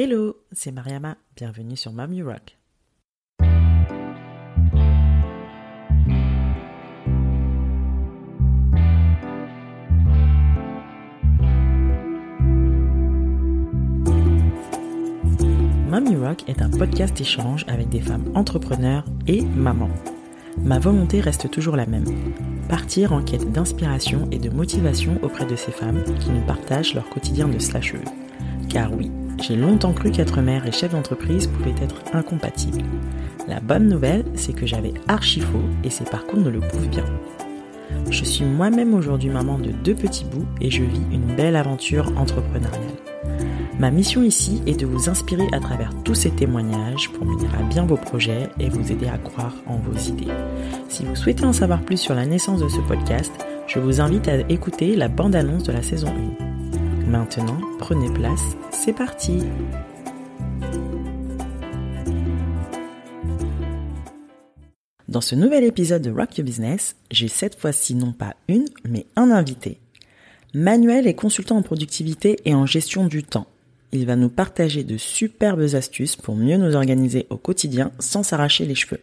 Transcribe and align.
Hello, 0.00 0.36
c'est 0.52 0.70
Mariama, 0.70 1.16
bienvenue 1.34 1.76
sur 1.76 1.92
Mamie 1.92 2.22
Rock. 2.22 2.56
Mamie 15.88 16.14
Rock 16.14 16.44
est 16.46 16.62
un 16.62 16.70
podcast 16.70 17.20
échange 17.20 17.64
avec 17.66 17.88
des 17.88 17.98
femmes 17.98 18.30
entrepreneurs 18.36 19.04
et 19.26 19.42
mamans. 19.42 19.90
Ma 20.58 20.78
volonté 20.78 21.20
reste 21.20 21.50
toujours 21.50 21.74
la 21.74 21.86
même, 21.86 22.04
partir 22.68 23.12
en 23.12 23.24
quête 23.24 23.50
d'inspiration 23.50 24.28
et 24.30 24.38
de 24.38 24.50
motivation 24.50 25.18
auprès 25.24 25.46
de 25.46 25.56
ces 25.56 25.72
femmes 25.72 26.04
qui 26.20 26.30
nous 26.30 26.46
partagent 26.46 26.94
leur 26.94 27.08
quotidien 27.08 27.48
de 27.48 27.58
slasheuse. 27.58 27.98
Car 28.68 28.92
oui, 28.92 29.10
j'ai 29.42 29.56
longtemps 29.56 29.92
cru 29.92 30.10
qu'être 30.10 30.40
mère 30.40 30.66
et 30.66 30.72
chef 30.72 30.92
d'entreprise 30.92 31.46
pouvaient 31.46 31.74
être 31.82 32.02
incompatibles. 32.12 32.84
La 33.46 33.60
bonne 33.60 33.88
nouvelle, 33.88 34.24
c'est 34.34 34.52
que 34.52 34.66
j'avais 34.66 34.94
archi 35.06 35.40
faux 35.40 35.62
et 35.84 35.90
ces 35.90 36.04
parcours 36.04 36.40
ne 36.40 36.50
le 36.50 36.60
prouvent 36.60 36.88
bien. 36.88 37.04
Je 38.10 38.24
suis 38.24 38.44
moi-même 38.44 38.94
aujourd'hui 38.94 39.30
maman 39.30 39.58
de 39.58 39.70
deux 39.70 39.94
petits 39.94 40.24
bouts 40.24 40.46
et 40.60 40.70
je 40.70 40.82
vis 40.82 41.02
une 41.12 41.34
belle 41.34 41.56
aventure 41.56 42.12
entrepreneuriale. 42.16 42.82
Ma 43.78 43.90
mission 43.90 44.22
ici 44.22 44.60
est 44.66 44.80
de 44.80 44.86
vous 44.86 45.08
inspirer 45.08 45.46
à 45.52 45.60
travers 45.60 45.92
tous 46.02 46.14
ces 46.14 46.30
témoignages 46.30 47.10
pour 47.10 47.24
mener 47.24 47.46
à 47.58 47.62
bien 47.62 47.86
vos 47.86 47.96
projets 47.96 48.48
et 48.58 48.68
vous 48.68 48.90
aider 48.90 49.06
à 49.06 49.18
croire 49.18 49.54
en 49.66 49.76
vos 49.76 49.96
idées. 49.96 50.32
Si 50.88 51.04
vous 51.04 51.14
souhaitez 51.14 51.44
en 51.44 51.52
savoir 51.52 51.82
plus 51.82 51.98
sur 51.98 52.14
la 52.14 52.26
naissance 52.26 52.60
de 52.60 52.68
ce 52.68 52.80
podcast, 52.80 53.32
je 53.68 53.78
vous 53.78 54.00
invite 54.00 54.26
à 54.26 54.38
écouter 54.48 54.96
la 54.96 55.08
bande-annonce 55.08 55.62
de 55.62 55.72
la 55.72 55.82
saison 55.82 56.08
1. 56.08 56.57
Maintenant, 57.08 57.58
prenez 57.78 58.12
place, 58.12 58.54
c'est 58.70 58.92
parti 58.92 59.40
Dans 65.08 65.22
ce 65.22 65.34
nouvel 65.34 65.64
épisode 65.64 66.02
de 66.02 66.10
Rock 66.10 66.36
Your 66.36 66.44
Business, 66.44 66.96
j'ai 67.10 67.28
cette 67.28 67.58
fois-ci 67.58 67.94
non 67.94 68.12
pas 68.12 68.36
une, 68.46 68.66
mais 68.84 69.06
un 69.16 69.30
invité. 69.30 69.78
Manuel 70.52 71.06
est 71.06 71.14
consultant 71.14 71.56
en 71.56 71.62
productivité 71.62 72.40
et 72.44 72.54
en 72.54 72.66
gestion 72.66 73.06
du 73.06 73.24
temps. 73.24 73.46
Il 73.92 74.04
va 74.04 74.14
nous 74.14 74.28
partager 74.28 74.84
de 74.84 74.98
superbes 74.98 75.74
astuces 75.74 76.16
pour 76.16 76.36
mieux 76.36 76.58
nous 76.58 76.76
organiser 76.76 77.26
au 77.30 77.38
quotidien 77.38 77.90
sans 77.98 78.22
s'arracher 78.22 78.66
les 78.66 78.74
cheveux. 78.74 79.00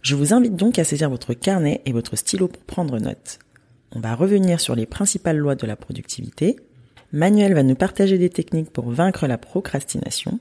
Je 0.00 0.14
vous 0.14 0.32
invite 0.32 0.56
donc 0.56 0.78
à 0.78 0.84
saisir 0.84 1.10
votre 1.10 1.34
carnet 1.34 1.82
et 1.84 1.92
votre 1.92 2.16
stylo 2.16 2.48
pour 2.48 2.62
prendre 2.62 2.98
note. 2.98 3.40
On 3.92 4.00
va 4.00 4.14
revenir 4.14 4.58
sur 4.58 4.74
les 4.74 4.86
principales 4.86 5.36
lois 5.36 5.54
de 5.54 5.66
la 5.66 5.76
productivité. 5.76 6.56
Manuel 7.12 7.54
va 7.54 7.64
nous 7.64 7.74
partager 7.74 8.18
des 8.18 8.30
techniques 8.30 8.70
pour 8.70 8.88
vaincre 8.88 9.26
la 9.26 9.36
procrastination 9.36 10.38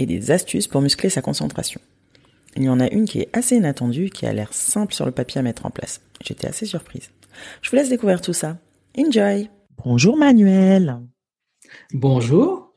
et 0.00 0.06
des 0.06 0.32
astuces 0.32 0.66
pour 0.66 0.80
muscler 0.80 1.10
sa 1.10 1.22
concentration. 1.22 1.80
Il 2.56 2.64
y 2.64 2.68
en 2.68 2.80
a 2.80 2.88
une 2.88 3.04
qui 3.04 3.20
est 3.20 3.28
assez 3.32 3.56
inattendue, 3.56 4.10
qui 4.10 4.26
a 4.26 4.32
l'air 4.32 4.52
simple 4.52 4.94
sur 4.94 5.06
le 5.06 5.12
papier 5.12 5.38
à 5.38 5.42
mettre 5.42 5.64
en 5.64 5.70
place. 5.70 6.00
J'étais 6.24 6.48
assez 6.48 6.66
surprise. 6.66 7.10
Je 7.62 7.70
vous 7.70 7.76
laisse 7.76 7.88
découvrir 7.88 8.20
tout 8.20 8.32
ça. 8.32 8.58
Enjoy 8.98 9.48
Bonjour 9.84 10.16
Manuel 10.16 10.98
Bonjour 11.92 12.74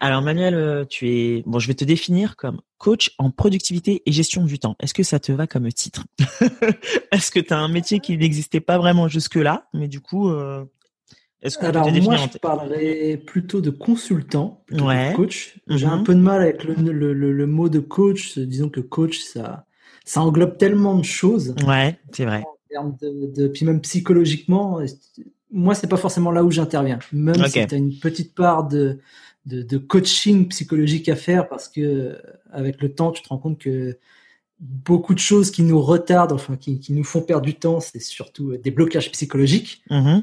Alors 0.00 0.22
Manuel, 0.22 0.54
euh, 0.54 0.84
tu 0.86 1.10
es 1.10 1.42
bon, 1.44 1.58
je 1.58 1.66
vais 1.66 1.74
te 1.74 1.84
définir 1.84 2.36
comme 2.36 2.62
coach 2.78 3.10
en 3.18 3.30
productivité 3.30 4.00
et 4.06 4.12
gestion 4.12 4.44
du 4.44 4.58
temps. 4.58 4.76
Est-ce 4.80 4.94
que 4.94 5.02
ça 5.02 5.20
te 5.20 5.32
va 5.32 5.46
comme 5.46 5.70
titre? 5.70 6.06
Est-ce 7.12 7.30
que 7.30 7.40
tu 7.40 7.52
as 7.52 7.58
un 7.58 7.68
métier 7.68 8.00
qui 8.00 8.16
n'existait 8.16 8.60
pas 8.60 8.78
vraiment 8.78 9.06
jusque-là, 9.06 9.68
mais 9.74 9.88
du 9.88 10.00
coup 10.00 10.30
euh, 10.30 10.64
est-ce 11.42 11.56
que 11.56 11.66
Alors 11.66 11.90
moi, 11.90 12.16
je 12.16 12.38
parlerais 12.38 13.16
plutôt 13.16 13.60
de 13.60 13.70
consultant, 13.70 14.62
plutôt 14.66 14.84
de 14.84 15.16
coach. 15.16 15.58
J'ai 15.68 15.86
un 15.86 15.98
mhm. 15.98 16.04
peu 16.04 16.14
de 16.14 16.20
mal 16.20 16.42
avec 16.42 16.64
le, 16.64 16.74
le, 16.74 17.12
le, 17.14 17.46
mot 17.46 17.68
de 17.68 17.80
coach. 17.80 18.38
Disons 18.38 18.68
que 18.68 18.80
coach, 18.80 19.20
ça, 19.20 19.64
ça 20.04 20.20
englobe 20.20 20.58
tellement 20.58 20.96
de 20.96 21.04
choses. 21.04 21.54
Ouais, 21.66 21.98
c'est 22.12 22.26
vrai. 22.26 22.42
En 22.42 22.56
termes 22.68 22.96
de, 23.00 23.32
de, 23.34 23.48
puis 23.48 23.64
même 23.64 23.80
psychologiquement, 23.80 24.80
moi, 25.50 25.74
c'est 25.74 25.86
pas 25.86 25.96
forcément 25.96 26.30
là 26.30 26.44
où 26.44 26.50
j'interviens. 26.50 26.98
Même 27.12 27.46
si 27.46 27.66
tu 27.66 27.74
as 27.74 27.78
une 27.78 27.98
petite 27.98 28.34
part 28.34 28.68
de, 28.68 28.98
de, 29.46 29.62
de, 29.62 29.78
coaching 29.78 30.46
psychologique 30.48 31.08
à 31.08 31.16
faire, 31.16 31.48
parce 31.48 31.68
que 31.68 32.18
avec 32.52 32.82
le 32.82 32.92
temps, 32.92 33.12
tu 33.12 33.22
te 33.22 33.28
rends 33.28 33.38
compte 33.38 33.58
que 33.58 33.98
beaucoup 34.58 35.14
de 35.14 35.18
choses 35.18 35.50
qui 35.50 35.62
nous 35.62 35.80
retardent, 35.80 36.32
enfin 36.32 36.56
qui, 36.56 36.80
qui 36.80 36.92
nous 36.92 37.02
font 37.02 37.22
perdre 37.22 37.46
du 37.46 37.54
temps, 37.54 37.80
c'est 37.80 37.98
surtout 37.98 38.58
des 38.58 38.70
blocages 38.70 39.10
psychologiques. 39.10 39.82
Mhm 39.88 40.22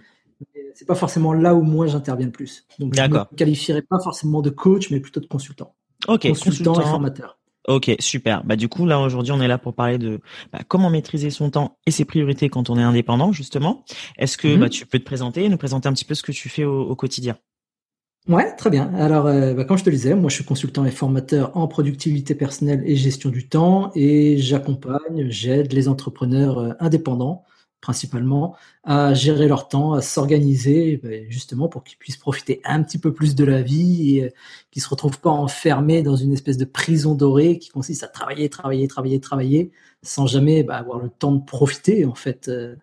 c'est 0.76 0.86
pas 0.86 0.96
forcément 0.96 1.34
là 1.34 1.56
où 1.56 1.62
moi 1.62 1.88
j'interviens 1.88 2.28
le 2.28 2.32
plus. 2.32 2.66
Donc 2.80 2.96
je 2.96 3.02
ne 3.02 3.36
qualifierais 3.36 3.82
pas 3.82 4.00
forcément 4.00 4.42
de 4.42 4.50
coach, 4.50 4.90
mais 4.92 5.00
plutôt 5.00 5.20
de 5.20 5.28
consultant. 5.28 5.76
Ok, 6.08 6.28
consultant, 6.30 6.80
et 6.80 6.84
formateur. 6.84 7.38
Ok, 7.68 7.94
super. 8.00 8.46
Bah 8.46 8.56
du 8.56 8.70
coup 8.70 8.86
là 8.86 9.00
aujourd'hui 9.00 9.34
on 9.34 9.42
est 9.42 9.48
là 9.48 9.58
pour 9.58 9.74
parler 9.74 9.98
de 9.98 10.22
bah, 10.54 10.60
comment 10.68 10.90
maîtriser 10.90 11.30
son 11.30 11.50
temps 11.50 11.78
et 11.86 11.92
ses 11.92 12.06
priorités 12.06 12.48
quand 12.48 12.70
on 12.70 12.78
est 12.78 12.84
indépendant 12.84 13.34
justement. 13.34 13.84
Est-ce 14.18 14.38
que 14.38 14.48
mhm. 14.48 14.60
bah, 14.62 14.70
tu 14.70 14.86
peux 14.86 15.00
te 15.00 15.04
présenter 15.04 15.44
et 15.44 15.50
nous 15.50 15.58
présenter 15.58 15.90
un 15.90 15.94
petit 15.94 16.06
peu 16.06 16.16
ce 16.16 16.24
que 16.24 16.32
tu 16.32 16.48
fais 16.48 16.64
au, 16.64 16.96
quotidien? 16.96 17.38
Ouais, 18.30 18.56
très 18.56 18.70
bien. 18.70 18.94
Alors, 18.96 19.26
euh, 19.28 19.54
bah, 19.54 19.64
comme 19.64 19.78
je 19.78 19.84
te 19.84 19.90
le 19.90 19.96
disais, 19.96 20.16
moi 20.16 20.30
je 20.30 20.36
suis 20.36 20.44
consultant 20.46 20.86
et 20.86 20.92
formateur 20.92 21.56
en 21.58 21.68
productivité 21.68 22.36
personnelle 22.36 22.84
et 22.86 22.96
gestion 22.96 23.30
du 23.30 23.50
temps 23.50 23.92
et 23.96 24.38
j'accompagne, 24.38 25.28
j'aide 25.30 25.74
les 25.74 25.90
entrepreneurs 25.90 26.60
euh, 26.60 26.72
indépendants 26.80 27.44
principalement, 27.82 28.56
à 28.84 29.14
gérer 29.14 29.48
leur 29.48 29.68
temps, 29.68 29.94
à 29.94 30.02
s'organiser, 30.02 31.00
ben, 31.04 31.26
justement 31.30 31.68
pour 31.68 31.84
qu'ils 31.84 31.98
puissent 31.98 32.18
profiter 32.18 32.60
un 32.66 32.82
petit 32.82 32.98
peu 32.98 33.14
plus 33.14 33.36
de 33.36 33.46
la 33.46 33.62
vie 33.62 34.18
et 34.18 34.24
euh, 34.24 34.30
qu'ils 34.72 34.82
se 34.82 34.90
retrouvent 34.90 35.20
pas 35.20 35.30
enfermés 35.30 36.02
dans 36.02 36.16
une 36.16 36.34
espèce 36.34 36.58
de 36.58 36.66
prison 36.66 37.16
dorée 37.16 37.60
qui 37.60 37.70
consiste 37.70 38.04
à 38.04 38.08
travailler, 38.08 38.50
travailler, 38.50 38.88
travailler, 38.88 39.20
travailler, 39.20 39.72
sans 40.02 40.28
jamais 40.28 40.64
bah, 40.64 40.78
avoir 40.78 41.00
le 41.00 41.10
temps 41.10 41.32
de 41.32 41.44
profiter 41.44 42.06
en 42.06 42.16
fait 42.16 42.48
euh, 42.48 42.76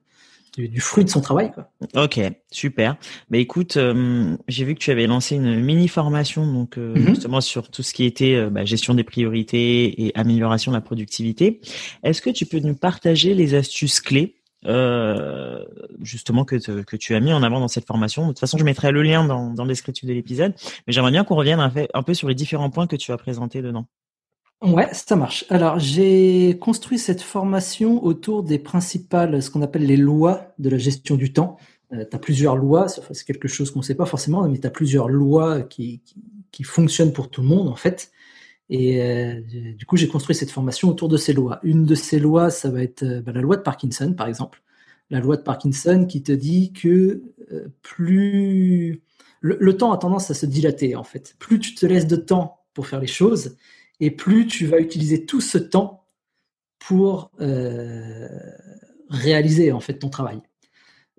du, 0.56 0.80
fruit 0.80 1.04
de 1.04 1.10
son 1.10 1.20
travail. 1.20 1.50
Quoi. 1.52 1.68
Ok, 2.02 2.20
super. 2.52 2.96
Bah 3.28 3.38
écoute, 3.38 3.76
euh, 3.76 4.36
j'ai 4.46 4.64
vu 4.64 4.74
que 4.74 4.80
tu 4.80 4.92
avais 4.92 5.08
lancé 5.08 5.34
une 5.34 5.60
mini 5.60 5.88
formation 5.88 6.46
donc 6.46 6.78
mm-hmm. 6.78 7.08
justement 7.08 7.40
sur 7.40 7.68
tout 7.68 7.82
ce 7.82 7.92
qui 7.92 8.04
était 8.04 8.48
bah, 8.50 8.64
gestion 8.64 8.94
des 8.94 9.02
priorités 9.02 10.06
et 10.06 10.12
amélioration 10.14 10.70
de 10.70 10.76
la 10.76 10.80
productivité. 10.80 11.60
Est-ce 12.04 12.22
que 12.22 12.30
tu 12.30 12.46
peux 12.46 12.60
nous 12.60 12.76
partager 12.76 13.34
les 13.34 13.54
astuces 13.54 14.00
clés 14.00 14.36
euh, 14.66 15.64
justement 16.00 16.44
que, 16.44 16.56
que 16.82 16.96
tu 16.96 17.14
as 17.14 17.20
mis 17.20 17.32
en 17.32 17.42
avant 17.42 17.60
dans 17.60 17.68
cette 17.68 17.86
formation. 17.86 18.22
De 18.22 18.28
toute 18.28 18.38
façon, 18.38 18.58
je 18.58 18.64
mettrai 18.64 18.92
le 18.92 19.02
lien 19.02 19.24
dans, 19.24 19.50
dans 19.50 19.64
le 19.64 19.74
de 19.74 20.12
l'épisode, 20.12 20.54
mais 20.86 20.92
j'aimerais 20.92 21.10
bien 21.10 21.24
qu'on 21.24 21.34
revienne 21.34 21.60
un, 21.60 22.02
peu 22.02 22.14
sur 22.14 22.28
les 22.28 22.34
différents 22.34 22.70
points 22.70 22.86
que 22.86 22.96
tu 22.96 23.12
as 23.12 23.16
présentés 23.16 23.60
dedans. 23.60 23.86
Ouais, 24.62 24.88
ça 24.92 25.16
marche. 25.16 25.44
Alors, 25.50 25.78
j'ai 25.78 26.58
construit 26.58 26.98
cette 26.98 27.20
formation 27.20 28.02
autour 28.02 28.42
des 28.42 28.58
principales, 28.58 29.42
ce 29.42 29.50
qu'on 29.50 29.62
appelle 29.62 29.84
les 29.84 29.96
lois 29.96 30.54
de 30.58 30.70
la 30.70 30.78
gestion 30.78 31.16
du 31.16 31.32
temps. 31.32 31.58
Euh, 31.92 32.04
tu 32.08 32.16
as 32.16 32.18
plusieurs 32.18 32.56
lois, 32.56 32.88
c'est 32.88 33.24
quelque 33.26 33.48
chose 33.48 33.70
qu'on 33.70 33.80
ne 33.80 33.84
sait 33.84 33.94
pas 33.94 34.06
forcément, 34.06 34.48
mais 34.48 34.58
tu 34.58 34.66
as 34.66 34.70
plusieurs 34.70 35.08
lois 35.08 35.62
qui, 35.62 36.00
qui, 36.50 36.62
fonctionnent 36.62 37.12
pour 37.12 37.28
tout 37.28 37.42
le 37.42 37.48
monde, 37.48 37.68
en 37.68 37.76
fait. 37.76 38.10
Et 38.70 39.02
euh, 39.02 39.40
du 39.40 39.84
coup, 39.86 39.96
j'ai 39.96 40.08
construit 40.08 40.34
cette 40.34 40.50
formation 40.50 40.88
autour 40.88 41.08
de 41.08 41.16
ces 41.16 41.32
lois. 41.32 41.60
Une 41.62 41.84
de 41.84 41.94
ces 41.94 42.18
lois, 42.18 42.50
ça 42.50 42.70
va 42.70 42.82
être 42.82 43.02
euh, 43.02 43.20
bah, 43.20 43.32
la 43.32 43.40
loi 43.40 43.56
de 43.56 43.62
Parkinson, 43.62 44.14
par 44.14 44.26
exemple. 44.26 44.62
La 45.10 45.20
loi 45.20 45.36
de 45.36 45.42
Parkinson 45.42 46.06
qui 46.06 46.22
te 46.22 46.32
dit 46.32 46.72
que 46.72 47.22
euh, 47.52 47.68
plus 47.82 49.02
le, 49.40 49.76
temps 49.76 49.92
a 49.92 49.98
tendance 49.98 50.30
à 50.30 50.34
se 50.34 50.46
dilater, 50.46 50.96
en 50.96 51.04
fait. 51.04 51.36
Plus 51.38 51.58
tu 51.58 51.74
te 51.74 51.84
laisses 51.84 52.06
de 52.06 52.16
temps 52.16 52.64
pour 52.72 52.86
faire 52.86 53.00
les 53.00 53.06
choses, 53.06 53.56
et 54.00 54.10
plus 54.10 54.46
tu 54.46 54.66
vas 54.66 54.78
utiliser 54.78 55.26
tout 55.26 55.42
ce 55.42 55.58
temps 55.58 56.06
pour 56.78 57.30
réaliser 59.10 59.72
en 59.72 59.80
fait 59.80 59.98
ton 59.98 60.08
travail. 60.08 60.40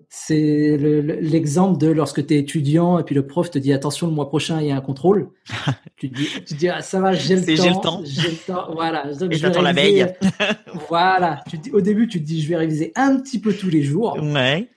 C'est 0.08 0.76
l'exemple 0.78 1.78
de 1.78 1.88
lorsque 1.88 2.24
tu 2.26 2.34
es 2.34 2.38
étudiant 2.38 2.98
et 2.98 3.02
puis 3.02 3.14
le 3.14 3.26
prof 3.26 3.50
te 3.50 3.58
dit 3.58 3.72
attention 3.72 4.06
le 4.06 4.12
mois 4.12 4.28
prochain 4.28 4.60
il 4.60 4.68
y 4.68 4.70
a 4.70 4.76
un 4.76 4.80
contrôle. 4.80 5.30
tu 5.96 6.08
dis, 6.08 6.28
tu 6.46 6.54
dis 6.54 6.68
ah, 6.68 6.80
ça 6.80 7.00
va 7.00 7.12
j'ai 7.12 7.36
le, 7.36 7.40
le, 7.40 7.82
temps. 7.82 8.02
J'ai 8.04 8.30
le 8.30 8.36
temps. 8.36 8.68
Voilà. 8.72 9.12
Donc, 9.14 9.34
et 9.34 9.36
j'attends 9.36 9.62
la 9.62 9.72
veille. 9.72 10.06
voilà. 10.88 11.42
Tu 11.48 11.58
dis, 11.58 11.70
au 11.72 11.80
début 11.80 12.06
tu 12.06 12.20
te 12.20 12.26
dis 12.26 12.40
je 12.40 12.48
vais 12.48 12.56
réviser 12.56 12.92
un 12.94 13.18
petit 13.18 13.40
peu 13.40 13.52
tous 13.52 13.68
les 13.68 13.82
jours. 13.82 14.16
Ouais. 14.22 14.68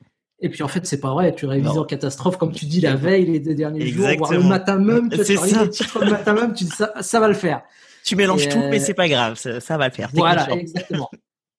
Et 0.41 0.49
puis 0.49 0.63
en 0.63 0.67
fait 0.67 0.85
c'est 0.85 0.99
pas 0.99 1.13
vrai. 1.13 1.33
Tu 1.35 1.45
révises 1.45 1.77
en 1.77 1.85
catastrophe 1.85 2.37
comme 2.37 2.51
tu 2.51 2.65
dis 2.65 2.81
la 2.81 2.95
veille 2.95 3.25
les 3.25 3.39
deux 3.39 3.55
derniers 3.55 3.85
jours, 3.85 4.07
voire 4.17 4.33
le 4.33 4.43
matin 4.43 4.77
même. 4.77 5.09
Tu 5.09 5.23
ça. 5.23 5.65
le 6.01 6.09
matin 6.09 6.33
même. 6.33 6.53
Tu 6.53 6.63
dis 6.63 6.71
ça, 6.71 6.93
ça 7.01 7.19
va 7.19 7.27
le 7.27 7.33
faire. 7.33 7.61
Tu 8.03 8.15
mélanges 8.15 8.47
tout, 8.49 8.57
mais 8.57 8.79
euh, 8.79 8.83
c'est 8.83 8.93
pas 8.93 9.07
grave, 9.07 9.35
ça, 9.35 9.59
ça 9.59 9.77
va 9.77 9.87
le 9.87 9.93
faire. 9.93 10.09
Voilà, 10.13 10.49
exactement. 10.51 11.09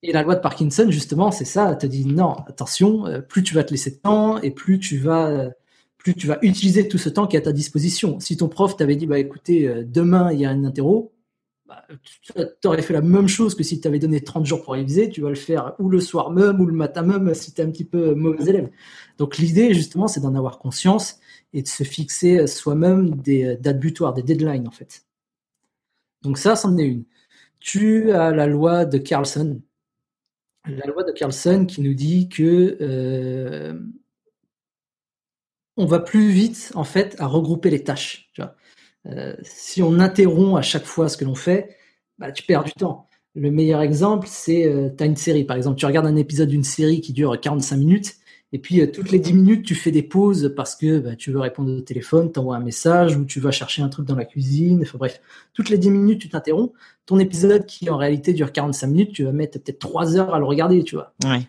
Et 0.03 0.11
la 0.11 0.23
loi 0.23 0.35
de 0.35 0.41
Parkinson, 0.41 0.87
justement, 0.89 1.31
c'est 1.31 1.45
ça. 1.45 1.69
Elle 1.71 1.77
te 1.77 1.85
dit 1.85 2.05
non, 2.05 2.33
attention, 2.47 3.05
euh, 3.05 3.21
plus 3.21 3.43
tu 3.43 3.53
vas 3.53 3.63
te 3.63 3.71
laisser 3.71 3.91
de 3.91 3.97
temps 3.97 4.41
et 4.41 4.51
plus 4.51 4.79
tu 4.79 4.97
vas, 4.97 5.27
euh, 5.29 5.49
plus 5.97 6.15
tu 6.15 6.27
vas 6.27 6.39
utiliser 6.41 6.87
tout 6.87 6.97
ce 6.97 7.09
temps 7.09 7.27
qui 7.27 7.35
est 7.35 7.39
à 7.39 7.43
ta 7.43 7.51
disposition. 7.51 8.19
Si 8.19 8.37
ton 8.37 8.49
prof 8.49 8.75
t'avait 8.75 8.95
dit, 8.95 9.05
bah 9.05 9.19
écoutez, 9.19 9.67
euh, 9.67 9.83
demain 9.85 10.31
il 10.31 10.39
y 10.39 10.45
a 10.45 10.49
un 10.49 10.63
interro, 10.65 11.13
bah, 11.67 11.85
tu 12.61 12.67
aurais 12.67 12.81
fait 12.81 12.93
la 12.93 13.01
même 13.01 13.27
chose 13.27 13.55
que 13.55 13.63
si 13.63 13.79
tu 13.79 13.87
avais 13.87 13.99
donné 13.99 14.21
30 14.21 14.45
jours 14.45 14.63
pour 14.63 14.73
réviser. 14.73 15.09
Tu 15.09 15.21
vas 15.21 15.29
le 15.29 15.35
faire 15.35 15.75
ou 15.79 15.89
le 15.89 15.99
soir 15.99 16.31
même 16.31 16.59
ou 16.59 16.65
le 16.65 16.73
matin 16.73 17.03
même 17.03 17.33
si 17.35 17.53
tu 17.53 17.61
es 17.61 17.63
un 17.63 17.71
petit 17.71 17.85
peu 17.85 18.15
mauvais 18.15 18.49
élève. 18.49 18.69
Donc 19.19 19.37
l'idée, 19.37 19.73
justement, 19.73 20.07
c'est 20.07 20.21
d'en 20.21 20.35
avoir 20.35 20.59
conscience 20.59 21.19
et 21.53 21.61
de 21.61 21.67
se 21.67 21.83
fixer 21.83 22.47
soi-même 22.47 23.15
des 23.21 23.57
dates 23.57 23.79
butoirs, 23.79 24.13
des 24.13 24.23
deadlines 24.23 24.67
en 24.67 24.71
fait. 24.71 25.05
Donc 26.23 26.37
ça, 26.37 26.55
c'en 26.55 26.77
est 26.77 26.85
une. 26.85 27.05
Tu 27.59 28.11
as 28.11 28.31
la 28.31 28.47
loi 28.47 28.85
de 28.85 28.97
Carlson. 28.97 29.61
La 30.65 30.85
loi 30.85 31.03
de 31.03 31.11
Carlson 31.11 31.65
qui 31.65 31.81
nous 31.81 31.93
dit 31.93 32.29
que 32.29 32.77
euh, 32.81 33.79
on 35.75 35.85
va 35.85 35.99
plus 35.99 36.29
vite 36.29 36.71
en 36.75 36.83
fait 36.83 37.15
à 37.19 37.25
regrouper 37.25 37.69
les 37.69 37.83
tâches. 37.83 38.31
Euh, 39.07 39.35
si 39.41 39.81
on 39.81 39.99
interrompt 39.99 40.57
à 40.57 40.61
chaque 40.61 40.85
fois 40.85 41.09
ce 41.09 41.17
que 41.17 41.25
l'on 41.25 41.35
fait, 41.35 41.77
bah, 42.19 42.31
tu 42.31 42.43
perds 42.43 42.63
du 42.63 42.73
temps. 42.73 43.09
Le 43.33 43.49
meilleur 43.49 43.81
exemple, 43.81 44.27
c'est 44.29 44.67
euh, 44.67 44.89
tu 44.95 45.03
as 45.03 45.07
une 45.07 45.15
série. 45.15 45.45
Par 45.45 45.57
exemple, 45.57 45.79
tu 45.79 45.85
regardes 45.85 46.05
un 46.05 46.15
épisode 46.15 46.49
d'une 46.49 46.63
série 46.63 47.01
qui 47.01 47.13
dure 47.13 47.39
45 47.39 47.77
minutes 47.77 48.21
et 48.53 48.59
puis, 48.59 48.81
euh, 48.81 48.87
toutes 48.87 49.11
les 49.11 49.19
10 49.19 49.33
minutes, 49.33 49.65
tu 49.65 49.75
fais 49.75 49.91
des 49.91 50.03
pauses 50.03 50.53
parce 50.55 50.75
que 50.75 50.99
bah, 50.99 51.15
tu 51.15 51.31
veux 51.31 51.39
répondre 51.39 51.71
au 51.71 51.81
téléphone, 51.81 52.31
t'envoies 52.31 52.57
un 52.57 52.59
message 52.61 53.15
ou 53.15 53.23
tu 53.25 53.39
vas 53.39 53.51
chercher 53.51 53.81
un 53.81 53.89
truc 53.89 54.05
dans 54.05 54.15
la 54.15 54.25
cuisine. 54.25 54.81
Enfin 54.81 54.97
bref, 54.97 55.21
toutes 55.53 55.69
les 55.69 55.77
10 55.77 55.89
minutes, 55.89 56.21
tu 56.21 56.29
t'interromps. 56.29 56.73
Ton 57.11 57.19
épisode 57.19 57.65
qui 57.65 57.89
en 57.89 57.97
réalité 57.97 58.31
dure 58.31 58.53
45 58.53 58.87
minutes, 58.87 59.11
tu 59.11 59.25
vas 59.25 59.33
mettre 59.33 59.59
peut-être 59.59 59.79
3 59.79 60.15
heures 60.15 60.33
à 60.33 60.39
le 60.39 60.45
regarder, 60.45 60.81
tu 60.81 60.95
vois. 60.95 61.13
Ouais. 61.25 61.41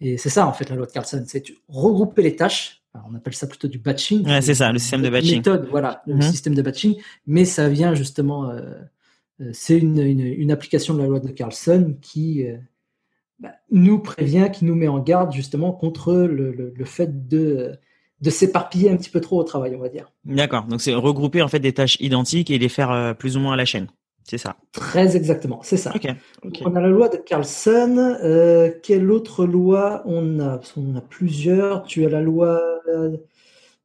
Et 0.00 0.18
c'est 0.18 0.28
ça, 0.28 0.46
en 0.46 0.52
fait, 0.52 0.70
la 0.70 0.76
loi 0.76 0.86
de 0.86 0.92
Carlson. 0.92 1.20
C'est 1.26 1.42
regrouper 1.66 2.22
les 2.22 2.36
tâches. 2.36 2.84
on 3.10 3.12
appelle 3.16 3.34
ça 3.34 3.48
plutôt 3.48 3.66
du 3.66 3.78
batching. 3.78 4.24
Ouais, 4.24 4.40
c'est 4.40 4.54
ça, 4.54 4.70
le 4.70 4.78
système 4.78 5.02
de 5.02 5.10
batching. 5.10 5.38
Méthode, 5.38 5.66
voilà, 5.68 6.00
le 6.06 6.14
mhm. 6.14 6.22
système 6.22 6.54
de 6.54 6.62
batching. 6.62 6.94
Mais 7.26 7.44
ça 7.44 7.68
vient 7.68 7.92
justement, 7.94 8.50
euh, 8.50 8.60
euh, 9.40 9.50
c'est 9.52 9.76
une, 9.76 9.98
une, 9.98 10.20
une, 10.20 10.52
application 10.52 10.94
de 10.94 11.00
la 11.00 11.08
loi 11.08 11.18
de 11.18 11.26
Carlson 11.32 11.96
qui, 12.00 12.44
bah, 13.40 13.54
nous 13.72 13.98
prévient, 13.98 14.48
qui 14.52 14.64
nous 14.64 14.76
met 14.76 14.86
en 14.86 15.00
garde 15.00 15.32
justement 15.32 15.72
contre 15.72 16.14
le, 16.14 16.52
le, 16.52 16.84
fait 16.84 17.26
de, 17.26 17.72
de 18.20 18.30
s'éparpiller 18.30 18.90
un 18.90 18.96
petit 18.96 19.10
peu 19.10 19.20
trop 19.20 19.40
au 19.40 19.44
travail, 19.44 19.74
on 19.74 19.80
va 19.80 19.88
dire. 19.88 20.12
D'accord. 20.24 20.66
Donc 20.66 20.80
c'est 20.80 20.94
regrouper 20.94 21.42
en 21.42 21.48
fait 21.48 21.58
des 21.58 21.72
tâches 21.72 21.96
identiques 21.98 22.48
et 22.52 22.58
les 22.58 22.68
faire 22.68 22.92
euh, 22.92 23.12
plus 23.12 23.36
ou 23.36 23.40
moins 23.40 23.54
à 23.54 23.56
la 23.56 23.64
chaîne. 23.64 23.88
C'est 24.28 24.38
ça. 24.38 24.56
Très 24.72 25.16
exactement, 25.16 25.60
c'est 25.62 25.78
ça. 25.78 25.94
On 26.64 26.74
a 26.74 26.80
la 26.80 26.88
loi 26.88 27.08
de 27.08 27.16
Carlson. 27.16 28.18
Euh, 28.22 28.70
quelle 28.82 29.10
autre 29.10 29.46
loi 29.46 30.02
on 30.04 30.38
a? 30.40 30.60
A 30.96 31.00
plusieurs. 31.08 31.84
Tu 31.84 32.04
as 32.04 32.10
la 32.10 32.20
loi 32.20 32.60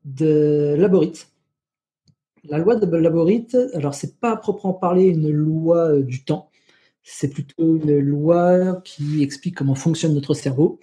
de 0.06 0.76
Laborit. 0.78 1.28
La 2.46 2.58
loi 2.58 2.76
de 2.76 2.98
Laborit, 2.98 3.48
alors 3.74 3.94
c'est 3.94 4.20
pas 4.20 4.32
à 4.32 4.36
proprement 4.36 4.74
parler 4.74 5.06
une 5.06 5.30
loi 5.30 5.78
euh, 5.78 6.02
du 6.02 6.26
temps, 6.26 6.50
c'est 7.04 7.30
plutôt 7.30 7.78
une 7.78 8.00
loi 8.00 8.82
qui 8.84 9.24
explique 9.24 9.56
comment 9.56 9.76
fonctionne 9.76 10.14
notre 10.14 10.34
cerveau 10.34 10.80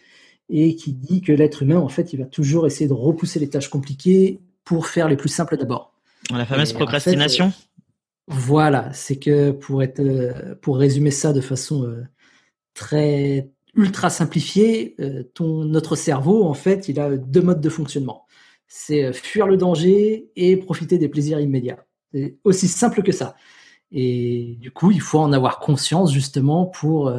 et 0.48 0.74
qui 0.74 0.94
dit 0.94 1.20
que 1.20 1.32
l'être 1.32 1.62
humain, 1.62 1.76
en 1.76 1.88
fait, 1.88 2.14
il 2.14 2.18
va 2.18 2.24
toujours 2.24 2.66
essayer 2.66 2.88
de 2.88 2.94
repousser 2.94 3.38
les 3.40 3.50
tâches 3.50 3.68
compliquées 3.68 4.40
pour 4.64 4.86
faire 4.86 5.06
les 5.08 5.16
plus 5.16 5.28
simples 5.28 5.58
d'abord. 5.58 5.92
La 6.30 6.46
fameuse 6.46 6.72
procrastination. 6.72 7.52
Voilà, 8.30 8.92
c'est 8.92 9.18
que 9.18 9.50
pour 9.50 9.82
être, 9.82 9.98
euh, 9.98 10.54
pour 10.62 10.78
résumer 10.78 11.10
ça 11.10 11.32
de 11.32 11.40
façon 11.40 11.84
euh, 11.84 12.04
très 12.74 13.50
ultra 13.74 14.08
simplifiée, 14.08 14.94
euh, 15.00 15.24
ton 15.34 15.64
notre 15.64 15.96
cerveau, 15.96 16.44
en 16.44 16.54
fait, 16.54 16.88
il 16.88 17.00
a 17.00 17.16
deux 17.16 17.42
modes 17.42 17.60
de 17.60 17.68
fonctionnement. 17.68 18.26
C'est 18.68 19.12
fuir 19.12 19.48
le 19.48 19.56
danger 19.56 20.30
et 20.36 20.56
profiter 20.56 20.96
des 20.96 21.08
plaisirs 21.08 21.40
immédiats. 21.40 21.84
C'est 22.12 22.38
aussi 22.44 22.68
simple 22.68 23.02
que 23.02 23.12
ça. 23.12 23.34
Et 23.90 24.56
du 24.60 24.70
coup, 24.70 24.92
il 24.92 25.00
faut 25.00 25.18
en 25.18 25.32
avoir 25.32 25.58
conscience 25.58 26.12
justement 26.12 26.66
pour 26.66 27.12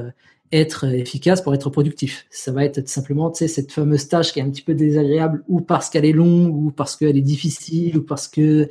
être 0.52 0.86
efficace, 0.86 1.42
pour 1.42 1.54
être 1.54 1.70
productif. 1.70 2.26
Ça 2.30 2.52
va 2.52 2.66
être 2.66 2.88
simplement, 2.88 3.32
tu 3.32 3.40
sais, 3.40 3.48
cette 3.48 3.72
fameuse 3.72 4.08
tâche 4.08 4.34
qui 4.34 4.40
est 4.40 4.44
un 4.44 4.50
petit 4.50 4.62
peu 4.62 4.74
désagréable, 4.74 5.44
ou 5.48 5.62
parce 5.62 5.90
qu'elle 5.90 6.06
est 6.06 6.12
longue, 6.12 6.56
ou 6.56 6.72
parce 6.72 6.96
qu'elle 6.96 7.18
est 7.18 7.22
difficile, 7.22 7.98
ou 7.98 8.04
parce 8.04 8.28
que 8.28 8.70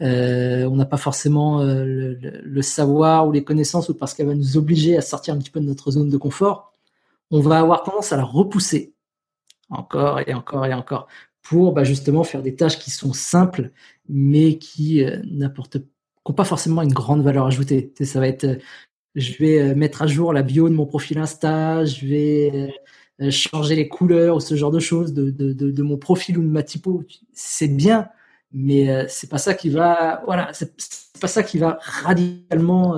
euh, 0.00 0.64
on 0.64 0.76
n'a 0.76 0.84
pas 0.84 0.96
forcément 0.96 1.60
euh, 1.60 2.16
le, 2.42 2.62
savoir 2.62 3.28
ou 3.28 3.32
les 3.32 3.44
connaissances, 3.44 3.88
ou 3.88 3.94
parce 3.94 4.14
qu'elle 4.14 4.26
va 4.26 4.34
nous 4.34 4.56
obliger 4.56 4.96
à 4.96 5.00
sortir 5.00 5.34
un 5.34 5.38
petit 5.38 5.50
peu 5.50 5.60
de 5.60 5.66
notre 5.66 5.90
zone 5.92 6.08
de 6.10 6.16
confort. 6.16 6.72
On 7.30 7.40
va 7.40 7.60
avoir 7.60 7.82
tendance 7.82 8.12
à 8.12 8.16
la 8.16 8.24
repousser 8.24 8.94
encore 9.70 10.20
et 10.26 10.34
encore 10.34 10.66
et 10.66 10.74
encore 10.74 11.08
pour 11.42 11.72
bah, 11.72 11.84
justement 11.84 12.24
faire 12.24 12.42
des 12.42 12.54
tâches 12.54 12.78
qui 12.78 12.90
sont 12.90 13.12
simples, 13.12 13.72
mais 14.08 14.58
qui 14.58 15.04
euh, 15.04 15.20
n'apportent 15.24 15.78
n'ont 16.28 16.34
pas 16.34 16.44
forcément 16.44 16.82
une 16.82 16.92
grande 16.92 17.22
valeur 17.22 17.46
ajoutée. 17.46 17.92
ça 18.00 18.20
va 18.20 18.28
être, 18.28 18.58
je 19.14 19.34
vais 19.38 19.60
euh, 19.60 19.74
mettre 19.74 20.02
à 20.02 20.06
jour 20.06 20.32
la 20.32 20.42
bio 20.42 20.68
de 20.68 20.74
mon 20.74 20.86
profil 20.86 21.18
Insta, 21.18 21.84
je 21.84 22.06
vais 22.06 22.72
euh, 23.20 23.30
changer 23.30 23.76
les 23.76 23.88
couleurs 23.88 24.36
ou 24.36 24.40
ce 24.40 24.54
genre 24.54 24.70
de 24.70 24.80
choses 24.80 25.12
de, 25.12 25.30
de, 25.30 25.52
de, 25.52 25.70
de 25.70 25.82
mon 25.82 25.96
profil 25.96 26.38
ou 26.38 26.42
de 26.42 26.48
ma 26.48 26.62
typo. 26.62 27.04
C'est 27.32 27.68
bien, 27.68 28.08
mais 28.52 29.06
c'est 29.08 29.28
pas 29.28 29.38
ça 29.38 29.54
qui 29.54 29.70
va, 29.70 30.22
voilà, 30.24 30.50
c'est 30.52 30.72
pas 31.20 31.28
ça 31.28 31.42
qui 31.42 31.58
va 31.58 31.78
radicalement 31.80 32.96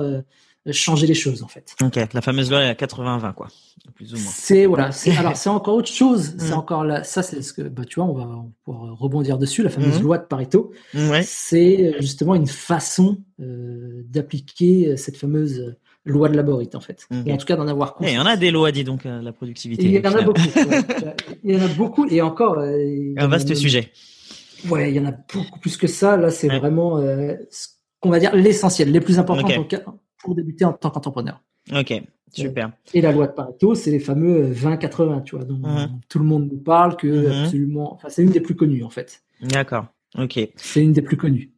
changer 0.71 1.07
les 1.07 1.13
choses 1.13 1.43
en 1.43 1.47
fait. 1.47 1.75
Ok, 1.81 1.95
la 1.95 2.21
fameuse 2.21 2.49
loi 2.49 2.59
à 2.59 2.73
80-20 2.73 3.33
quoi, 3.33 3.47
plus 3.93 4.13
ou 4.13 4.17
moins. 4.17 4.31
C'est 4.33 4.65
voilà, 4.65 4.91
c'est 4.91 5.11
alors 5.17 5.35
c'est 5.35 5.49
encore 5.49 5.75
autre 5.75 5.91
chose. 5.91 6.35
C'est 6.37 6.51
mm. 6.51 6.57
encore 6.57 6.83
là, 6.83 7.03
ça 7.03 7.21
c'est 7.21 7.41
ce 7.41 7.53
que 7.53 7.61
bah 7.61 7.85
tu 7.85 7.99
vois, 7.99 8.09
on 8.09 8.13
va, 8.13 8.45
pouvoir 8.63 8.97
rebondir 8.97 9.37
dessus. 9.37 9.61
La 9.61 9.69
fameuse 9.69 9.99
mm. 9.99 10.03
loi 10.03 10.17
de 10.17 10.23
Pareto, 10.23 10.71
ouais. 10.93 11.23
c'est 11.23 11.93
euh, 11.93 12.01
justement 12.01 12.35
une 12.35 12.47
façon 12.47 13.17
euh, 13.39 14.01
d'appliquer 14.07 14.89
euh, 14.89 14.97
cette 14.97 15.17
fameuse 15.17 15.75
loi 16.05 16.29
de 16.29 16.35
Laborit 16.35 16.69
en 16.73 16.79
fait, 16.79 17.07
ou 17.11 17.31
en 17.31 17.37
tout 17.37 17.45
cas 17.45 17.55
d'en 17.55 17.67
avoir 17.67 17.95
conscience. 17.95 18.13
Il 18.13 18.15
y 18.15 18.19
en 18.19 18.25
a 18.25 18.37
des 18.37 18.51
lois, 18.51 18.71
dis 18.71 18.83
donc, 18.83 19.03
la 19.03 19.31
productivité. 19.31 19.83
il 19.83 19.91
y 19.91 20.07
en 20.07 20.13
a 20.13 20.21
beaucoup. 20.21 20.41
il 21.43 21.55
y 21.55 21.57
en 21.57 21.65
a 21.65 21.67
beaucoup 21.69 22.07
et 22.07 22.21
encore. 22.21 22.59
un 22.59 23.27
vaste 23.27 23.53
sujet. 23.55 23.91
Ouais, 24.69 24.91
il 24.91 24.95
y 24.95 24.99
en 24.99 25.05
a 25.05 25.13
beaucoup 25.33 25.59
plus 25.59 25.77
que 25.77 25.87
ça. 25.87 26.17
Là, 26.17 26.31
c'est 26.31 26.47
vraiment 26.47 26.99
ce 27.49 27.67
qu'on 27.99 28.09
va 28.09 28.19
dire 28.19 28.35
l'essentiel, 28.35 28.91
les 28.91 29.01
plus 29.01 29.19
importants 29.19 29.59
okay 29.59 29.79
pour 30.25 30.35
débuter 30.35 30.65
en 30.65 30.73
tant 30.73 30.89
qu'entrepreneur. 30.89 31.41
Ok, 31.73 31.93
super. 32.33 32.71
Et 32.93 33.01
la 33.01 33.11
loi 33.11 33.27
de 33.27 33.31
Pareto, 33.31 33.75
c'est 33.75 33.91
les 33.91 33.99
fameux 33.99 34.51
20-80, 34.51 35.23
tu 35.23 35.35
vois, 35.35 35.45
dont 35.45 35.55
mhm. 35.55 35.99
tout 36.09 36.19
le 36.19 36.25
monde 36.25 36.49
nous 36.51 36.57
parle, 36.57 36.97
que 36.97 37.07
mhm. 37.07 37.43
absolument, 37.43 37.93
enfin, 37.93 38.09
c'est 38.09 38.23
une 38.23 38.31
des 38.31 38.41
plus 38.41 38.55
connues 38.55 38.83
en 38.83 38.89
fait. 38.89 39.23
D'accord, 39.41 39.85
ok. 40.17 40.39
C'est 40.55 40.83
une 40.83 40.93
des 40.93 41.01
plus 41.01 41.17
connues. 41.17 41.51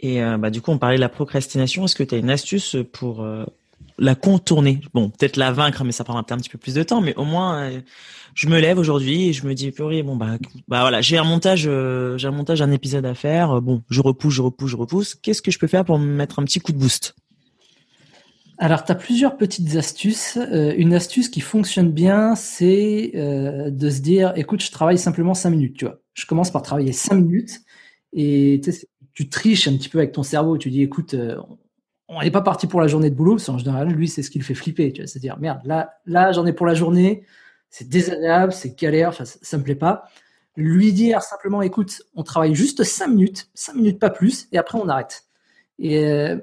Et 0.00 0.22
euh, 0.22 0.36
bah, 0.38 0.50
du 0.50 0.60
coup, 0.60 0.70
on 0.70 0.78
parlait 0.78 0.96
de 0.96 1.00
la 1.00 1.08
procrastination. 1.08 1.84
Est-ce 1.84 1.94
que 1.94 2.02
tu 2.02 2.14
as 2.14 2.18
une 2.18 2.30
astuce 2.30 2.76
pour 2.92 3.22
euh, 3.22 3.44
la 3.98 4.14
contourner 4.14 4.80
Bon, 4.92 5.10
peut-être 5.10 5.36
la 5.36 5.52
vaincre, 5.52 5.84
mais 5.84 5.92
ça 5.92 6.04
prendra 6.04 6.24
un 6.28 6.36
petit 6.38 6.50
peu 6.50 6.58
plus 6.58 6.74
de 6.74 6.82
temps. 6.82 7.00
Mais 7.00 7.14
au 7.16 7.24
moins, 7.24 7.62
euh, 7.62 7.80
je 8.34 8.48
me 8.48 8.58
lève 8.58 8.78
aujourd'hui 8.78 9.28
et 9.28 9.32
je 9.32 9.46
me 9.46 9.54
dis, 9.54 9.70
purée, 9.70 10.02
bon 10.02 10.16
bah, 10.16 10.38
bah 10.68 10.80
voilà, 10.80 11.00
j'ai 11.00 11.18
un 11.18 11.24
montage, 11.24 11.62
j'ai 11.62 12.26
un 12.26 12.32
montage 12.32 12.58
d'un 12.58 12.72
épisode 12.72 13.06
à 13.06 13.14
faire. 13.14 13.60
Bon, 13.62 13.82
je 13.90 14.00
repousse, 14.00 14.34
je 14.34 14.42
repousse, 14.42 14.70
je 14.70 14.76
repousse. 14.76 15.14
Qu'est-ce 15.14 15.42
que 15.42 15.50
je 15.50 15.58
peux 15.58 15.68
faire 15.68 15.84
pour 15.84 15.98
me 15.98 16.06
mettre 16.06 16.38
un 16.38 16.44
petit 16.44 16.60
coup 16.60 16.72
de 16.72 16.78
boost? 16.78 17.14
Alors, 18.58 18.84
tu 18.84 18.92
as 18.92 18.94
plusieurs 18.94 19.36
petites 19.36 19.76
astuces. 19.76 20.36
Euh, 20.36 20.74
une 20.76 20.94
astuce 20.94 21.28
qui 21.28 21.40
fonctionne 21.40 21.90
bien, 21.90 22.34
c'est 22.36 23.12
euh, 23.14 23.70
de 23.70 23.90
se 23.90 24.00
dire, 24.00 24.32
écoute, 24.36 24.62
je 24.62 24.70
travaille 24.70 24.98
simplement 24.98 25.34
5 25.34 25.50
minutes, 25.50 25.76
tu 25.76 25.84
vois. 25.86 26.00
Je 26.14 26.26
commence 26.26 26.52
par 26.52 26.62
travailler 26.62 26.92
5 26.92 27.16
minutes 27.16 27.60
et 28.12 28.60
tu 29.12 29.28
triches 29.28 29.66
un 29.66 29.76
petit 29.76 29.88
peu 29.88 29.98
avec 29.98 30.12
ton 30.12 30.22
cerveau. 30.22 30.56
Tu 30.56 30.70
dis, 30.70 30.82
écoute, 30.82 31.14
euh, 31.14 31.36
on 32.16 32.22
n'est 32.22 32.30
pas 32.30 32.42
parti 32.42 32.66
pour 32.66 32.80
la 32.80 32.86
journée 32.86 33.10
de 33.10 33.14
boulot, 33.14 33.36
parce 33.36 33.48
en 33.48 33.58
général, 33.58 33.88
lui, 33.88 34.08
c'est 34.08 34.22
ce 34.22 34.30
qui 34.30 34.38
le 34.38 34.44
fait 34.44 34.54
flipper, 34.54 34.92
tu 34.92 35.02
vois. 35.02 35.06
C'est-à-dire, 35.06 35.38
merde, 35.38 35.60
là, 35.64 35.94
là 36.06 36.32
j'en 36.32 36.46
ai 36.46 36.52
pour 36.52 36.66
la 36.66 36.74
journée, 36.74 37.24
c'est 37.70 37.88
désagréable, 37.88 38.52
c'est 38.52 38.78
galère, 38.78 39.14
ça, 39.14 39.24
ça 39.24 39.58
me 39.58 39.62
plaît 39.62 39.74
pas. 39.74 40.04
Lui 40.56 40.92
dire 40.92 41.22
simplement, 41.22 41.62
écoute, 41.62 42.02
on 42.14 42.22
travaille 42.22 42.54
juste 42.54 42.84
5 42.84 43.08
minutes, 43.08 43.50
5 43.54 43.74
minutes 43.74 43.98
pas 43.98 44.10
plus, 44.10 44.48
et 44.52 44.58
après 44.58 44.78
on 44.78 44.88
arrête. 44.88 45.24
Et 45.78 46.36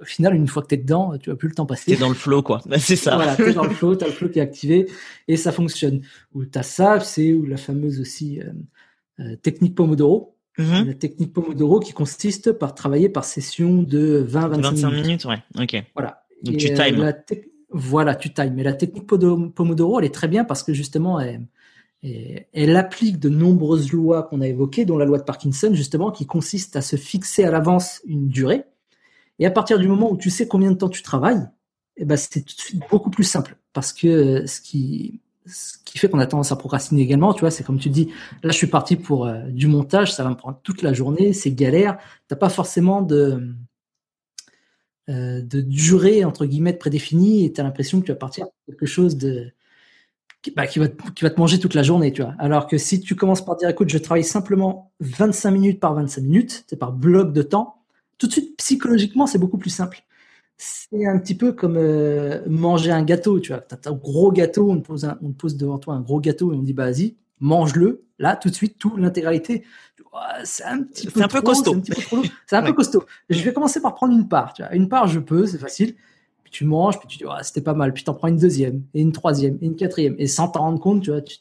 au 0.00 0.04
final, 0.04 0.34
une 0.34 0.46
fois 0.46 0.62
que 0.62 0.68
tu 0.68 0.74
es 0.74 0.78
dedans, 0.78 1.16
tu 1.18 1.30
vas 1.30 1.36
plus 1.36 1.48
le 1.48 1.54
temps 1.54 1.66
passer. 1.66 1.92
Tu 1.92 1.92
es 1.92 2.00
dans 2.00 2.08
le 2.08 2.14
flow, 2.14 2.42
quoi. 2.42 2.60
c'est 2.78 2.96
ça. 2.96 3.16
voilà, 3.16 3.36
tu 3.36 3.48
es 3.48 3.52
dans 3.52 3.64
le 3.64 3.70
flow, 3.70 3.96
tu 3.96 4.04
as 4.04 4.08
le 4.08 4.12
flow 4.12 4.28
qui 4.28 4.38
est 4.38 4.42
activé 4.42 4.90
et 5.26 5.36
ça 5.36 5.52
fonctionne. 5.52 6.02
Ou 6.34 6.44
tu 6.44 6.58
as 6.58 6.62
ça, 6.62 7.00
c'est 7.00 7.34
la 7.46 7.56
fameuse 7.56 8.00
aussi 8.00 8.40
euh, 8.40 8.52
euh, 9.20 9.36
technique 9.36 9.74
Pomodoro. 9.74 10.36
Mm-hmm. 10.58 10.86
La 10.86 10.94
technique 10.94 11.32
Pomodoro 11.32 11.80
qui 11.80 11.92
consiste 11.92 12.52
par 12.52 12.74
travailler 12.74 13.08
par 13.08 13.24
session 13.24 13.82
de 13.82 14.26
20-25 14.28 14.60
25 14.62 14.90
minutes. 14.90 15.24
ouais. 15.24 15.38
Ok. 15.58 15.82
Voilà. 15.94 16.24
Donc 16.42 16.56
tu 16.56 16.70
euh, 16.70 16.74
times. 16.74 17.14
Voilà, 17.70 18.14
tu 18.14 18.32
times. 18.32 18.54
Mais 18.54 18.62
la 18.62 18.72
technique 18.72 19.06
Pomodoro, 19.06 20.00
elle 20.00 20.06
est 20.06 20.14
très 20.14 20.28
bien 20.28 20.44
parce 20.44 20.62
que 20.62 20.72
justement, 20.72 21.20
elle, 21.20 21.42
elle 22.02 22.76
applique 22.76 23.18
de 23.18 23.28
nombreuses 23.28 23.92
lois 23.92 24.22
qu'on 24.22 24.40
a 24.40 24.46
évoquées, 24.48 24.84
dont 24.84 24.98
la 24.98 25.04
loi 25.04 25.18
de 25.18 25.24
Parkinson, 25.24 25.70
justement, 25.74 26.10
qui 26.10 26.26
consiste 26.26 26.76
à 26.76 26.82
se 26.82 26.96
fixer 26.96 27.44
à 27.44 27.50
l'avance 27.50 28.00
une 28.06 28.28
durée. 28.28 28.64
Et 29.38 29.46
à 29.46 29.50
partir 29.50 29.78
du 29.78 29.86
moment 29.86 30.10
où 30.10 30.16
tu 30.16 30.30
sais 30.30 30.48
combien 30.48 30.70
de 30.70 30.76
temps 30.76 30.88
tu 30.88 31.02
travailles, 31.02 31.46
eh 31.96 32.04
ben 32.04 32.16
c'est 32.16 32.40
tout 32.40 32.54
de 32.54 32.60
suite 32.60 32.82
beaucoup 32.90 33.10
plus 33.10 33.24
simple. 33.24 33.56
Parce 33.72 33.92
que 33.92 34.08
euh, 34.08 34.46
ce 34.46 34.60
qui, 34.60 35.20
ce 35.48 35.78
qui 35.84 35.98
fait 35.98 36.08
qu'on 36.08 36.18
a 36.18 36.26
tendance 36.26 36.52
à 36.52 36.56
procrastiner 36.56 37.02
également, 37.02 37.34
tu 37.34 37.40
vois, 37.40 37.50
c'est 37.50 37.64
comme 37.64 37.78
tu 37.78 37.88
dis, 37.88 38.10
là 38.42 38.50
je 38.50 38.56
suis 38.56 38.66
parti 38.66 38.96
pour 38.96 39.26
euh, 39.26 39.42
du 39.48 39.66
montage, 39.66 40.12
ça 40.14 40.24
va 40.24 40.30
me 40.30 40.36
prendre 40.36 40.60
toute 40.62 40.82
la 40.82 40.92
journée, 40.92 41.32
c'est 41.32 41.52
galère. 41.52 41.98
T'as 42.28 42.36
pas 42.36 42.48
forcément 42.48 43.02
de 43.02 43.54
euh, 45.08 45.40
de 45.42 45.60
durée 45.62 46.24
entre 46.24 46.44
guillemets 46.44 46.74
prédéfinie 46.74 47.46
et 47.46 47.52
tu 47.52 47.60
as 47.60 47.64
l'impression 47.64 48.00
que 48.00 48.06
tu 48.06 48.12
vas 48.12 48.18
partir 48.18 48.46
quelque 48.66 48.86
chose 48.86 49.16
de 49.16 49.52
qui, 50.42 50.50
bah, 50.52 50.62
va, 50.62 50.68
qui 50.68 51.24
va 51.24 51.30
te 51.30 51.40
manger 51.40 51.58
toute 51.58 51.74
la 51.74 51.82
journée, 51.82 52.12
tu 52.12 52.22
vois. 52.22 52.34
Alors 52.38 52.66
que 52.66 52.78
si 52.78 53.00
tu 53.00 53.16
commences 53.16 53.44
par 53.44 53.56
dire, 53.56 53.68
écoute, 53.68 53.88
je 53.88 53.98
travaille 53.98 54.24
simplement 54.24 54.92
25 55.00 55.50
minutes 55.50 55.80
par 55.80 55.94
25 55.94 56.20
minutes, 56.22 56.64
c'est 56.68 56.76
par 56.76 56.92
bloc 56.92 57.32
de 57.32 57.42
temps, 57.42 57.82
tout 58.18 58.26
de 58.26 58.32
suite, 58.32 58.56
psychologiquement, 58.56 59.26
c'est 59.26 59.38
beaucoup 59.38 59.58
plus 59.58 59.70
simple. 59.70 60.02
C'est 60.58 61.06
un 61.06 61.18
petit 61.18 61.36
peu 61.36 61.52
comme 61.52 61.76
euh, 61.76 62.40
manger 62.48 62.90
un 62.90 63.04
gâteau, 63.04 63.38
tu 63.38 63.52
vois. 63.52 63.60
T'as 63.60 63.90
un 63.90 63.94
gros 63.94 64.32
gâteau, 64.32 64.70
on 64.70 64.80
te, 64.80 64.86
pose 64.86 65.08
on 65.22 65.30
pose 65.30 65.56
devant 65.56 65.78
toi 65.78 65.94
un 65.94 66.00
gros 66.00 66.20
gâteau 66.20 66.52
et 66.52 66.56
on 66.56 66.62
dit, 66.62 66.72
bah 66.72 66.86
vas-y, 66.86 67.14
mange-le, 67.38 68.02
là, 68.18 68.34
tout 68.34 68.50
de 68.50 68.54
suite, 68.54 68.76
tout, 68.76 68.96
l'intégralité. 68.96 69.62
c'est 70.42 70.64
un 70.64 70.82
petit 70.82 71.06
peu, 71.06 71.22
un 71.22 71.28
peu 71.28 71.42
costaud. 71.42 71.80
C'est 72.48 72.56
un, 72.56 72.62
peu, 72.64 72.72
costaud. 72.72 73.04
Je 73.30 73.40
vais 73.40 73.52
commencer 73.52 73.80
par 73.80 73.94
prendre 73.94 74.12
une 74.12 74.26
part, 74.26 74.52
tu 74.52 74.62
vois. 74.62 74.74
Une 74.74 74.88
part, 74.88 75.06
je 75.06 75.20
peux, 75.20 75.46
c'est 75.46 75.58
facile. 75.58 75.94
Puis 76.42 76.50
tu 76.50 76.64
manges, 76.64 76.98
puis 76.98 77.06
tu 77.06 77.18
dis, 77.18 77.24
c'était 77.42 77.60
pas 77.60 77.74
mal. 77.74 77.92
Puis 77.92 78.02
t'en 78.02 78.14
prends 78.14 78.26
une 78.26 78.38
deuxième, 78.38 78.82
et 78.94 79.00
une 79.00 79.12
troisième, 79.12 79.58
et 79.62 79.66
une 79.66 79.76
quatrième. 79.76 80.16
Et 80.18 80.26
sans 80.26 80.48
t'en 80.48 80.60
rendre 80.60 80.80
compte, 80.80 81.04
tu 81.04 81.12
vois, 81.12 81.20
tu 81.22 81.38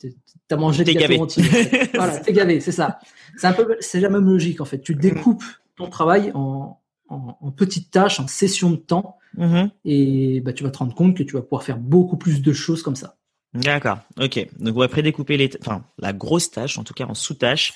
as 0.52 0.58
mangé 0.58 0.84
le 0.84 0.94
gâteau 0.94 1.24
entier. 1.24 1.44
voilà, 1.96 2.20
t'es 2.20 2.34
gavé, 2.34 2.60
c'est 2.60 2.72
ça. 2.72 3.00
C'est 3.36 3.48
un 3.48 3.54
peu, 3.54 3.78
c'est 3.80 4.00
la 4.00 4.10
même 4.10 4.26
logique, 4.26 4.62
en 4.62 4.66
fait. 4.66 4.80
Tu 4.80 4.94
découpes 4.94 5.44
ton 5.76 5.90
travail 5.90 6.32
en, 6.36 6.78
en, 7.10 7.52
petites 7.52 7.92
tâches, 7.92 8.20
en 8.20 8.28
sessions 8.28 8.72
de 8.72 8.76
temps, 8.78 9.18
mm-hmm. 9.38 9.70
et 9.86 10.42
bah, 10.42 10.54
tu 10.54 10.64
vas 10.64 10.72
te 10.72 10.78
rendre 10.78 10.96
compte 10.96 11.16
que 11.16 11.24
tu 11.24 11.34
vas 11.34 11.42
pouvoir 11.42 11.64
faire 11.64 11.78
beaucoup 11.78 12.18
plus 12.18 12.42
de 12.42 12.54
choses 12.54 12.84
comme 12.84 12.96
ça. 12.96 13.16
D'accord, 13.54 14.00
ok. 14.20 14.48
Donc 14.60 14.76
on 14.76 14.80
va 14.80 14.88
prédécouper 14.88 15.38
les, 15.38 15.50
enfin 15.62 15.84
la 15.98 16.14
grosse 16.14 16.52
tâche, 16.52 16.78
en 16.78 16.84
tout 16.84 16.94
cas 16.94 17.06
en 17.06 17.14
sous-tâche, 17.14 17.74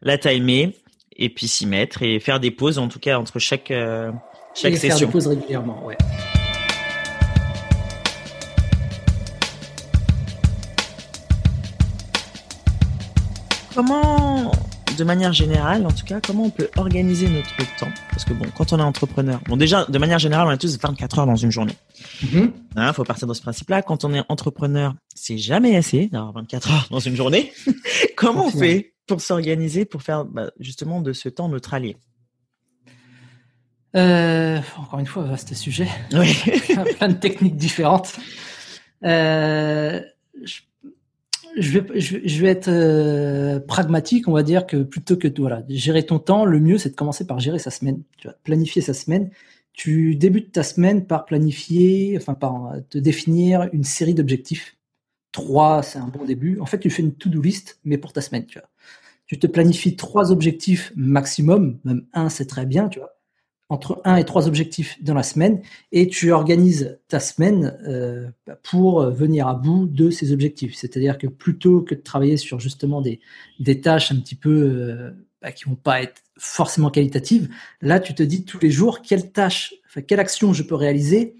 la 0.00 0.18
timer 0.18 0.74
et 1.16 1.28
puis 1.28 1.46
s'y 1.46 1.66
mettre 1.66 2.02
et 2.02 2.18
faire 2.18 2.40
des 2.40 2.50
pauses, 2.50 2.78
en 2.78 2.88
tout 2.88 2.98
cas 2.98 3.18
entre 3.18 3.38
chaque 3.38 3.70
euh, 3.70 4.10
chaque 4.54 4.76
session. 4.76 4.98
Faire 4.98 5.06
des 5.06 5.12
pauses 5.12 5.26
régulièrement, 5.26 5.84
ouais. 5.84 5.96
Comment 13.74 14.51
de 15.02 15.06
manière 15.06 15.32
générale, 15.32 15.84
en 15.84 15.90
tout 15.90 16.04
cas, 16.04 16.20
comment 16.24 16.44
on 16.44 16.50
peut 16.50 16.70
organiser 16.76 17.28
notre 17.28 17.56
temps? 17.76 17.90
Parce 18.10 18.24
que 18.24 18.32
bon, 18.34 18.44
quand 18.56 18.72
on 18.72 18.78
est 18.78 18.82
entrepreneur, 18.82 19.40
bon 19.48 19.56
déjà, 19.56 19.84
de 19.84 19.98
manière 19.98 20.20
générale, 20.20 20.46
on 20.46 20.50
a 20.50 20.56
tous 20.56 20.78
24 20.78 21.18
heures 21.18 21.26
dans 21.26 21.34
une 21.34 21.50
journée. 21.50 21.74
Il 22.22 22.28
mm-hmm. 22.28 22.50
hein, 22.76 22.92
faut 22.92 23.02
partir 23.02 23.26
de 23.26 23.34
ce 23.34 23.42
principe-là. 23.42 23.82
Quand 23.82 24.04
on 24.04 24.14
est 24.14 24.22
entrepreneur, 24.28 24.94
c'est 25.12 25.38
jamais 25.38 25.74
assez 25.74 26.06
d'avoir 26.06 26.34
24 26.34 26.70
heures 26.70 26.86
dans 26.88 27.00
une 27.00 27.16
journée. 27.16 27.52
comment 28.16 28.46
on 28.46 28.50
fait 28.52 28.94
pour 29.08 29.20
s'organiser, 29.20 29.86
pour 29.86 30.04
faire 30.04 30.24
bah, 30.24 30.52
justement 30.60 31.00
de 31.00 31.12
ce 31.12 31.28
temps 31.28 31.48
notre 31.48 31.74
allié? 31.74 31.96
Euh, 33.96 34.60
Encore 34.78 35.00
une 35.00 35.06
fois, 35.06 35.24
vaste 35.24 35.52
sujet. 35.54 35.88
Oui. 36.12 36.32
Plein 36.98 37.08
de 37.08 37.14
techniques 37.14 37.56
différentes. 37.56 38.20
Euh, 39.04 40.00
je 40.44 40.60
je 41.56 41.78
vais, 41.78 42.00
je, 42.00 42.42
vais 42.42 42.48
être 42.48 42.68
euh, 42.68 43.60
pragmatique, 43.60 44.28
on 44.28 44.32
va 44.32 44.42
dire 44.42 44.66
que 44.66 44.82
plutôt 44.82 45.16
que 45.16 45.28
voilà, 45.38 45.62
gérer 45.68 46.04
ton 46.04 46.18
temps, 46.18 46.44
le 46.44 46.60
mieux 46.60 46.78
c'est 46.78 46.90
de 46.90 46.94
commencer 46.94 47.26
par 47.26 47.40
gérer 47.40 47.58
sa 47.58 47.70
semaine. 47.70 48.02
Tu 48.18 48.28
vas 48.28 48.34
planifier 48.44 48.82
sa 48.82 48.94
semaine. 48.94 49.30
Tu 49.72 50.16
débutes 50.16 50.52
ta 50.52 50.62
semaine 50.62 51.06
par 51.06 51.24
planifier, 51.24 52.16
enfin 52.16 52.34
par 52.34 52.74
te 52.90 52.98
définir 52.98 53.68
une 53.72 53.84
série 53.84 54.14
d'objectifs. 54.14 54.76
Trois, 55.32 55.82
c'est 55.82 55.98
un 55.98 56.08
bon 56.08 56.24
début. 56.24 56.60
En 56.60 56.66
fait, 56.66 56.78
tu 56.78 56.90
fais 56.90 57.02
une 57.02 57.14
to-do 57.14 57.40
list, 57.40 57.80
mais 57.84 57.96
pour 57.96 58.12
ta 58.12 58.20
semaine, 58.20 58.44
tu 58.46 58.58
vois. 58.58 58.68
Tu 59.26 59.38
te 59.38 59.46
planifies 59.46 59.96
trois 59.96 60.30
objectifs 60.30 60.92
maximum, 60.94 61.78
même 61.84 62.06
un, 62.12 62.28
c'est 62.28 62.46
très 62.46 62.66
bien, 62.66 62.88
tu 62.88 62.98
vois 62.98 63.14
entre 63.72 64.02
un 64.04 64.16
et 64.16 64.24
trois 64.24 64.48
objectifs 64.48 65.02
dans 65.02 65.14
la 65.14 65.22
semaine 65.22 65.62
et 65.92 66.06
tu 66.06 66.30
organises 66.30 66.98
ta 67.08 67.20
semaine 67.20 67.78
euh, 67.88 68.28
pour 68.62 69.10
venir 69.10 69.48
à 69.48 69.54
bout 69.54 69.86
de 69.86 70.10
ces 70.10 70.30
objectifs. 70.30 70.74
C'est-à-dire 70.74 71.16
que 71.16 71.26
plutôt 71.26 71.80
que 71.80 71.94
de 71.94 72.00
travailler 72.00 72.36
sur 72.36 72.60
justement 72.60 73.00
des, 73.00 73.20
des 73.60 73.80
tâches 73.80 74.12
un 74.12 74.16
petit 74.16 74.34
peu 74.34 74.50
euh, 74.50 75.10
bah, 75.40 75.52
qui 75.52 75.64
vont 75.64 75.74
pas 75.74 76.02
être 76.02 76.20
forcément 76.36 76.90
qualitatives, 76.90 77.48
là 77.80 77.98
tu 77.98 78.14
te 78.14 78.22
dis 78.22 78.44
tous 78.44 78.58
les 78.60 78.70
jours 78.70 79.00
quelle 79.00 79.32
tâche, 79.32 79.72
enfin, 79.86 80.02
quelle 80.02 80.20
action 80.20 80.52
je 80.52 80.62
peux 80.64 80.74
réaliser 80.74 81.34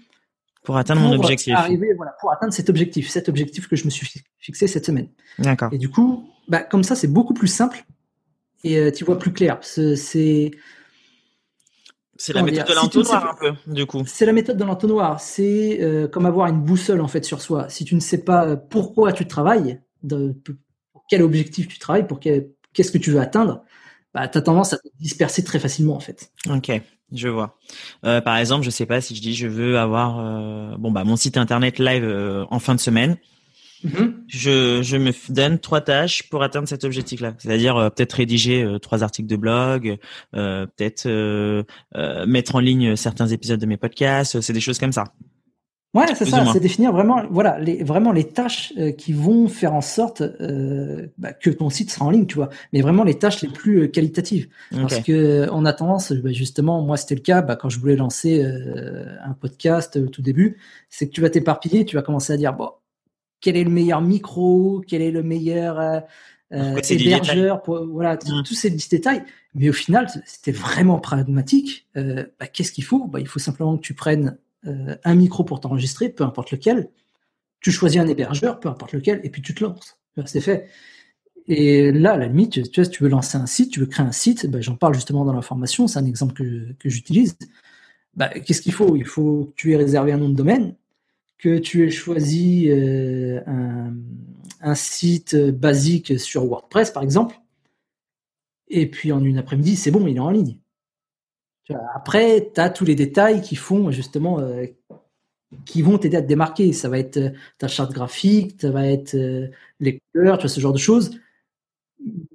pour 0.63 0.77
atteindre 0.77 1.01
mon 1.01 1.13
objectif. 1.13 1.53
Arriver, 1.53 1.93
voilà, 1.95 2.15
pour 2.19 2.31
atteindre 2.31 2.53
cet 2.53 2.69
objectif, 2.69 3.09
cet 3.09 3.29
objectif 3.29 3.67
que 3.67 3.75
je 3.75 3.85
me 3.85 3.91
suis 3.91 4.23
fixé 4.39 4.65
cette 4.65 4.87
semaine. 4.87 5.09
D'accord. 5.37 5.69
Et 5.71 5.77
du 5.77 5.89
coup, 5.89 6.27
bah, 6.47 6.61
comme 6.61 6.83
ça 6.83 6.95
c'est 6.95 7.07
beaucoup 7.07 7.35
plus 7.35 7.49
simple 7.49 7.85
et 8.63 8.79
euh, 8.79 8.91
tu 8.91 9.03
vois 9.03 9.19
plus 9.19 9.33
clair. 9.33 9.59
C'est 9.61 10.51
c'est 12.15 12.33
la 12.33 12.43
méthode 12.43 12.67
de 12.67 12.73
l'entonnoir 12.73 13.29
un 13.29 13.35
peu, 13.35 13.73
du 13.73 13.85
coup. 13.85 14.03
C'est 14.05 14.25
la 14.25 14.33
méthode 14.33 14.57
de 14.57 14.63
l'entonnoir. 14.63 15.19
C'est 15.19 15.79
euh, 15.81 16.07
comme 16.07 16.25
avoir 16.25 16.47
une 16.47 16.61
boussole 16.61 17.01
en 17.01 17.07
fait 17.07 17.25
sur 17.25 17.41
soi. 17.41 17.69
Si 17.69 17.85
tu 17.85 17.95
ne 17.95 17.99
sais 17.99 18.23
pas 18.23 18.45
euh, 18.45 18.55
pourquoi 18.55 19.13
tu 19.13 19.27
travailles, 19.27 19.81
de, 20.03 20.35
pour 20.93 21.05
quel 21.09 21.23
objectif 21.23 21.67
tu 21.67 21.79
travailles, 21.79 22.07
pour 22.07 22.19
qu'est-ce 22.19 22.91
que 22.91 22.97
tu 22.97 23.11
veux 23.11 23.19
atteindre, 23.19 23.63
bah, 24.13 24.27
tu 24.27 24.37
as 24.37 24.41
tendance 24.41 24.73
à 24.73 24.77
te 24.77 24.87
disperser 24.99 25.43
très 25.43 25.59
facilement 25.59 25.95
en 25.95 25.99
fait. 25.99 26.31
Ok, 26.49 26.71
je 27.11 27.27
vois. 27.29 27.57
Euh, 28.05 28.21
par 28.21 28.37
exemple, 28.37 28.63
je 28.63 28.69
sais 28.69 28.85
pas 28.85 29.01
si 29.01 29.15
je 29.15 29.21
dis 29.21 29.33
je 29.33 29.47
veux 29.47 29.79
avoir 29.79 30.77
bon 30.77 30.91
bah 30.91 31.03
mon 31.03 31.15
site 31.15 31.37
internet 31.37 31.79
live 31.79 32.45
en 32.49 32.59
fin 32.59 32.75
de 32.75 32.79
semaine. 32.79 33.17
Mhm. 33.83 34.23
Je, 34.27 34.81
je, 34.81 34.97
me 34.97 35.11
donne 35.31 35.59
trois 35.59 35.81
tâches 35.81 36.29
pour 36.29 36.41
atteindre 36.43 36.67
cet 36.67 36.83
objectif-là. 36.83 37.33
C'est-à-dire 37.37 37.75
euh, 37.75 37.89
peut-être 37.89 38.13
rédiger 38.13 38.63
euh, 38.63 38.79
trois 38.79 39.03
articles 39.03 39.27
de 39.27 39.35
blog, 39.35 39.97
euh, 40.35 40.65
peut-être 40.65 41.07
mettre 42.25 42.55
en 42.55 42.59
ligne 42.59 42.95
certains 42.95 43.27
épisodes 43.27 43.59
de 43.59 43.65
mes 43.65 43.77
podcasts. 43.77 44.41
C'est 44.41 44.53
des 44.53 44.61
choses 44.61 44.79
comme 44.79 44.93
ça. 44.93 45.05
Ouais, 45.93 46.05
c'est 46.15 46.25
ça. 46.25 46.43
C'est 46.51 46.59
définir 46.59 46.91
vraiment, 46.91 47.21
voilà, 47.29 47.59
les, 47.59 47.83
vraiment 47.83 48.11
les 48.11 48.23
tâches 48.23 48.73
qui 48.97 49.13
vont 49.13 49.47
faire 49.47 49.75
en 49.75 49.81
sorte 49.81 50.23
bah, 51.19 51.33
que 51.33 51.51
ton 51.51 51.69
site 51.69 51.91
sera 51.91 52.05
en 52.05 52.09
ligne, 52.09 52.25
tu 52.25 52.35
vois. 52.35 52.49
Mais 52.71 52.81
vraiment 52.81 53.03
les 53.03 53.19
tâches 53.19 53.43
les 53.43 53.49
plus 53.49 53.91
qualitatives. 53.91 54.47
Parce 54.71 55.01
que 55.01 55.47
on 55.51 55.65
a 55.65 55.73
tendance, 55.73 56.11
bah, 56.11 56.31
justement, 56.31 56.81
moi 56.81 56.97
c'était 56.97 57.15
le 57.15 57.21
cas 57.21 57.43
bah, 57.43 57.55
quand 57.55 57.69
je 57.69 57.79
voulais 57.79 57.95
lancer 57.95 58.43
un 58.43 59.33
podcast 59.33 59.97
au 59.97 60.07
tout 60.07 60.23
début, 60.23 60.57
c'est 60.89 61.07
que 61.07 61.13
tu 61.13 61.21
vas 61.21 61.29
t'éparpiller, 61.29 61.85
tu 61.85 61.95
vas 61.95 62.01
commencer 62.01 62.33
à 62.33 62.37
dire 62.37 62.53
bon 62.53 62.69
quel 63.43 63.57
est 63.57 63.65
le 63.65 63.69
meilleur 63.69 64.01
micro, 64.01 64.81
quel 64.87 65.01
est 65.01 65.11
le 65.11 65.21
meilleur 65.21 65.77
euh, 65.77 65.99
euh 66.53 66.79
hébergeur, 66.89 67.61
pour, 67.61 67.85
voilà, 67.85 68.15
mmh. 68.15 68.43
tous 68.43 68.53
ces 68.53 68.71
petits 68.71 68.89
détails. 68.89 69.23
Mais 69.53 69.69
au 69.69 69.73
final, 69.73 70.07
c'était 70.25 70.53
vraiment 70.53 70.97
pragmatique. 70.97 71.85
Euh, 71.97 72.25
bah, 72.39 72.47
Qu'est-ce 72.47 72.71
qu'il 72.71 72.85
faut? 72.85 73.05
Bah, 73.05 73.19
Il 73.19 73.27
faut 73.27 73.39
simplement 73.39 73.77
que 73.77 73.81
tu 73.81 73.93
prennes 73.93 74.37
un 74.65 75.15
micro 75.15 75.43
pour 75.43 75.59
t'enregistrer, 75.59 76.07
peu 76.07 76.23
importe 76.23 76.51
lequel. 76.51 76.89
Tu 77.59 77.69
choisis 77.69 77.99
un 77.99 78.07
hébergeur, 78.07 78.61
peu 78.61 78.69
importe 78.69 78.93
lequel, 78.93 79.19
et 79.25 79.29
puis 79.29 79.41
tu 79.41 79.53
te 79.53 79.61
lances. 79.61 79.97
C'est 80.25 80.39
fait. 80.39 80.69
Et 81.49 81.91
là, 81.91 82.13
à 82.13 82.17
la 82.17 82.27
limite, 82.27 82.71
tu, 82.71 82.79
vois, 82.79 82.85
si 82.85 82.91
tu 82.91 83.03
veux 83.03 83.09
lancer 83.09 83.37
un 83.37 83.45
site, 83.45 83.71
tu 83.71 83.81
veux 83.81 83.87
créer 83.87 84.05
un 84.05 84.13
site, 84.13 84.49
bah, 84.49 84.61
j'en 84.61 84.77
parle 84.77 84.93
justement 84.93 85.25
dans 85.25 85.33
la 85.33 85.41
formation, 85.41 85.89
c'est 85.89 85.99
un 85.99 86.05
exemple 86.05 86.33
que, 86.33 86.71
que 86.79 86.89
j'utilise. 86.89 87.37
Bah, 88.15 88.29
Qu'est-ce 88.29 88.61
qu'il 88.61 88.71
faut? 88.71 88.95
Il 88.95 89.05
faut 89.05 89.47
que 89.47 89.55
tu 89.55 89.73
aies 89.73 89.75
réservé 89.75 90.13
un 90.13 90.17
nom 90.17 90.29
de 90.29 90.35
domaine, 90.35 90.75
que 91.37 91.57
tu 91.57 91.85
aies 91.85 91.91
choisi 91.91 92.69
euh, 92.69 93.41
un, 93.45 94.75
site 94.75 95.35
basique 95.35 96.19
sur 96.19 96.45
WordPress, 96.45 96.91
par 96.91 97.03
exemple, 97.03 97.35
et 98.69 98.89
puis 98.89 99.11
en 99.11 99.23
une 99.23 99.37
après-midi, 99.37 99.75
c'est 99.75 99.91
bon, 99.91 100.07
il 100.07 100.17
est 100.17 100.21
en 100.21 100.31
ligne. 100.31 100.57
Après, 101.95 102.51
tu 102.53 102.61
as 102.61 102.69
tous 102.69 102.85
les 102.85 102.95
détails 102.95 103.41
qui 103.41 103.55
font 103.55 103.91
justement, 103.91 104.39
euh, 104.39 104.65
qui 105.65 105.81
vont 105.81 105.97
t'aider 105.97 106.17
à 106.17 106.21
te 106.21 106.27
démarquer. 106.27 106.71
Ça 106.73 106.89
va 106.89 106.97
être 106.97 107.17
euh, 107.17 107.29
ta 107.57 107.67
charte 107.67 107.91
graphique, 107.91 108.59
ça 108.61 108.71
va 108.71 108.87
être 108.87 109.15
les 109.79 110.01
couleurs, 110.13 110.37
tu 110.37 110.43
vois, 110.43 110.49
ce 110.49 110.59
genre 110.59 110.73
de 110.73 110.77
choses. 110.77 111.19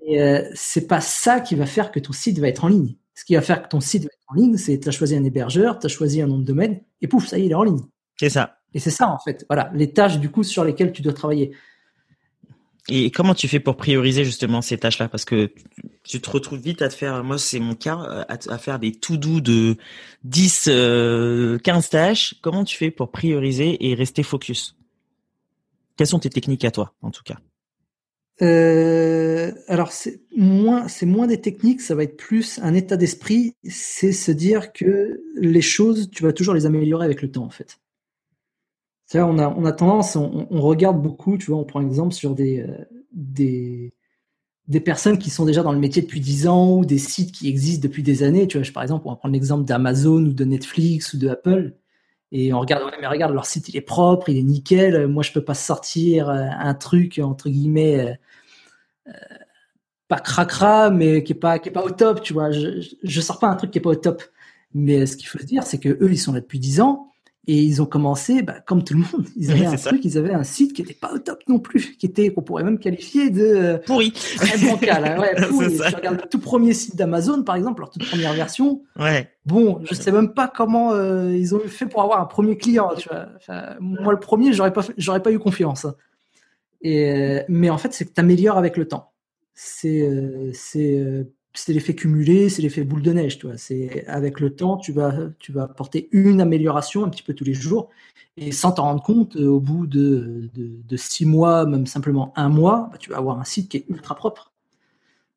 Mais 0.07 0.51
c'est 0.55 0.87
pas 0.87 1.01
ça 1.01 1.41
qui 1.41 1.55
va 1.55 1.67
faire 1.67 1.91
que 1.91 2.01
ton 2.01 2.13
site 2.13 2.39
va 2.39 2.49
être 2.49 2.65
en 2.65 2.69
ligne. 2.69 2.97
Ce 3.19 3.25
qui 3.25 3.35
va 3.35 3.43
faire 3.43 3.63
que 3.63 3.69
ton 3.69 3.81
site 3.81 4.05
va 4.05 4.11
être 4.13 4.27
en 4.29 4.35
ligne, 4.35 4.57
c'est 4.57 4.79
tu 4.79 4.89
as 4.89 4.93
choisi 4.93 5.17
un 5.17 5.25
hébergeur, 5.25 5.81
tu 5.81 5.87
as 5.87 5.89
choisi 5.89 6.23
un 6.23 6.29
nom 6.29 6.39
de 6.39 6.45
domaine, 6.45 6.81
et 7.01 7.09
pouf, 7.09 7.27
ça 7.27 7.37
y 7.37 7.43
est, 7.43 7.47
il 7.47 7.51
est 7.51 7.55
en 7.55 7.65
ligne. 7.65 7.81
C'est 8.17 8.31
ça. 8.31 8.58
Et 8.75 8.81
c'est 8.81 8.91
ça, 8.91 9.09
en 9.09 9.19
fait. 9.19 9.45
Voilà, 9.49 9.71
les 9.75 9.93
tâches, 9.93 10.19
du 10.19 10.31
coup, 10.31 10.43
sur 10.43 10.65
lesquelles 10.65 10.93
tu 10.93 11.03
dois 11.03 11.13
travailler. 11.13 11.53
Et 12.91 13.11
comment 13.11 13.35
tu 13.35 13.49
fais 13.49 13.61
pour 13.61 13.77
prioriser 13.77 14.25
justement 14.25 14.63
ces 14.63 14.79
tâches-là? 14.79 15.09
Parce 15.09 15.27
que 15.27 15.53
tu 16.05 16.21
te 16.21 16.31
retrouves 16.31 16.61
vite 16.61 16.81
à 16.81 16.89
te 16.89 16.95
faire, 16.95 17.23
moi 17.23 17.37
c'est 17.37 17.61
mon 17.61 17.75
cas, 17.75 18.25
à, 18.29 18.59
faire 18.59 18.79
des 18.79 18.93
tout 18.93 19.19
doux 19.19 19.43
de 19.43 19.77
10, 20.25 20.65
15 20.65 20.69
euh, 20.69 21.59
tâches. 21.91 22.35
Comment 22.41 22.65
tu 22.65 22.79
fais 22.79 22.91
pour 22.91 23.11
prioriser 23.11 23.87
et 23.87 23.95
rester 23.95 24.23
focus? 24.23 24.75
Quelles 25.97 26.07
sont 26.07 26.19
tes 26.19 26.31
techniques 26.31 26.65
à 26.65 26.71
toi, 26.71 26.95
en 27.03 27.11
tout 27.11 27.23
cas? 27.25 27.37
Euh, 28.41 29.53
alors 29.67 29.91
c'est 29.93 30.21
moins, 30.35 30.89
c'est 30.89 31.07
moins 31.07 31.27
des 31.27 31.41
techniques, 31.41 31.81
ça 31.81 31.95
va 31.95 32.05
être 32.05 32.17
plus 32.17 32.59
un 32.63 32.73
état 32.73 32.97
d'esprit. 32.97 33.55
C'est 33.65 34.13
se 34.13 34.31
dire 34.31 34.73
que 34.73 35.21
les 35.37 35.61
choses, 35.61 36.09
tu 36.11 36.23
vas 36.23 36.33
toujours 36.33 36.55
les 36.55 36.65
améliorer 36.65 37.05
avec 37.05 37.21
le 37.21 37.31
temps, 37.31 37.45
en 37.45 37.51
fait 37.51 37.79
on 39.15 39.39
a, 39.39 39.49
on 39.49 39.65
a 39.65 39.73
tendance, 39.73 40.17
on, 40.17 40.61
regarde 40.61 41.01
beaucoup, 41.01 41.39
tu 41.39 41.51
vois, 41.51 41.61
on 41.61 41.65
prend 41.65 41.81
exemple 41.81 42.15
sur 42.15 42.35
des, 42.35 42.61
euh, 42.61 42.85
des, 43.13 43.95
des 44.67 44.81
personnes 44.81 45.19
qui 45.19 45.31
sont 45.31 45.47
déjà 45.47 45.63
dans 45.63 45.73
le 45.73 45.79
métier 45.79 46.03
depuis 46.03 46.21
10 46.21 46.49
ans 46.49 46.77
ou 46.77 46.85
des 46.85 46.99
sites 46.99 47.33
qui 47.33 47.49
existent 47.49 47.83
depuis 47.83 48.03
des 48.03 48.23
années. 48.23 48.47
Tu 48.47 48.59
vois, 48.59 48.71
par 48.73 48.83
exemple, 48.83 49.07
on 49.07 49.11
va 49.11 49.17
prendre 49.17 49.33
l'exemple 49.33 49.65
d'Amazon 49.65 50.27
ou 50.27 50.33
de 50.33 50.45
Netflix 50.45 51.15
ou 51.15 51.19
de 51.19 51.29
Apple. 51.29 51.75
Et 52.31 52.53
on 52.53 52.61
regarde, 52.61 52.83
mais 53.01 53.07
regarde, 53.07 53.33
leur 53.33 53.47
site, 53.47 53.71
il 53.71 53.77
est 53.77 53.81
propre, 53.81 54.29
il 54.29 54.37
est 54.37 54.43
nickel. 54.43 55.07
Moi, 55.07 55.23
je 55.23 55.33
peux 55.33 55.45
pas 55.45 55.55
sortir 55.55 56.29
euh, 56.29 56.47
un 56.59 56.75
truc, 56.75 57.19
entre 57.23 57.49
guillemets, 57.49 58.19
euh, 59.09 59.13
pas 60.09 60.19
cracra, 60.21 60.91
mais 60.91 61.23
qui 61.23 61.33
est 61.33 61.37
pas, 61.37 61.59
qui 61.59 61.71
est 61.71 61.73
pas 61.73 61.85
au 61.85 61.91
top, 61.91 62.23
tu 62.23 62.35
vois. 62.35 62.51
Je, 62.51 62.87
je 63.03 63.21
sors 63.23 63.39
pas 63.39 63.49
un 63.49 63.57
truc 63.57 63.71
qui 63.71 63.79
est 63.79 63.83
pas 63.83 63.91
au 63.91 63.95
top. 63.95 64.23
Mais 64.75 65.07
ce 65.07 65.17
qu'il 65.17 65.27
faut 65.29 65.39
se 65.39 65.47
dire, 65.47 65.63
c'est 65.63 65.79
que 65.79 65.89
eux, 65.89 66.13
ils 66.13 66.19
sont 66.19 66.35
là 66.35 66.41
depuis 66.41 66.59
10 66.59 66.83
ans. 66.83 67.13
Et 67.51 67.63
ils 67.63 67.81
ont 67.81 67.87
commencé, 67.87 68.43
bah, 68.43 68.57
comme 68.67 68.85
tout 68.85 68.93
le 68.93 69.01
monde, 69.01 69.27
ils 69.37 69.51
avaient 69.51 69.65
un 69.65 69.77
truc, 69.77 70.05
ils 70.05 70.19
avaient 70.19 70.35
un 70.35 70.45
site 70.45 70.75
qui 70.75 70.83
n'était 70.83 70.93
pas 70.93 71.15
au 71.15 71.19
top 71.19 71.41
non 71.49 71.59
plus, 71.59 71.97
qui 71.97 72.05
était 72.05 72.29
qu'on 72.29 72.43
pourrait 72.43 72.63
même 72.63 72.79
qualifier 72.79 73.31
de 73.31 73.41
euh, 73.41 73.79
pourri, 73.79 74.13
très 74.13 74.59
bancal. 74.59 75.03
Hein, 75.07 75.19
ouais, 75.19 75.35
pourri. 75.49 75.71
Si 75.71 75.79
tu 75.79 75.95
regardes 75.97 76.21
le 76.21 76.29
tout 76.29 76.41
premier 76.41 76.75
site 76.75 76.95
d'Amazon, 76.95 77.43
par 77.45 77.57
exemple, 77.57 77.81
leur 77.81 77.91
toute 77.91 78.07
première 78.07 78.35
version. 78.35 78.83
Ouais. 78.99 79.31
Bon, 79.47 79.81
je 79.85 79.95
sais 79.95 80.13
même 80.13 80.35
pas 80.35 80.47
comment 80.47 80.93
euh, 80.93 81.35
ils 81.35 81.55
ont 81.55 81.61
fait 81.61 81.87
pour 81.87 82.03
avoir 82.03 82.21
un 82.21 82.27
premier 82.27 82.59
client. 82.59 82.91
Tu 82.99 83.09
vois. 83.09 83.29
Enfin, 83.37 83.77
moi, 83.81 84.13
le 84.13 84.21
premier, 84.21 84.53
j'aurais 84.53 84.75
pas, 84.75 84.85
j'aurais 84.99 85.23
pas 85.23 85.33
eu 85.33 85.39
confiance. 85.39 85.87
Et 86.83 87.11
euh, 87.11 87.43
mais 87.49 87.71
en 87.71 87.79
fait, 87.79 87.95
c'est 87.95 88.05
que 88.05 88.13
tu 88.13 88.21
améliores 88.21 88.59
avec 88.59 88.77
le 88.77 88.87
temps. 88.87 89.13
C'est, 89.55 90.07
c'est 90.53 91.27
c'est 91.59 91.73
l'effet 91.73 91.95
cumulé, 91.95 92.49
c'est 92.49 92.63
l'effet 92.63 92.85
boule 92.85 93.03
de 93.03 93.13
neige, 93.13 93.39
tu 93.39 93.47
vois. 93.47 93.57
C'est 93.57 94.07
avec 94.07 94.41
le 94.41 94.55
temps, 94.55 94.77
tu 94.77 94.93
vas, 94.93 95.13
tu 95.39 95.53
vas 95.53 95.65
apporter 95.65 96.09
une 96.13 96.41
amélioration 96.41 97.05
un 97.05 97.09
petit 97.09 97.23
peu 97.23 97.35
tous 97.35 97.45
les 97.45 97.55
jours, 97.55 97.91
et 98.37 98.53
sans 98.53 98.73
t'en 98.73 98.85
rendre 98.85 99.03
compte, 99.03 99.37
euh, 99.37 99.47
au 99.49 99.61
bout 99.61 99.87
de, 99.87 100.49
de, 100.55 100.97
six 100.97 101.27
mois, 101.27 101.67
même 101.67 101.87
simplement 101.87 102.33
un 102.37 102.49
mois, 102.49 102.89
bah, 102.93 102.99
tu 102.99 103.11
vas 103.11 103.17
avoir 103.17 103.41
un 103.41 103.45
site 103.45 103.71
qui 103.71 103.79
est 103.79 103.87
ultra 103.89 104.15
propre. 104.15 104.53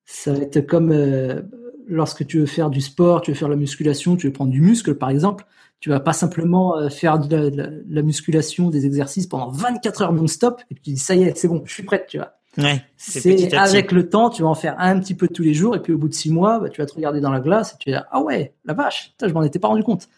Ça 0.05 0.33
va 0.33 0.39
être 0.39 0.61
comme 0.61 0.91
euh, 0.91 1.41
lorsque 1.87 2.25
tu 2.27 2.39
veux 2.39 2.45
faire 2.45 2.69
du 2.69 2.81
sport, 2.81 3.21
tu 3.21 3.31
veux 3.31 3.37
faire 3.37 3.49
la 3.49 3.55
musculation, 3.55 4.15
tu 4.15 4.27
veux 4.27 4.33
prendre 4.33 4.51
du 4.51 4.61
muscle, 4.61 4.95
par 4.95 5.09
exemple. 5.09 5.45
Tu 5.79 5.89
vas 5.89 5.99
pas 5.99 6.13
simplement 6.13 6.77
euh, 6.77 6.89
faire 6.89 7.17
de 7.17 7.51
la, 7.89 8.01
musculation, 8.03 8.69
des 8.69 8.85
exercices 8.85 9.25
pendant 9.25 9.49
24 9.49 10.03
heures 10.03 10.13
non-stop, 10.13 10.61
et 10.69 10.75
puis 10.75 10.83
tu 10.83 10.89
dis 10.91 10.99
ça 10.99 11.15
y 11.15 11.23
est, 11.23 11.35
c'est 11.35 11.47
bon, 11.47 11.63
je 11.65 11.73
suis 11.73 11.83
prête, 11.83 12.05
tu 12.07 12.17
vois. 12.17 12.40
Ouais, 12.57 12.83
c'est 12.97 13.53
avec 13.53 13.93
le 13.93 14.09
temps, 14.09 14.29
tu 14.29 14.41
vas 14.41 14.49
en 14.49 14.55
faire 14.55 14.75
un 14.77 14.99
petit 14.99 15.15
peu 15.15 15.29
tous 15.29 15.41
les 15.41 15.53
jours, 15.53 15.75
et 15.75 15.81
puis 15.81 15.93
au 15.93 15.97
bout 15.97 16.09
de 16.09 16.13
six 16.13 16.29
mois, 16.29 16.59
bah, 16.59 16.69
tu 16.69 16.81
vas 16.81 16.85
te 16.85 16.93
regarder 16.93 17.21
dans 17.21 17.31
la 17.31 17.39
glace 17.39 17.73
et 17.73 17.77
tu 17.79 17.89
vas 17.89 17.99
dire 17.99 18.07
ah 18.11 18.21
ouais, 18.21 18.53
la 18.65 18.73
vache, 18.73 19.13
je 19.21 19.31
m'en 19.31 19.43
étais 19.43 19.59
pas 19.59 19.69
rendu 19.69 19.83
compte. 19.83 20.09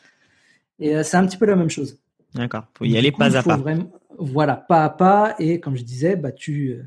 Et 0.80 0.96
euh, 0.96 1.04
c'est 1.04 1.18
un 1.18 1.26
petit 1.28 1.38
peu 1.38 1.46
la 1.46 1.56
même 1.56 1.70
chose. 1.70 2.00
D'accord, 2.34 2.64
faut 2.76 2.86
y 2.86 2.98
aller 2.98 3.12
pas 3.12 3.38
à 3.38 3.44
pas. 3.44 3.60
voilà, 4.18 4.56
pas 4.56 4.84
à 4.84 4.90
pas, 4.90 5.36
et 5.38 5.60
comme 5.60 5.76
je 5.76 5.84
disais, 5.84 6.16
bah 6.16 6.32
tu 6.32 6.70
euh, 6.72 6.84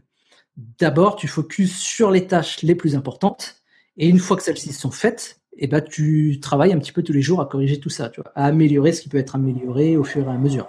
d'abord 0.81 1.15
tu 1.15 1.29
focuses 1.29 1.77
sur 1.77 2.11
les 2.11 2.27
tâches 2.27 2.63
les 2.63 2.75
plus 2.75 2.97
importantes, 2.97 3.63
et 3.97 4.09
une 4.09 4.19
fois 4.19 4.37
que 4.37 4.43
celles-ci 4.43 4.73
sont 4.73 4.91
faites, 4.91 5.41
et 5.57 5.69
bah 5.69 5.81
tu 5.81 6.41
travailles 6.41 6.73
un 6.73 6.79
petit 6.81 6.93
peu 6.93 7.05
tous 7.05 7.13
les 7.13 7.23
jours 7.23 7.41
à 7.41 7.47
corriger 7.47 7.79
tout 7.79 7.89
ça, 7.89 8.09
tu 8.09 8.21
vois, 8.21 8.33
à 8.35 8.47
améliorer 8.47 8.91
ce 8.91 9.01
qui 9.01 9.09
peut 9.09 9.19
être 9.19 9.37
amélioré 9.37 9.97
au 9.97 10.03
fur 10.03 10.29
et 10.29 10.33
à 10.33 10.37
mesure. 10.37 10.69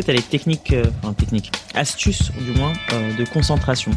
Que 0.00 0.06
tu 0.06 0.10
as 0.10 0.14
les 0.14 0.22
techniques, 0.22 0.72
euh, 0.72 0.84
enfin 1.02 1.12
techniques, 1.12 1.52
astuces 1.74 2.32
du 2.32 2.52
moins 2.52 2.72
euh, 2.92 3.16
de 3.16 3.24
concentration 3.24 3.92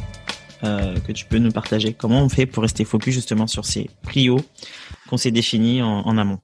euh, 0.63 1.00
que 1.00 1.12
tu 1.12 1.25
peux 1.25 1.38
nous 1.38 1.51
partager 1.51 1.93
Comment 1.93 2.22
on 2.22 2.29
fait 2.29 2.45
pour 2.45 2.63
rester 2.63 2.83
focus 2.83 3.13
justement 3.13 3.48
sur 3.48 3.65
ces 3.65 3.89
prios 4.01 4.39
qu'on 5.10 5.17
s'est 5.17 5.31
définis 5.31 5.81
en, 5.81 6.17
amont? 6.17 6.39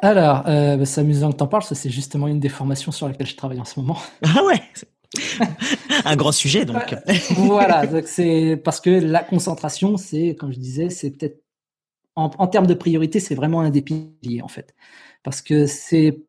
Alors, 0.00 0.44
bah, 0.44 0.84
c'est 0.84 1.00
amusant 1.00 1.32
que 1.32 1.38
tu 1.38 1.42
en 1.42 1.48
parles, 1.48 1.64
c'est 1.64 1.90
justement 1.90 2.28
une 2.28 2.40
des 2.40 2.48
formations 2.48 2.92
sur 2.92 3.08
laquelle 3.08 3.26
je 3.26 3.36
travaille 3.36 3.60
en 3.60 3.64
ce 3.64 3.80
moment. 3.80 3.98
Ah 4.22 4.42
ouais 4.44 4.62
un 6.04 6.16
grand 6.16 6.32
sujet 6.32 6.66
donc. 6.66 6.94
voilà, 7.36 7.82
c'est 8.04 8.60
parce 8.62 8.78
que 8.78 8.90
la 8.90 9.24
concentration, 9.24 9.96
c'est, 9.96 10.36
comme 10.38 10.52
je 10.52 10.58
disais, 10.58 10.90
c'est 10.90 11.10
peut-être 11.12 11.42
en, 12.14 12.30
en, 12.36 12.46
termes 12.46 12.66
de 12.66 12.74
priorité, 12.74 13.18
c'est 13.18 13.34
vraiment 13.34 13.62
un 13.62 13.70
des 13.70 13.80
piliers 13.80 14.42
en 14.42 14.48
fait, 14.48 14.74
parce 15.22 15.40
que 15.40 15.66
c'est 15.66 16.27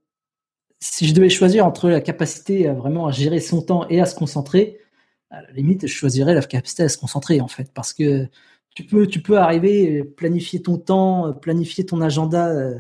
si 0.80 1.08
je 1.08 1.14
devais 1.14 1.30
choisir 1.30 1.66
entre 1.66 1.90
la 1.90 2.02
capacité 2.02 2.68
à 2.68 2.74
vraiment 2.74 3.12
gérer 3.12 3.40
son 3.40 3.62
temps 3.62 3.88
et 3.90 4.00
à 4.00 4.06
se 4.06 4.16
concentrer, 4.16 4.80
à 5.30 5.42
la 5.42 5.52
limite, 5.52 5.88
je 5.88 5.94
choisirais 5.94 6.34
la 6.34 6.42
capacité 6.42 6.84
à 6.84 6.90
se 6.90 6.98
concentrer 6.98 7.42
en 7.42 7.48
fait, 7.48 7.72
parce 7.74 7.94
que 7.94 8.28
tu 8.76 8.84
peux, 8.86 9.08
tu 9.08 9.22
peux 9.22 9.38
arriver, 9.38 10.04
planifier 10.04 10.62
ton 10.62 10.78
temps, 10.78 11.34
planifier 11.34 11.86
ton 11.86 12.02
agenda 12.02 12.48
euh, 12.50 12.80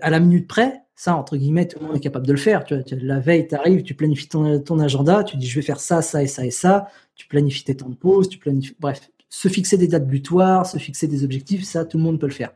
à 0.00 0.10
la 0.10 0.20
minute 0.20 0.48
près. 0.48 0.80
Ça, 0.96 1.16
entre 1.16 1.36
guillemets, 1.36 1.66
tout 1.66 1.80
le 1.80 1.86
monde 1.86 1.96
est 1.96 2.00
capable 2.00 2.26
de 2.26 2.32
le 2.32 2.38
faire. 2.38 2.64
Tu 2.64 2.74
vois, 2.74 2.84
la 3.02 3.18
veille, 3.18 3.48
tu 3.48 3.54
arrives, 3.54 3.82
tu 3.82 3.94
planifies 3.94 4.28
ton, 4.28 4.60
ton 4.60 4.78
agenda, 4.78 5.24
tu 5.24 5.36
dis 5.36 5.46
je 5.46 5.56
vais 5.56 5.66
faire 5.66 5.80
ça, 5.80 6.02
ça 6.02 6.22
et 6.22 6.28
ça 6.28 6.46
et 6.46 6.52
ça. 6.52 6.88
Tu 7.16 7.26
planifies 7.26 7.64
tes 7.64 7.76
temps 7.76 7.88
de 7.88 7.96
pause, 7.96 8.28
tu 8.28 8.38
planifies, 8.38 8.76
bref, 8.78 9.10
se 9.28 9.48
fixer 9.48 9.76
des 9.76 9.88
dates 9.88 10.06
butoirs, 10.06 10.66
se 10.66 10.78
fixer 10.78 11.08
des 11.08 11.24
objectifs, 11.24 11.64
ça, 11.64 11.84
tout 11.84 11.98
le 11.98 12.04
monde 12.04 12.20
peut 12.20 12.28
le 12.28 12.32
faire. 12.32 12.52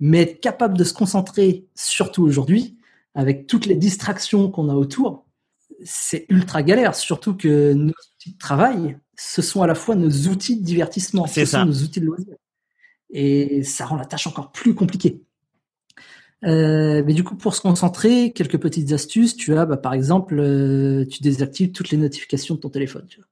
Mais 0.00 0.22
être 0.22 0.40
capable 0.40 0.76
de 0.76 0.84
se 0.84 0.92
concentrer, 0.92 1.66
surtout 1.74 2.24
aujourd'hui, 2.24 2.76
avec 3.14 3.46
toutes 3.46 3.66
les 3.66 3.74
distractions 3.74 4.50
qu'on 4.50 4.68
a 4.68 4.74
autour, 4.74 5.26
c'est 5.84 6.26
ultra 6.28 6.62
galère. 6.62 6.94
Surtout 6.94 7.34
que 7.34 7.72
nos 7.72 7.92
outils 8.14 8.32
de 8.32 8.38
travail, 8.38 8.98
ce 9.16 9.42
sont 9.42 9.62
à 9.62 9.66
la 9.66 9.74
fois 9.74 9.96
nos 9.96 10.28
outils 10.28 10.58
de 10.58 10.64
divertissement, 10.64 11.26
ce 11.26 11.44
sont 11.44 11.64
nos 11.64 11.82
outils 11.82 12.00
de 12.00 12.06
loisir. 12.06 12.34
Et 13.10 13.64
ça 13.64 13.86
rend 13.86 13.96
la 13.96 14.04
tâche 14.04 14.26
encore 14.26 14.52
plus 14.52 14.74
compliquée. 14.74 15.22
Euh, 16.44 17.02
mais 17.04 17.12
du 17.12 17.24
coup, 17.24 17.36
pour 17.36 17.54
se 17.54 17.60
concentrer, 17.60 18.32
quelques 18.32 18.58
petites 18.58 18.92
astuces. 18.92 19.36
Tu 19.36 19.56
as, 19.56 19.66
bah, 19.66 19.76
par 19.76 19.92
exemple, 19.92 20.38
euh, 20.38 21.04
tu 21.06 21.22
désactives 21.22 21.72
toutes 21.72 21.90
les 21.90 21.98
notifications 21.98 22.54
de 22.54 22.60
ton 22.60 22.70
téléphone. 22.70 23.06
Tu 23.08 23.18
vois. 23.18 23.26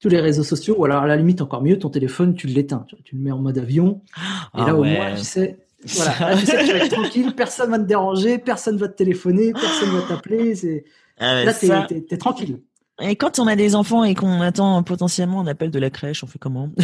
Tous 0.00 0.08
les 0.08 0.20
réseaux 0.20 0.44
sociaux, 0.44 0.76
ou 0.78 0.84
alors 0.84 1.02
à 1.02 1.06
la 1.06 1.16
limite 1.16 1.42
encore 1.42 1.62
mieux, 1.62 1.78
ton 1.78 1.90
téléphone, 1.90 2.34
tu 2.34 2.46
l'éteins. 2.46 2.84
Tu, 2.88 2.96
tu, 3.02 3.16
le 3.16 3.22
mets 3.22 3.32
en 3.32 3.38
mode 3.38 3.58
avion. 3.58 4.02
Et 4.16 4.60
ah 4.60 4.66
là, 4.66 4.74
au 4.74 4.84
moins, 4.84 5.14
tu 5.14 5.24
sais, 5.24 5.58
voilà, 5.86 6.36
tu 6.36 6.46
sais 6.46 6.56
que 6.56 6.66
tu 6.66 6.72
vas 6.72 6.84
être 6.84 6.92
tranquille, 6.92 7.34
personne 7.34 7.70
va 7.70 7.78
te 7.78 7.84
déranger, 7.84 8.38
personne 8.38 8.76
va 8.76 8.88
te 8.88 8.96
téléphoner, 8.96 9.52
personne 9.52 9.90
va 9.90 10.02
t'appeler. 10.02 10.54
C'est... 10.54 10.84
Ah 11.18 11.44
Là, 11.44 11.54
t'es, 11.54 12.00
t'es, 12.02 12.16
tranquille. 12.16 12.60
Et 13.00 13.16
quand 13.16 13.38
on 13.38 13.46
a 13.46 13.56
des 13.56 13.74
enfants 13.74 14.04
et 14.04 14.14
qu'on 14.14 14.40
attend 14.40 14.82
potentiellement 14.82 15.40
un 15.40 15.46
appel 15.46 15.70
de 15.70 15.78
la 15.78 15.90
crèche, 15.90 16.22
on 16.24 16.26
fait 16.26 16.38
comment? 16.38 16.70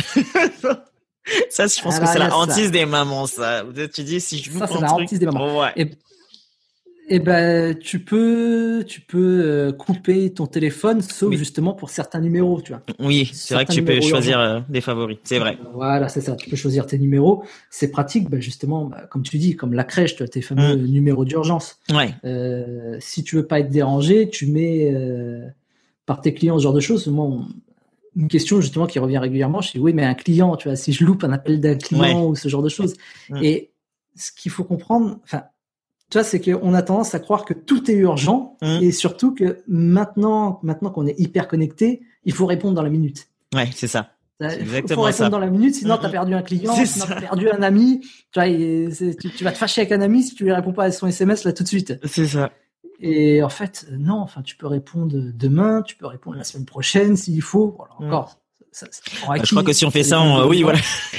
Ça, 1.50 1.66
je 1.66 1.82
pense 1.82 1.98
que 1.98 2.06
c'est 2.06 2.20
la 2.20 2.36
hantise 2.36 2.70
des 2.70 2.86
mamans, 2.86 3.26
ça. 3.26 3.64
Tu 3.92 4.04
dis, 4.04 4.20
si 4.20 4.38
je 4.38 4.48
vous 4.48 4.60
Ça, 4.60 4.68
c'est 4.68 4.80
la 4.80 4.92
hantise 4.92 5.18
des 5.18 5.26
mamans. 5.26 5.58
ouais. 5.58 5.96
Eh 7.08 7.20
ben, 7.20 7.78
tu 7.78 8.00
peux, 8.00 8.84
tu 8.86 9.00
peux 9.00 9.42
euh, 9.44 9.72
couper 9.72 10.32
ton 10.32 10.46
téléphone, 10.46 11.02
sauf 11.02 11.32
justement 11.34 11.72
pour 11.72 11.90
certains 11.90 12.20
numéros, 12.20 12.60
tu 12.60 12.72
vois. 12.72 12.82
Oui, 12.98 13.30
c'est 13.32 13.54
vrai 13.54 13.64
que 13.64 13.72
tu 13.72 13.84
peux 13.84 14.00
choisir 14.00 14.40
euh, 14.40 14.60
des 14.68 14.80
favoris, 14.80 15.18
c'est 15.22 15.38
vrai. 15.38 15.56
Voilà, 15.72 16.08
c'est 16.08 16.20
ça. 16.20 16.34
Tu 16.34 16.50
peux 16.50 16.56
choisir 16.56 16.86
tes 16.86 16.98
numéros. 16.98 17.44
C'est 17.70 17.92
pratique, 17.92 18.28
ben 18.28 18.40
justement, 18.40 18.86
bah, 18.86 19.02
comme 19.08 19.22
tu 19.22 19.38
dis, 19.38 19.54
comme 19.54 19.72
la 19.72 19.84
crèche, 19.84 20.16
tu 20.16 20.24
as 20.24 20.28
tes 20.28 20.42
fameux 20.42 20.76
mm. 20.76 20.86
numéros 20.86 21.24
d'urgence. 21.24 21.78
Ouais. 21.90 22.12
Euh, 22.24 22.96
si 22.98 23.22
tu 23.22 23.36
veux 23.36 23.46
pas 23.46 23.60
être 23.60 23.70
dérangé, 23.70 24.28
tu 24.28 24.46
mets 24.48 24.92
euh, 24.92 25.46
par 26.06 26.20
tes 26.20 26.34
clients 26.34 26.58
ce 26.58 26.64
genre 26.64 26.74
de 26.74 26.80
choses. 26.80 27.06
Moi, 27.06 27.38
une 28.16 28.28
question 28.28 28.60
justement 28.60 28.86
qui 28.86 28.98
revient 28.98 29.18
régulièrement, 29.18 29.60
je 29.60 29.72
dis 29.72 29.78
oui, 29.78 29.92
mais 29.92 30.04
un 30.04 30.14
client, 30.14 30.56
tu 30.56 30.68
vois, 30.68 30.76
si 30.76 30.92
je 30.92 31.04
loupe 31.04 31.22
un 31.22 31.32
appel 31.32 31.60
d'un 31.60 31.76
client 31.76 32.26
ou 32.26 32.34
ce 32.34 32.48
genre 32.48 32.62
de 32.62 32.68
choses. 32.68 32.94
Mm. 33.30 33.44
Et 33.44 33.70
ce 34.16 34.32
qu'il 34.32 34.50
faut 34.50 34.64
comprendre, 34.64 35.20
enfin 35.22 35.44
tu 36.10 36.18
vois, 36.18 36.24
c'est 36.24 36.40
qu'on 36.40 36.74
a 36.74 36.82
tendance 36.82 37.14
à 37.14 37.18
croire 37.18 37.44
que 37.44 37.54
tout 37.54 37.90
est 37.90 37.94
urgent 37.94 38.56
mmh. 38.62 38.78
et 38.82 38.92
surtout 38.92 39.34
que 39.34 39.58
maintenant, 39.66 40.60
maintenant 40.62 40.90
qu'on 40.90 41.06
est 41.06 41.18
hyper 41.18 41.48
connecté, 41.48 42.02
il 42.24 42.32
faut 42.32 42.46
répondre 42.46 42.74
dans 42.74 42.82
la 42.82 42.90
minute. 42.90 43.28
Ouais, 43.54 43.68
c'est 43.74 43.88
ça. 43.88 44.10
Il 44.40 44.66
faut 44.66 45.02
répondre 45.02 45.30
dans 45.30 45.38
la 45.38 45.48
minute, 45.48 45.74
sinon 45.74 45.96
tu 45.96 46.04
as 46.04 46.08
mmh. 46.08 46.12
perdu 46.12 46.34
un 46.34 46.42
client, 46.42 46.74
sinon 46.84 47.06
tu 47.06 47.12
as 47.12 47.20
perdu 47.20 47.50
un 47.50 47.62
ami. 47.62 48.02
Tu, 48.32 48.40
vois, 48.40 48.46
tu, 48.46 49.44
vas 49.44 49.52
te 49.52 49.58
fâcher 49.58 49.80
avec 49.80 49.92
un 49.92 50.00
ami 50.00 50.22
si 50.22 50.34
tu 50.34 50.44
lui 50.44 50.52
réponds 50.52 50.72
pas 50.72 50.84
à 50.84 50.92
son 50.92 51.06
SMS 51.06 51.44
là 51.44 51.52
tout 51.52 51.62
de 51.62 51.68
suite. 51.68 51.98
C'est 52.04 52.26
ça. 52.26 52.52
Et 53.00 53.42
en 53.42 53.48
fait, 53.48 53.86
non, 53.92 54.20
enfin, 54.20 54.42
tu 54.42 54.56
peux 54.56 54.66
répondre 54.66 55.14
demain, 55.14 55.82
tu 55.82 55.96
peux 55.96 56.06
répondre 56.06 56.36
la 56.36 56.44
semaine 56.44 56.66
prochaine 56.66 57.16
s'il 57.16 57.42
faut. 57.42 57.74
Voilà, 57.76 57.94
mmh. 57.98 58.06
encore. 58.06 58.38
Ça, 58.72 58.86
bah, 59.26 59.36
je 59.42 59.50
crois 59.50 59.64
que 59.64 59.72
si 59.72 59.86
on 59.86 59.90
fait 59.90 60.02
ça, 60.02 60.20
on, 60.20 60.46
oui, 60.48 60.62
voilà. 60.62 60.78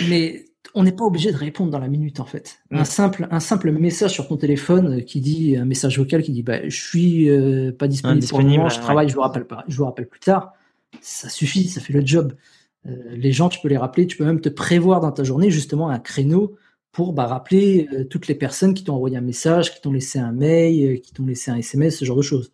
Mais 0.10 0.46
on 0.78 0.84
n'est 0.84 0.92
pas 0.92 1.06
obligé 1.06 1.32
de 1.32 1.38
répondre 1.38 1.72
dans 1.72 1.80
la 1.80 1.88
minute 1.88 2.20
en 2.20 2.26
fait. 2.26 2.60
Un 2.72 2.82
mm. 2.82 2.86
simple 2.86 3.28
un 3.32 3.40
simple 3.40 3.72
message 3.72 4.12
sur 4.12 4.28
ton 4.28 4.38
téléphone 4.38 5.04
qui 5.04 5.22
dit 5.22 5.58
un 5.58 5.66
message 5.66 5.98
vocal 5.98 6.22
qui 6.22 6.32
dit 6.32 6.44
bah 6.44 6.70
je 6.70 6.80
suis 6.80 7.30
euh, 7.30 7.72
pas 7.72 7.88
disponible, 7.88 8.28
pour 8.28 8.40
le 8.40 8.46
moment, 8.46 8.70
je 8.70 8.80
travaille, 8.80 9.10
je 9.10 9.16
vous 9.16 9.22
rappelle 9.22 9.46
pas, 9.46 9.66
je 9.68 9.76
vous 9.76 9.86
rappelle 9.86 10.08
plus 10.08 10.20
tard. 10.20 10.54
Ça 11.02 11.30
suffit, 11.30 11.68
ça 11.68 11.82
fait 11.82 11.94
le 11.94 12.06
job. 12.06 12.34
Euh, 12.86 12.92
les 13.10 13.32
gens, 13.32 13.50
tu 13.50 13.60
peux 13.60 13.68
les 13.68 13.78
rappeler, 13.78 14.06
tu 14.06 14.18
peux 14.18 14.26
même 14.26 14.40
te 14.40 14.50
prévoir 14.50 15.02
dans 15.02 15.12
ta 15.12 15.24
journée 15.24 15.50
justement 15.50 15.90
un 15.90 16.00
créneau 16.00 16.56
pour 16.92 17.14
bah, 17.14 17.26
rappeler 17.26 17.90
euh, 17.94 18.04
toutes 18.04 18.28
les 18.28 18.36
personnes 18.36 18.76
qui 18.76 18.84
t'ont 18.84 18.96
envoyé 18.96 19.18
un 19.18 19.22
message, 19.22 19.74
qui 19.74 19.82
t'ont 19.82 19.92
laissé 19.92 20.20
un 20.20 20.32
mail, 20.32 21.02
qui 21.02 21.12
t'ont 21.12 21.26
laissé 21.26 21.50
un 21.50 21.58
SMS, 21.58 21.98
ce 21.98 22.06
genre 22.06 22.18
de 22.18 22.22
choses. 22.22 22.52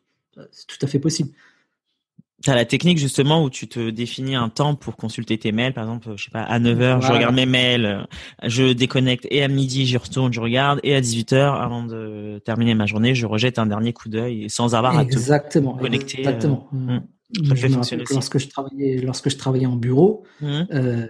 C'est 0.51 0.65
tout 0.65 0.79
à 0.81 0.87
fait 0.87 0.99
possible. 0.99 1.29
T'as 2.43 2.55
la 2.55 2.65
technique 2.65 2.97
justement 2.97 3.41
où 3.41 3.49
tu 3.49 3.69
te 3.69 3.89
définis 3.89 4.35
un 4.35 4.49
temps 4.49 4.75
pour 4.75 4.97
consulter 4.97 5.37
tes 5.37 5.53
mails, 5.53 5.73
par 5.73 5.85
exemple, 5.85 6.09
je 6.17 6.25
sais 6.25 6.29
pas, 6.29 6.41
à 6.41 6.59
9h, 6.59 7.01
je 7.01 7.11
regarde 7.11 7.33
mes 7.33 7.45
mails, 7.45 8.05
je 8.43 8.73
déconnecte 8.73 9.25
et 9.31 9.43
à 9.43 9.47
midi, 9.47 9.85
j'y 9.85 9.95
retourne, 9.95 10.33
je 10.33 10.41
regarde 10.41 10.81
et 10.83 10.93
à 10.93 10.99
18h 10.99 11.35
avant 11.35 11.83
de 11.83 12.41
terminer 12.43 12.75
ma 12.75 12.85
journée, 12.85 13.15
je 13.15 13.25
rejette 13.25 13.59
un 13.59 13.65
dernier 13.65 13.93
coup 13.93 14.09
d'œil 14.09 14.49
sans 14.49 14.75
avoir 14.75 14.97
à 14.97 15.05
te 15.05 15.59
connecter. 15.79 16.19
Exactement. 16.19 16.67
Euh, 16.73 16.99
mmh. 17.39 18.03
lorsque 18.11 18.37
je 18.37 18.49
travaillais 18.49 18.97
lorsque 18.97 19.29
je 19.29 19.37
travaillais 19.37 19.65
en 19.65 19.77
bureau, 19.77 20.23
mmh. 20.41 20.61
euh, 20.73 21.07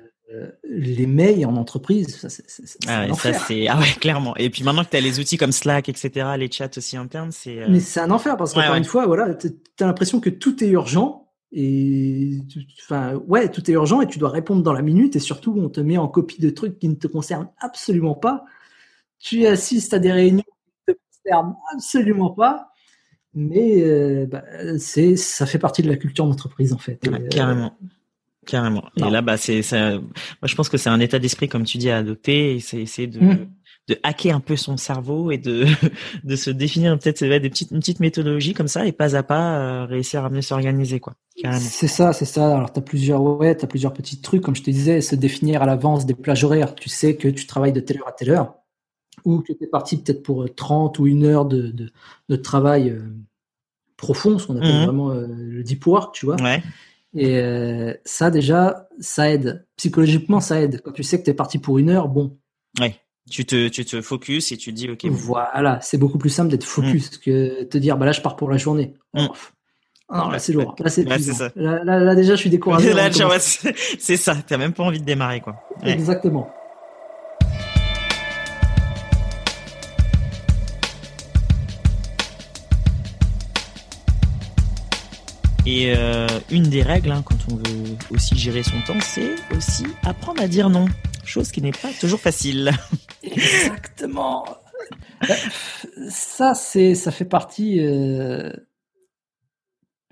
les 0.69 1.07
mails 1.07 1.45
en 1.47 1.55
entreprise, 1.55 2.15
ça 2.15 2.29
c'est 2.29 2.43
ah, 2.87 3.11
ça 3.13 3.33
c'est 3.33 3.67
ah 3.67 3.79
ouais 3.79 3.93
clairement. 3.99 4.35
Et 4.37 4.49
puis 4.49 4.63
maintenant 4.63 4.83
que 4.83 4.89
tu 4.89 4.97
as 4.97 5.01
les 5.01 5.19
outils 5.19 5.37
comme 5.37 5.51
Slack, 5.51 5.89
etc., 5.89 6.27
les 6.37 6.51
chats 6.51 6.69
aussi 6.77 6.95
internes, 6.95 7.31
c'est. 7.31 7.59
Euh 7.59 7.67
Mais 7.69 7.79
c'est 7.79 7.99
un 7.99 8.11
enfer 8.11 8.37
parce 8.37 8.53
qu'encore 8.53 8.75
une 8.75 8.83
fois, 8.83 9.05
voilà, 9.07 9.33
t'as 9.33 9.85
l'impression 9.85 10.19
que 10.19 10.29
tout 10.29 10.63
est 10.63 10.69
urgent 10.69 11.22
Et 11.55 12.39
enfin, 12.81 13.15
ouais, 13.27 13.49
tout 13.49 13.69
est 13.69 13.73
urgent 13.73 14.01
et 14.01 14.07
tu 14.07 14.17
dois 14.17 14.29
répondre 14.29 14.63
dans 14.63 14.73
la 14.73 14.81
minute 14.81 15.15
et 15.15 15.19
surtout 15.19 15.53
on 15.55 15.69
te 15.69 15.79
met 15.79 15.97
en 15.97 16.07
copie 16.07 16.41
de 16.41 16.49
trucs 16.49 16.79
qui 16.79 16.89
ne 16.89 16.95
te 16.95 17.05
concernent 17.05 17.49
absolument 17.59 18.15
pas. 18.15 18.43
Tu 19.19 19.45
assistes 19.45 19.93
à 19.93 19.99
des 19.99 20.11
réunions 20.11 20.43
qui 20.43 20.89
ne 20.89 20.93
te 20.93 20.99
concernent 20.99 21.55
absolument 21.75 22.31
pas, 22.31 22.71
mais 23.35 23.83
euh, 23.83 24.25
bah, 24.25 24.43
c'est 24.79 25.15
ça 25.15 25.45
fait 25.45 25.59
partie 25.59 25.83
de 25.83 25.89
la 25.89 25.95
culture 25.95 26.25
d'entreprise 26.25 26.73
en 26.73 26.79
fait. 26.79 26.99
Euh, 27.07 27.27
carrément. 27.29 27.77
Carrément. 28.45 28.83
Et 28.97 29.09
là, 29.09 29.21
bah, 29.21 29.37
c'est, 29.37 29.61
moi, 29.71 30.01
je 30.43 30.55
pense 30.55 30.67
que 30.67 30.77
c'est 30.77 30.89
un 30.89 30.99
état 30.99 31.17
d'esprit, 31.17 31.47
comme 31.47 31.63
tu 31.63 31.77
dis, 31.77 31.89
à 31.89 31.99
adopter. 31.99 32.59
C'est 32.59 32.81
essayer 32.81 33.07
de, 33.07 33.21
mmh 33.21 33.47
de 33.89 33.97
hacker 34.03 34.35
un 34.35 34.39
peu 34.39 34.55
son 34.55 34.77
cerveau 34.77 35.31
et 35.31 35.37
de 35.37 35.65
de 36.23 36.35
se 36.35 36.49
définir 36.49 36.97
peut-être 36.97 37.23
des 37.23 37.49
petites 37.49 37.71
une 37.71 37.79
petite 37.79 37.99
méthodologie 37.99 38.53
comme 38.53 38.67
ça 38.67 38.85
et 38.85 38.91
pas 38.91 39.15
à 39.15 39.23
pas 39.23 39.57
euh, 39.57 39.85
réussir 39.85 40.23
à 40.23 40.29
mieux 40.29 40.41
s'organiser 40.41 40.99
quoi. 40.99 41.13
C'est 41.35 41.87
ça, 41.87 42.13
c'est 42.13 42.25
ça. 42.25 42.55
Alors 42.55 42.71
tu 42.71 42.79
as 42.79 42.83
plusieurs 42.83 43.21
ouais, 43.21 43.57
tu 43.57 43.65
as 43.65 43.67
plusieurs 43.67 43.93
petits 43.93 44.21
trucs 44.21 44.41
comme 44.41 44.55
je 44.55 44.63
te 44.63 44.71
disais, 44.71 45.01
se 45.01 45.15
définir 45.15 45.61
à 45.61 45.65
l'avance 45.65 46.05
des 46.05 46.13
plages 46.13 46.43
horaires. 46.43 46.75
Tu 46.75 46.89
sais 46.89 47.15
que 47.15 47.27
tu 47.27 47.45
travailles 47.45 47.73
de 47.73 47.81
telle 47.81 47.97
heure 47.97 48.07
à 48.07 48.13
telle 48.13 48.29
heure 48.29 48.55
ou 49.25 49.39
que 49.39 49.51
tu 49.51 49.63
es 49.63 49.67
parti 49.67 49.97
peut-être 49.97 50.23
pour 50.23 50.45
30 50.53 50.99
ou 50.99 51.07
une 51.07 51.25
heure 51.25 51.45
de 51.45 51.67
de, 51.67 51.91
de 52.29 52.35
travail 52.35 52.89
euh, 52.89 53.01
profond, 53.97 54.39
ce 54.39 54.47
qu'on 54.47 54.57
appelle 54.57 54.81
mmh 54.81 54.85
vraiment 54.85 55.11
euh, 55.11 55.27
le 55.27 55.63
deep 55.63 55.85
work, 55.85 56.15
tu 56.15 56.25
vois. 56.25 56.41
Ouais. 56.41 56.63
Et 57.15 57.39
ça 58.05 58.31
déjà, 58.31 58.87
ça 58.99 59.29
aide. 59.29 59.67
Psychologiquement, 59.75 60.39
ça 60.39 60.59
aide. 60.59 60.81
Quand 60.81 60.93
tu 60.93 61.03
sais 61.03 61.19
que 61.19 61.23
tu 61.23 61.29
es 61.29 61.35
parti 61.35 61.59
pour 61.59 61.77
une 61.77 61.91
heure, 61.91 62.07
bon. 62.07 62.39
Ouais. 62.79 62.95
Tu 63.29 63.45
te, 63.45 63.69
tu 63.69 63.85
te 63.85 64.01
focus 64.01 64.51
et 64.51 64.57
tu 64.57 64.73
dis, 64.73 64.89
OK. 64.89 65.05
Voilà, 65.05 65.79
c'est 65.81 65.97
beaucoup 65.97 66.17
plus 66.17 66.29
simple 66.29 66.51
d'être 66.51 66.65
focus 66.65 67.11
mm. 67.11 67.19
que 67.23 67.63
te 67.63 67.77
dire, 67.77 67.97
bah 67.97 68.05
là, 68.05 68.11
je 68.11 68.21
pars 68.21 68.35
pour 68.35 68.49
la 68.49 68.57
journée. 68.57 68.93
Mm. 69.13 69.27
non, 70.11 70.29
là, 70.29 70.39
c'est 70.39 70.53
lourd. 70.53 70.75
Là, 70.79 70.89
c'est 70.89 71.03
là, 71.03 71.83
là, 71.83 72.15
déjà, 72.15 72.35
je 72.35 72.41
suis 72.41 72.49
découragé. 72.49 72.93
là, 72.93 73.09
c'est 73.39 74.17
ça. 74.17 74.35
T'as 74.45 74.57
même 74.57 74.73
pas 74.73 74.83
envie 74.83 74.99
de 74.99 75.05
démarrer, 75.05 75.39
quoi. 75.41 75.55
Exactement. 75.83 76.49
Et 85.65 85.93
euh, 85.95 86.27
une 86.51 86.63
des 86.63 86.81
règles, 86.81 87.11
hein, 87.11 87.23
quand 87.25 87.37
on 87.49 87.55
veut 87.55 87.95
aussi 88.11 88.37
gérer 88.37 88.63
son 88.63 88.81
temps, 88.85 88.99
c'est 89.01 89.35
aussi 89.55 89.85
apprendre 90.03 90.41
à 90.41 90.47
dire 90.47 90.69
non. 90.69 90.87
Chose 91.23 91.51
qui 91.51 91.61
n'est 91.61 91.71
pas 91.71 91.91
toujours 92.01 92.19
facile. 92.19 92.71
Exactement. 93.23 94.45
Ça, 96.09 96.53
c'est, 96.53 96.95
ça 96.95 97.11
fait 97.11 97.25
partie. 97.25 97.79
Euh... 97.79 98.51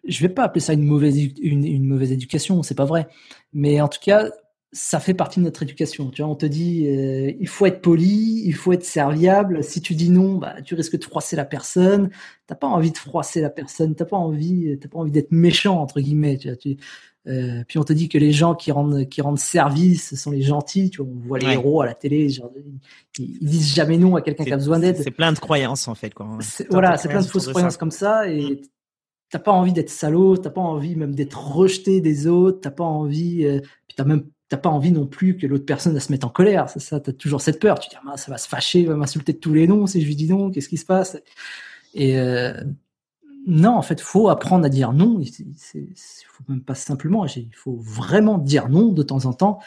Je 0.08 0.22
vais 0.22 0.30
pas 0.30 0.44
appeler 0.44 0.62
ça 0.62 0.72
une 0.72 0.84
mauvaise, 0.84 1.18
une, 1.42 1.66
une 1.66 1.86
mauvaise 1.86 2.14
éducation, 2.14 2.64
c'est 2.64 2.74
pas 2.74 2.86
vrai. 2.86 3.10
Mais 3.52 3.82
en 3.82 3.90
tout 3.90 4.00
cas, 4.02 4.30
ça 4.74 5.00
fait 5.00 5.14
partie 5.14 5.40
de 5.40 5.46
notre 5.46 5.64
éducation. 5.64 6.10
Tu 6.10 6.22
vois, 6.22 6.32
on 6.32 6.36
te 6.36 6.46
dit, 6.46 6.88
euh, 6.88 7.34
il 7.40 7.48
faut 7.48 7.66
être 7.66 7.82
poli, 7.82 8.44
il 8.46 8.56
faut 8.56 8.72
être 8.72 8.86
serviable. 8.86 9.64
Si 9.64 9.82
tu 9.82 9.96
dis 9.96 10.10
non, 10.10 10.38
bah, 10.38 10.62
tu 10.64 10.76
risques 10.76 10.98
de 10.98 11.04
froisser 11.04 11.36
la 11.36 11.46
personne. 11.46 12.10
T'as 12.48 12.56
pas 12.56 12.68
envie 12.68 12.92
de 12.92 12.98
froisser 12.98 13.42
la 13.42 13.50
personne. 13.50 13.96
T'as 13.96 14.06
pas 14.06 14.18
envie, 14.18 14.78
t'as 14.80 14.88
pas 14.88 15.00
envie 15.00 15.12
d'être 15.12 15.32
méchant 15.32 15.82
entre 15.82 16.00
guillemets. 16.00 16.38
Tu 16.38 16.48
vois, 16.48 16.56
tu, 16.56 16.78
euh, 17.28 17.64
puis 17.68 17.78
on 17.78 17.84
te 17.84 17.94
dit 17.94 18.10
que 18.10 18.18
les 18.18 18.32
gens 18.32 18.56
qui 18.56 18.72
rendent 18.72 19.08
qui 19.08 19.22
rendent 19.22 19.38
service 19.38 20.16
sont 20.16 20.32
les 20.32 20.42
gentils. 20.42 20.90
Tu 20.90 21.02
vois, 21.02 21.12
on 21.12 21.28
voit 21.28 21.40
les 21.40 21.52
héros 21.52 21.82
à 21.82 21.86
la 21.86 21.94
télé, 21.94 22.30
genre, 22.30 22.52
ils, 23.20 23.40
disent 23.46 23.76
jamais 23.76 23.98
non 23.98 24.16
à 24.16 24.22
quelqu'un 24.22 24.46
qui 24.46 24.54
a 24.54 24.58
besoin 24.58 24.80
d'aide. 24.80 24.98
C'est 25.04 25.12
plein 25.12 25.34
de 25.34 25.40
croyances 25.40 25.88
en 25.88 25.96
fait. 25.96 26.14
Quoi. 26.14 26.38
Voilà, 26.70 26.98
c'est 26.98 27.10
plein 27.10 27.22
de 27.22 27.28
fausses 27.28 27.50
croyances 27.50 27.78
comme 27.78 27.92
ça 27.92 28.28
et 28.28 28.54
mm. 28.54 28.58
t'as 29.30 29.40
pas 29.40 29.52
envie 29.52 29.74
d'être 29.74 29.90
salaud, 29.90 30.38
t'as 30.38 30.50
pas 30.50 30.62
envie 30.62 30.96
même 30.96 31.14
d'être 31.14 31.56
rejeté 31.56 32.02
des 32.02 32.26
autres, 32.26 32.62
t'as 32.62 32.72
pas 32.72 32.86
envie, 32.86 33.46
euh, 33.46 33.60
puis 33.60 33.96
t'as 33.96 34.06
même 34.06 34.24
t'as 34.52 34.58
pas 34.58 34.70
envie 34.70 34.92
non 34.92 35.08
plus 35.08 35.38
que 35.38 35.48
l'autre 35.48 35.66
personne 35.66 35.98
se 35.98 36.12
mette 36.12 36.26
en 36.26 36.30
colère. 36.30 36.70
C'est 36.70 36.82
ça, 36.82 37.00
t'as 37.00 37.14
toujours 37.14 37.40
cette 37.40 37.58
peur. 37.62 37.80
Tu 37.80 37.90
dis 37.90 37.96
ah, 38.06 38.18
ça 38.18 38.30
va 38.32 38.38
se 38.38 38.50
fâcher, 38.50 38.84
va 38.84 38.96
m'insulter 38.98 39.32
de 39.32 39.38
tous 39.38 39.54
les 39.54 39.66
noms 39.66 39.88
si 39.88 40.02
je 40.02 40.06
lui 40.06 40.16
dis 40.18 40.28
non, 40.28 40.52
qu'est-ce 40.52 40.68
qui 40.68 40.76
se 40.76 40.86
passe? 40.86 41.18
Et 41.94 42.20
euh, 42.20 42.54
non, 43.48 43.72
en 43.72 43.82
fait, 43.82 44.02
faut 44.02 44.28
apprendre 44.28 44.66
à 44.66 44.70
dire 44.70 44.92
non. 44.92 45.22
Il 45.22 45.96
faut 46.28 46.44
même 46.50 46.64
pas 46.64 46.76
simplement, 46.76 47.26
il 47.26 47.56
faut 47.56 47.78
vraiment 47.78 48.38
dire 48.38 48.68
non 48.68 48.92
de 48.92 49.04
temps 49.04 49.26
en 49.26 49.32
temps. 49.32 49.60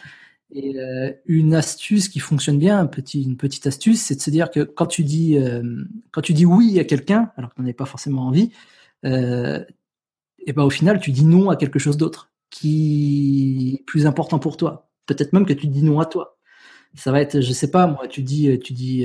Et 0.53 0.79
euh, 0.79 1.11
une 1.25 1.55
astuce 1.55 2.11
qui 2.11 2.21
fonctionne 2.21 2.59
bien, 2.59 2.87
une 3.15 3.37
petite 3.39 3.67
astuce, 3.67 4.03
c'est 4.03 4.17
de 4.17 4.21
se 4.21 4.31
dire 4.31 4.51
que 4.51 4.61
quand 4.61 4.87
tu 4.87 5.03
dis, 5.03 5.39
euh, 5.39 5.63
quand 6.11 6.21
tu 6.21 6.35
dis 6.35 6.45
oui 6.45 6.79
à 6.79 6.85
quelqu'un, 6.85 7.33
alors 7.39 7.55
qu'on 7.55 7.63
n'avait 7.63 7.73
pas 7.73 7.87
forcément 7.87 8.27
envie, 8.27 8.51
euh, 9.07 9.65
et 10.47 10.53
ben 10.53 10.63
au 10.63 10.71
final, 10.71 11.01
tu 11.01 11.11
dis 11.11 11.25
non 11.25 11.49
à 11.49 11.57
quelque 11.57 11.79
chose 11.79 11.97
d'autre 11.97 12.34
qui 12.55 13.75
est 13.75 13.85
plus 13.85 14.07
important 14.07 14.39
pour 14.39 14.57
toi. 14.57 14.89
Peut-être 15.07 15.33
même 15.33 15.45
que 15.45 15.53
tu 15.53 15.67
dis 15.67 15.83
non 15.83 15.99
à 15.99 16.07
toi. 16.07 16.39
Ça 16.95 17.11
va 17.11 17.21
être, 17.21 17.41
je 17.41 17.53
sais 17.53 17.73
pas, 17.73 17.89
moi, 17.89 18.07
tu 18.07 18.23
dis, 18.23 18.57
tu 18.61 18.73
dis, 18.73 19.05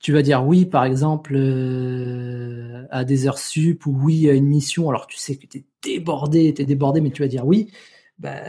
tu 0.00 0.12
vas 0.12 0.22
dire 0.22 0.44
oui, 0.44 0.66
par 0.66 0.84
exemple, 0.84 1.34
euh, 1.36 2.84
à 2.90 3.04
des 3.04 3.26
heures 3.26 3.38
sup 3.38 3.86
ou 3.86 3.96
oui 4.02 4.28
à 4.28 4.32
une 4.32 4.46
mission, 4.46 4.88
alors 4.88 5.06
tu 5.06 5.16
sais 5.16 5.36
que 5.36 5.46
tu 5.46 5.58
es 5.58 5.64
débordé, 5.82 6.54
tu 6.54 6.62
es 6.62 6.64
débordé, 6.64 7.00
mais 7.00 7.10
tu 7.10 7.22
vas 7.22 7.28
dire 7.28 7.46
oui. 7.46 7.70
Bah, 8.18 8.40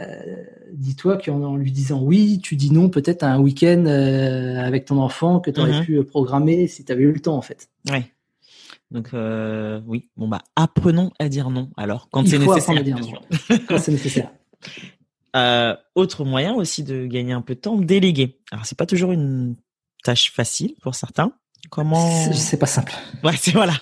dis-toi 0.72 1.16
qu'en 1.16 1.56
lui 1.56 1.70
disant 1.70 2.02
oui, 2.02 2.40
tu 2.42 2.56
dis 2.56 2.72
non 2.72 2.88
peut-être 2.88 3.22
à 3.22 3.32
un 3.32 3.38
week-end 3.38 3.84
euh, 3.86 4.58
avec 4.58 4.84
ton 4.84 4.98
enfant 4.98 5.38
que 5.38 5.52
tu 5.52 5.60
aurais 5.60 5.78
mhm. 5.78 5.84
pu 5.84 6.04
programmer 6.04 6.66
si 6.66 6.84
tu 6.84 6.90
avais 6.90 7.04
eu 7.04 7.12
le 7.12 7.20
temps 7.20 7.36
en 7.36 7.42
fait. 7.42 7.68
Donc 8.90 9.10
euh, 9.14 9.80
oui, 9.86 10.10
bon 10.16 10.26
bah 10.26 10.42
apprenons 10.56 11.12
à 11.18 11.28
dire 11.28 11.50
non 11.50 11.70
alors 11.76 12.08
quand 12.10 12.26
c'est 12.26 12.38
nécessaire. 12.38 12.82
quand 13.68 13.78
c'est 13.78 13.92
nécessaire. 13.92 14.30
autre 15.94 16.24
moyen 16.24 16.54
aussi 16.54 16.82
de 16.82 17.06
gagner 17.06 17.32
un 17.32 17.42
peu 17.42 17.54
de 17.54 17.60
temps, 17.60 17.76
déléguer. 17.76 18.40
Alors 18.50 18.66
c'est 18.66 18.76
pas 18.76 18.86
toujours 18.86 19.12
une 19.12 19.54
tâche 20.02 20.32
facile 20.32 20.74
pour 20.82 20.94
certains. 20.94 21.32
Comment 21.70 22.32
C'est 22.32 22.56
pas 22.56 22.66
simple. 22.66 22.92
Ouais, 23.22 23.34
c'est 23.36 23.52
voilà. 23.52 23.74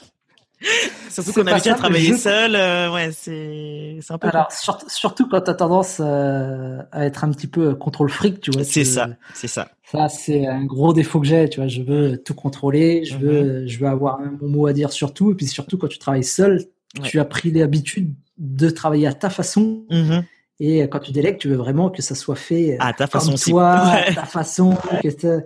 Surtout 1.10 1.32
qu'on 1.32 1.46
a 1.46 1.52
habitué 1.52 1.70
à 1.70 1.74
travailler 1.74 2.16
seul, 2.16 2.54
euh, 2.54 2.92
ouais, 2.92 3.10
c'est 3.12 3.98
un 4.10 4.18
peu. 4.18 4.28
Alors 4.28 4.52
surtout 4.52 5.28
quand 5.28 5.40
tu 5.40 5.50
as 5.50 5.54
tendance 5.54 5.98
euh, 6.00 6.82
à 6.92 7.06
être 7.06 7.24
un 7.24 7.30
petit 7.30 7.46
peu 7.46 7.74
contrôle 7.74 8.10
fric, 8.10 8.40
tu 8.40 8.50
vois. 8.50 8.64
C'est 8.64 8.84
ça, 8.84 9.08
c'est 9.34 9.48
ça. 9.48 9.68
Ça 9.90 10.08
c'est 10.08 10.46
un 10.46 10.64
gros 10.64 10.92
défaut 10.92 11.20
que 11.20 11.26
j'ai, 11.26 11.48
tu 11.48 11.60
vois. 11.60 11.68
Je 11.68 11.82
veux 11.82 12.18
tout 12.22 12.34
contrôler, 12.34 13.04
je 13.04 13.16
veux, 13.16 13.60
mhm. 13.62 13.66
je 13.66 13.78
veux 13.78 13.86
avoir 13.86 14.20
un 14.20 14.32
bon 14.32 14.48
mot 14.48 14.66
à 14.66 14.72
dire 14.72 14.92
sur 14.92 15.14
tout, 15.14 15.32
et 15.32 15.34
puis 15.34 15.46
surtout 15.46 15.78
quand 15.78 15.88
tu 15.88 15.98
travailles 15.98 16.24
seul, 16.24 16.64
tu 17.02 17.18
as 17.20 17.24
pris 17.24 17.50
l'habitude 17.50 18.14
de 18.36 18.70
travailler 18.70 19.06
à 19.06 19.14
ta 19.14 19.30
façon. 19.30 19.84
Mhm. 19.90 20.24
Et 20.60 20.80
quand 20.88 20.98
tu 20.98 21.12
délègues, 21.12 21.38
tu 21.38 21.48
veux 21.48 21.56
vraiment 21.56 21.88
que 21.88 22.02
ça 22.02 22.14
soit 22.14 22.34
fait 22.34 22.76
à 22.80 22.92
ta 22.92 23.06
façon, 23.06 23.34
toi, 23.34 23.70
à 23.76 24.12
ta 24.12 24.24
façon, 24.24 24.76
que 25.02 25.44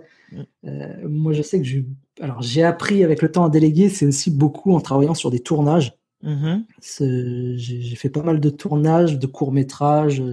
euh, 0.65 0.87
moi, 1.07 1.33
je 1.33 1.41
sais 1.43 1.59
que 1.59 1.65
j'ai, 1.65 1.85
alors 2.19 2.41
j'ai 2.41 2.63
appris 2.63 3.03
avec 3.03 3.21
le 3.21 3.31
temps 3.31 3.45
à 3.45 3.49
déléguer, 3.49 3.89
c'est 3.89 4.07
aussi 4.07 4.31
beaucoup 4.31 4.73
en 4.73 4.81
travaillant 4.81 5.13
sur 5.13 5.29
des 5.29 5.39
tournages. 5.39 5.93
Mm-hmm. 6.23 7.57
J'ai 7.57 7.95
fait 7.95 8.09
pas 8.09 8.23
mal 8.23 8.39
de 8.39 8.49
tournages, 8.49 9.19
de 9.19 9.27
courts 9.27 9.51
métrages, 9.51 10.23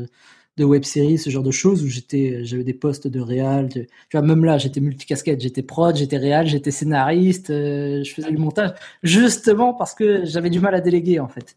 de 0.56 0.64
web-séries, 0.64 1.18
ce 1.18 1.30
genre 1.30 1.42
de 1.42 1.50
choses 1.50 1.82
où 1.82 1.88
j'étais, 1.88 2.44
j'avais 2.44 2.64
des 2.64 2.74
postes 2.74 3.06
de 3.08 3.20
réal. 3.20 3.68
tu 3.68 3.86
vois, 4.12 4.22
même 4.22 4.44
là, 4.44 4.58
j'étais 4.58 4.80
multicasquette, 4.80 5.40
j'étais 5.40 5.62
prod, 5.62 5.96
j'étais 5.96 6.18
réal, 6.18 6.46
j'étais 6.46 6.70
scénariste, 6.70 7.50
euh, 7.50 8.02
je 8.04 8.12
faisais 8.12 8.30
du 8.30 8.36
montage, 8.38 8.72
justement 9.02 9.74
parce 9.74 9.94
que 9.94 10.24
j'avais 10.24 10.50
du 10.50 10.60
mal 10.60 10.74
à 10.74 10.80
déléguer 10.80 11.20
en 11.20 11.28
fait. 11.28 11.56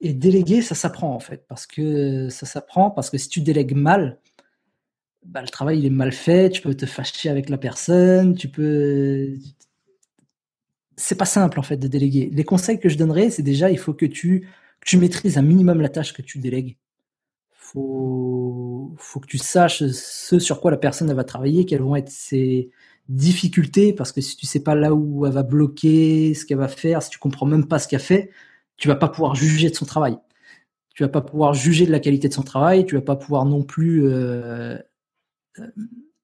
Et 0.00 0.14
déléguer, 0.14 0.62
ça 0.62 0.74
s'apprend 0.74 1.14
en 1.14 1.20
fait, 1.20 1.44
parce 1.48 1.66
que 1.66 2.28
ça 2.30 2.46
s'apprend, 2.46 2.90
parce 2.90 3.10
que 3.10 3.18
si 3.18 3.28
tu 3.28 3.40
délègues 3.42 3.74
mal, 3.74 4.18
bah, 5.24 5.42
le 5.42 5.48
travail 5.48 5.78
il 5.78 5.86
est 5.86 5.90
mal 5.90 6.12
fait, 6.12 6.50
tu 6.50 6.62
peux 6.62 6.74
te 6.74 6.86
fâcher 6.86 7.28
avec 7.28 7.48
la 7.50 7.58
personne, 7.58 8.34
tu 8.34 8.48
peux. 8.48 9.34
C'est 10.96 11.16
pas 11.16 11.24
simple 11.24 11.58
en 11.58 11.62
fait 11.62 11.76
de 11.76 11.88
déléguer. 11.88 12.30
Les 12.32 12.44
conseils 12.44 12.78
que 12.80 12.88
je 12.88 12.96
donnerais, 12.98 13.30
c'est 13.30 13.42
déjà 13.42 13.70
il 13.70 13.78
faut 13.78 13.94
que 13.94 14.06
tu, 14.06 14.48
tu 14.84 14.98
maîtrises 14.98 15.38
un 15.38 15.42
minimum 15.42 15.80
la 15.80 15.88
tâche 15.88 16.12
que 16.12 16.22
tu 16.22 16.38
délègues. 16.38 16.76
Faut, 17.72 18.92
faut 18.96 19.20
que 19.20 19.28
tu 19.28 19.38
saches 19.38 19.84
ce 19.86 20.38
sur 20.40 20.60
quoi 20.60 20.72
la 20.72 20.76
personne 20.76 21.12
va 21.12 21.22
travailler, 21.22 21.66
quelles 21.66 21.82
vont 21.82 21.94
être 21.94 22.10
ses 22.10 22.70
difficultés, 23.08 23.92
parce 23.92 24.12
que 24.12 24.20
si 24.20 24.36
tu 24.36 24.46
sais 24.46 24.60
pas 24.60 24.74
là 24.74 24.92
où 24.94 25.26
elle 25.26 25.32
va 25.32 25.42
bloquer, 25.44 26.34
ce 26.34 26.46
qu'elle 26.46 26.58
va 26.58 26.68
faire, 26.68 27.02
si 27.02 27.10
tu 27.10 27.18
comprends 27.18 27.46
même 27.46 27.66
pas 27.66 27.78
ce 27.78 27.86
qu'elle 27.86 28.00
fait, 28.00 28.30
tu 28.76 28.88
vas 28.88 28.96
pas 28.96 29.08
pouvoir 29.08 29.34
juger 29.36 29.70
de 29.70 29.76
son 29.76 29.84
travail. 29.84 30.18
Tu 30.94 31.04
vas 31.04 31.08
pas 31.08 31.20
pouvoir 31.20 31.54
juger 31.54 31.86
de 31.86 31.92
la 31.92 32.00
qualité 32.00 32.28
de 32.28 32.34
son 32.34 32.42
travail, 32.42 32.86
tu 32.86 32.96
vas 32.96 33.02
pas 33.02 33.16
pouvoir 33.16 33.44
non 33.44 33.62
plus 33.62 34.06
euh, 34.08 34.76
euh, 35.58 35.66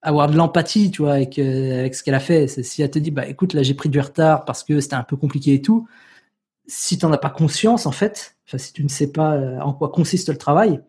avoir 0.03 0.29
de 0.29 0.37
l'empathie, 0.37 0.91
tu 0.91 1.03
vois, 1.03 1.15
avec, 1.15 1.39
euh, 1.39 1.89
ce 1.93 2.03
qu'elle 2.03 2.15
a 2.15 2.21
fait. 2.21 2.49
Si 2.49 2.83
elle 2.83 2.91
te 2.91 2.99
dit, 2.99 3.13
bah 3.13 3.27
écoute, 3.27 3.55
là 3.55 3.63
j'ai 3.63 3.75
pris 3.75 3.89
du 3.89 4.01
retard 4.01 4.45
parce 4.45 4.65
que 4.65 4.81
c'était 4.81 4.95
un 4.95 5.05
peu 5.05 5.17
compliqué 5.17 5.55
et 5.55 5.63
tout, 5.63 5.89
si 6.67 6.99
tu 6.99 7.07
n'en 7.07 7.13
as 7.13 7.19
pas 7.19 7.31
conscience, 7.31 7.87
en 7.87 7.93
fait, 7.93 8.37
si 8.57 8.73
tu 8.73 8.85
ne 8.85 8.89
sais 8.89 9.13
pas 9.13 9.39
en 9.61 9.73
quoi 9.73 9.91
consiste 9.91 10.29
le 10.29 10.39
travail, 10.39 10.83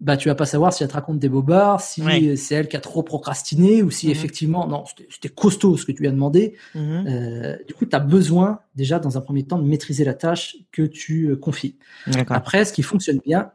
bah 0.00 0.16
tu 0.16 0.28
vas 0.28 0.34
pas 0.34 0.46
savoir 0.46 0.72
si 0.72 0.82
elle 0.82 0.88
te 0.88 0.94
raconte 0.94 1.18
des 1.18 1.28
bobards, 1.28 1.80
si 1.80 2.02
c'est 2.36 2.54
elle 2.54 2.68
qui 2.68 2.76
a 2.76 2.80
trop 2.80 3.02
procrastiné 3.02 3.82
ou 3.82 3.90
si 3.90 4.06
mhm. 4.06 4.12
effectivement 4.12 4.66
non 4.66 4.84
c'était 5.08 5.28
costaud 5.28 5.76
ce 5.76 5.86
que 5.86 5.92
tu 5.92 6.00
lui 6.00 6.08
as 6.08 6.12
demandé. 6.12 6.56
Mhm. 6.74 7.04
Euh, 7.06 7.56
du 7.66 7.74
coup, 7.74 7.86
tu 7.86 7.94
as 7.94 8.00
besoin 8.00 8.60
déjà 8.74 8.98
dans 8.98 9.16
un 9.16 9.20
premier 9.20 9.44
temps 9.44 9.58
de 9.58 9.66
maîtriser 9.66 10.04
la 10.04 10.14
tâche 10.14 10.56
que 10.72 10.82
tu 10.82 11.28
euh, 11.28 11.36
confies. 11.36 11.78
Après, 12.28 12.64
ce 12.64 12.72
qui 12.72 12.82
fonctionne 12.82 13.20
bien, 13.24 13.52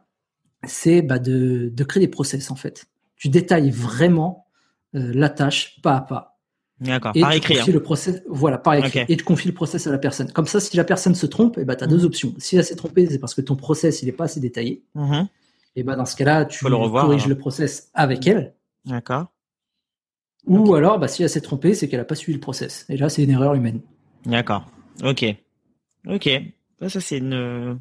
c'est 0.64 1.02
bah, 1.02 1.18
de, 1.18 1.70
de, 1.74 1.84
créer 1.84 2.00
des 2.00 2.08
process 2.08 2.50
en 2.50 2.56
fait. 2.56 2.86
Tu 3.16 3.28
détailles 3.28 3.70
vraiment 3.70 4.46
euh, 4.94 5.12
la 5.14 5.28
tâche 5.28 5.80
pas 5.82 5.96
à 5.96 6.00
pas. 6.00 6.38
D'accord. 6.80 7.12
Par 7.20 7.32
écrit. 7.32 7.60
Hein. 7.60 7.64
Le 7.70 7.82
process, 7.82 8.22
voilà, 8.26 8.56
par 8.56 8.74
écrit. 8.74 9.04
Et 9.08 9.16
tu 9.18 9.24
confies 9.24 9.48
le 9.48 9.54
process 9.54 9.86
à 9.86 9.92
la 9.92 9.98
personne. 9.98 10.32
Comme 10.32 10.46
ça, 10.46 10.60
si 10.60 10.74
la 10.78 10.84
personne 10.84 11.14
se 11.14 11.26
trompe, 11.26 11.58
eh 11.60 11.64
ben, 11.64 11.76
tu 11.76 11.84
as 11.84 11.86
deux 11.86 11.98
mhm. 11.98 12.04
options. 12.06 12.34
Si 12.38 12.56
elle 12.56 12.64
s'est 12.64 12.76
trompée, 12.76 13.06
c'est 13.10 13.18
parce 13.18 13.34
que 13.34 13.42
ton 13.42 13.56
process 13.56 14.02
il 14.02 14.08
est 14.08 14.12
pas 14.12 14.24
assez 14.24 14.40
détaillé 14.40 14.82
et 15.76 15.82
ben 15.82 15.96
dans 15.96 16.06
ce 16.06 16.16
cas-là, 16.16 16.44
tu 16.44 16.64
le 16.64 16.70
corriges 16.70 17.26
le 17.26 17.38
process 17.38 17.90
avec 17.94 18.26
elle. 18.26 18.54
D'accord. 18.84 19.26
Ou 20.46 20.74
alors, 20.74 20.98
bah, 20.98 21.06
si 21.06 21.22
elle 21.22 21.28
s'est 21.28 21.42
trompée, 21.42 21.74
c'est 21.74 21.88
qu'elle 21.88 22.00
a 22.00 22.04
pas 22.04 22.14
suivi 22.14 22.34
le 22.34 22.40
process. 22.40 22.86
Et 22.88 22.96
là, 22.96 23.08
c'est 23.08 23.22
une 23.22 23.30
erreur 23.30 23.54
humaine. 23.54 23.80
D'accord. 24.24 24.66
Ok. 25.04 25.24
Ok. 26.08 26.30
Ça, 26.88 26.98
c'est 26.98 27.18
une, 27.18 27.78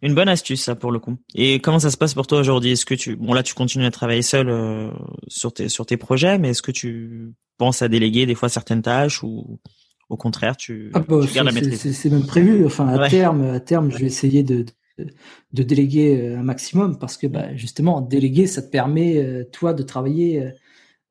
une 0.00 0.14
bonne 0.14 0.28
astuce, 0.28 0.62
ça, 0.62 0.74
pour 0.74 0.90
le 0.90 0.98
coup. 0.98 1.18
Et 1.34 1.60
comment 1.60 1.78
ça 1.78 1.90
se 1.90 1.98
passe 1.98 2.14
pour 2.14 2.26
toi 2.26 2.40
aujourd'hui? 2.40 2.72
Est-ce 2.72 2.86
que 2.86 2.94
tu, 2.94 3.14
bon, 3.14 3.34
là, 3.34 3.42
tu 3.42 3.52
continues 3.52 3.84
à 3.84 3.90
travailler 3.90 4.22
seul 4.22 4.48
euh, 4.48 4.90
sur 5.26 5.52
tes, 5.52 5.68
sur 5.68 5.84
tes 5.84 5.98
projets, 5.98 6.38
mais 6.38 6.48
est-ce 6.48 6.62
que 6.62 6.72
tu 6.72 7.34
penses 7.58 7.82
à 7.82 7.88
déléguer 7.88 8.24
des 8.24 8.34
fois 8.34 8.48
certaines 8.48 8.80
tâches 8.80 9.22
ou 9.22 9.60
au 10.08 10.16
contraire, 10.16 10.56
tu, 10.56 10.90
ah 10.94 11.00
bah, 11.00 11.20
gardes 11.34 11.48
la 11.48 11.52
maîtrise? 11.52 11.94
C'est 11.94 12.08
même 12.08 12.24
prévu. 12.24 12.64
Enfin, 12.64 12.88
à 12.88 13.10
terme, 13.10 13.50
à 13.50 13.60
terme, 13.60 13.90
je 13.90 13.98
vais 13.98 14.06
essayer 14.06 14.42
de, 14.42 14.64
de 15.52 15.62
déléguer 15.62 16.20
euh, 16.20 16.38
un 16.38 16.42
maximum 16.42 16.98
parce 16.98 17.16
que 17.16 17.26
bah, 17.26 17.54
justement, 17.54 18.00
déléguer, 18.00 18.46
ça 18.46 18.62
te 18.62 18.70
permet, 18.70 19.18
euh, 19.18 19.44
toi, 19.44 19.74
de 19.74 19.82
travailler 19.82 20.42
euh, 20.42 20.50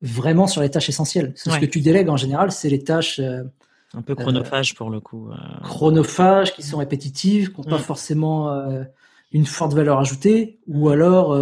vraiment 0.02 0.46
sur 0.46 0.62
les 0.62 0.70
tâches 0.70 0.88
essentielles. 0.88 1.32
Ce 1.34 1.58
que 1.58 1.66
tu 1.66 1.80
délègues 1.80 2.08
en 2.08 2.16
général, 2.16 2.52
c'est 2.52 2.68
les 2.68 2.82
tâches... 2.82 3.20
un 3.20 4.02
peu 4.02 4.14
chronophages 4.14 4.74
pour 4.74 4.90
le 4.90 5.00
coup. 5.00 5.30
Chronophages, 5.62 6.54
qui 6.54 6.62
sont 6.62 6.78
répétitives, 6.78 7.52
qui 7.52 7.60
n'ont 7.60 7.64
pas 7.64 7.78
mm. 7.78 7.82
forcément 7.82 8.50
une 9.32 9.46
forte 9.46 9.74
valeur 9.74 9.98
ajoutée, 9.98 10.60
ou 10.68 10.88
alors 10.88 11.36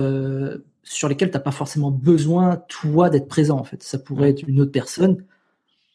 sur 0.83 1.09
lesquelles 1.09 1.31
tu 1.31 1.37
n'as 1.37 1.43
pas 1.43 1.51
forcément 1.51 1.91
besoin, 1.91 2.63
toi, 2.69 3.11
d'être 3.11 3.29
présent, 3.29 3.59
en 3.59 3.65
fait. 3.65 3.83
Ça 3.83 3.99
pourrait 3.99 4.31
être 4.31 4.43
une 4.47 4.61
autre 4.61 4.73
personne. 4.73 5.25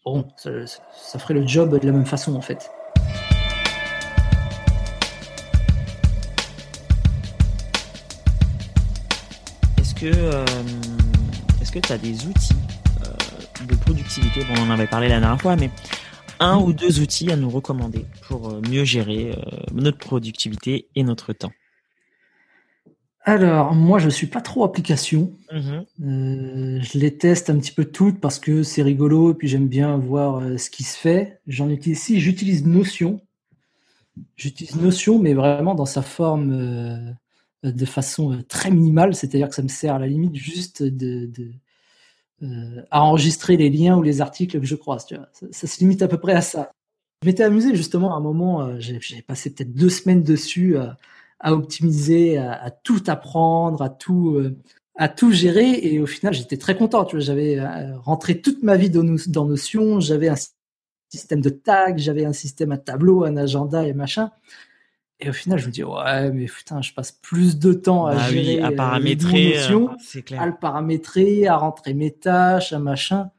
Bon, 0.06 0.28
ça 0.38 1.20
ferait 1.20 1.34
le 1.34 1.48
job 1.48 1.80
de 1.80 1.86
la 1.86 1.94
même 1.94 2.06
façon, 2.06 2.36
en 2.36 2.42
fait. 2.42 2.70
Euh, 10.04 10.46
est-ce 11.62 11.72
que 11.72 11.80
tu 11.80 11.92
as 11.92 11.98
des 11.98 12.26
outils 12.26 12.56
euh, 13.04 13.66
de 13.66 13.76
productivité? 13.76 14.42
Bon, 14.46 14.54
On 14.60 14.70
en 14.70 14.70
avait 14.72 14.88
parlé 14.88 15.08
la 15.08 15.20
dernière 15.20 15.40
fois, 15.40 15.56
mais 15.56 15.70
un 16.40 16.58
ou 16.58 16.74
deux 16.74 17.02
outils 17.02 17.32
à 17.32 17.36
nous 17.36 17.50
recommander 17.50 18.06
pour 18.28 18.50
euh, 18.50 18.62
mieux 18.68 18.84
gérer 18.84 19.36
notre 19.74 20.00
productivité 20.00 20.88
et 20.96 21.04
notre 21.04 21.34
temps. 21.34 21.52
Alors, 23.24 23.76
moi, 23.76 24.00
je 24.00 24.10
suis 24.10 24.26
pas 24.26 24.42
trop 24.42 24.64
application. 24.64 25.34
Mm-hmm. 25.54 26.82
je 26.82 26.98
les 26.98 27.16
teste 27.16 27.52
un 27.52 27.60
petit 27.60 27.72
peu 27.72 27.86
toutes 27.86 28.20
parce 28.20 28.40
que 28.40 28.64
c'est 28.64 28.82
rigolo 28.82 29.32
et 29.32 29.36
puis 29.36 29.48
j'aime 29.48 29.68
bien 29.68 29.98
voir 29.98 30.42
ce 30.58 30.72
qui 30.72 30.84
se 30.84 30.98
fait. 30.98 31.40
J'en 31.46 31.70
utilise, 31.70 32.02
si 32.02 32.20
j'utilise 32.20 32.66
Notion, 32.66 33.22
j'utilise 34.36 34.76
Notion, 34.78 35.20
mais 35.20 35.36
vraiment 35.36 35.76
dans 35.76 35.86
sa 35.86 36.02
forme 36.02 37.16
de 37.64 37.86
façon 37.86 38.34
euh, 38.34 38.44
très 38.44 38.72
minimale, 38.72 39.16
c'est-à-dire 39.16 39.50
que 39.50 39.56
ça 39.56 39.62
me 39.62 39.68
sert 39.68 39.96
à 39.96 40.00
la 40.00 40.08
limite 40.08 40.36
juste 40.36 40.84
de, 40.84 41.30
euh, 42.42 42.82
à 42.90 43.04
enregistrer 43.04 43.58
les 43.58 43.70
liens 43.70 43.98
ou 43.98 44.02
les 44.02 44.22
articles 44.22 44.60
que 44.60 44.66
je 44.66 44.76
croise. 44.76 45.06
Ça, 45.52 45.68
se 45.68 45.80
limite 45.80 46.02
à 46.02 46.08
peu 46.08 46.18
près 46.18 46.34
à 46.34 46.42
ça. 46.42 46.72
Je 47.22 47.30
m'étais 47.30 47.44
amusé 47.44 47.76
justement 47.76 48.16
à 48.16 48.18
un 48.18 48.22
moment, 48.22 48.64
euh, 48.64 48.80
j'ai 48.80 49.22
passé 49.22 49.54
peut-être 49.54 49.74
deux 49.74 49.90
semaines 49.90 50.24
dessus 50.24 50.76
à 50.78 51.54
optimiser, 51.54 52.38
à, 52.38 52.70
tout 52.72 53.04
apprendre, 53.08 53.82
à 53.82 53.90
tout, 53.90 54.40
à 54.96 55.10
tout 55.10 55.32
gérer, 55.32 55.72
et 55.72 56.00
au 56.00 56.06
final 56.06 56.36
j'étais 56.36 56.58
très 56.58 56.78
content. 56.78 57.04
Tu 57.04 57.20
j'avais 57.20 57.60
rentré 57.96 58.42
toute 58.42 58.62
ma 58.62 58.78
vie 58.78 58.92
dans, 58.92 59.04
dans 59.28 59.46
Notion, 59.46 60.00
j'avais 60.00 60.30
un 60.30 60.36
système 61.10 61.42
de 61.42 61.50
tags, 61.50 61.98
j'avais 61.98 62.26
un 62.26 62.34
système 62.34 62.72
à 62.72 62.78
tableau, 62.78 63.24
un 63.24 63.38
agenda 63.38 63.88
et 63.88 63.94
machin. 63.94 64.30
Et 65.22 65.30
au 65.30 65.34
final, 65.34 65.60
je 65.60 65.68
me 65.68 65.72
dis, 65.72 65.84
ouais, 65.84 66.32
mais 66.32 66.46
putain, 66.46 66.82
je 66.82 66.94
passe 66.94 67.12
plus 67.12 67.60
de 67.60 67.74
temps 67.74 68.08
à 68.08 68.16
bah 68.16 68.30
gérer, 68.30 68.60
à 68.60 68.70
euh, 68.70 68.76
paramétrer, 68.76 69.56
euh, 69.70 69.88
à 70.38 70.46
le 70.48 70.56
paramétrer, 70.60 71.48
à 71.48 71.58
rentrer 71.58 71.94
mes 71.94 72.12
tâches, 72.12 72.74
à 72.74 72.80
machin. 72.80 73.30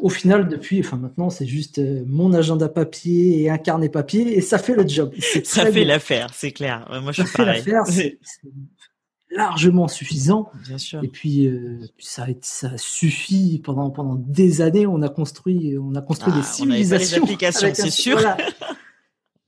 Au 0.00 0.08
final, 0.08 0.48
depuis, 0.48 0.78
enfin 0.78 0.96
maintenant, 0.96 1.28
c'est 1.28 1.46
juste 1.46 1.80
euh, 1.80 2.04
mon 2.06 2.32
agenda 2.34 2.68
papier 2.68 3.42
et 3.42 3.50
un 3.50 3.58
carnet 3.58 3.88
papier 3.88 4.36
et 4.36 4.40
ça 4.40 4.58
fait 4.58 4.76
le 4.76 4.86
job. 4.86 5.12
Ça 5.44 5.72
fait 5.72 5.84
l'affaire, 5.84 6.30
c'est 6.34 6.52
clair. 6.52 6.86
Moi, 7.02 7.10
je 7.10 7.22
ça 7.22 7.26
fait 7.26 7.44
l'affaire, 7.44 7.82
c'est 7.86 8.18
largement 9.30 9.88
suffisant. 9.88 10.50
Bien 10.68 10.78
sûr. 10.78 11.02
Et 11.02 11.08
puis, 11.08 11.50
ça, 11.98 12.26
ça 12.42 12.76
suffit 12.76 13.60
pendant 13.64 13.90
pendant 13.90 14.14
des 14.14 14.60
années. 14.60 14.86
On 14.86 15.02
a 15.02 15.08
construit, 15.08 15.76
on 15.78 15.96
a 15.96 16.02
construit 16.02 16.32
ah, 16.36 16.38
des 16.38 16.44
civilisations. 16.44 17.22
On 17.22 17.26
des 17.26 17.32
applications, 17.32 17.70
c'est 17.74 17.90
sûr. 17.90 18.18
Voilà. 18.18 18.36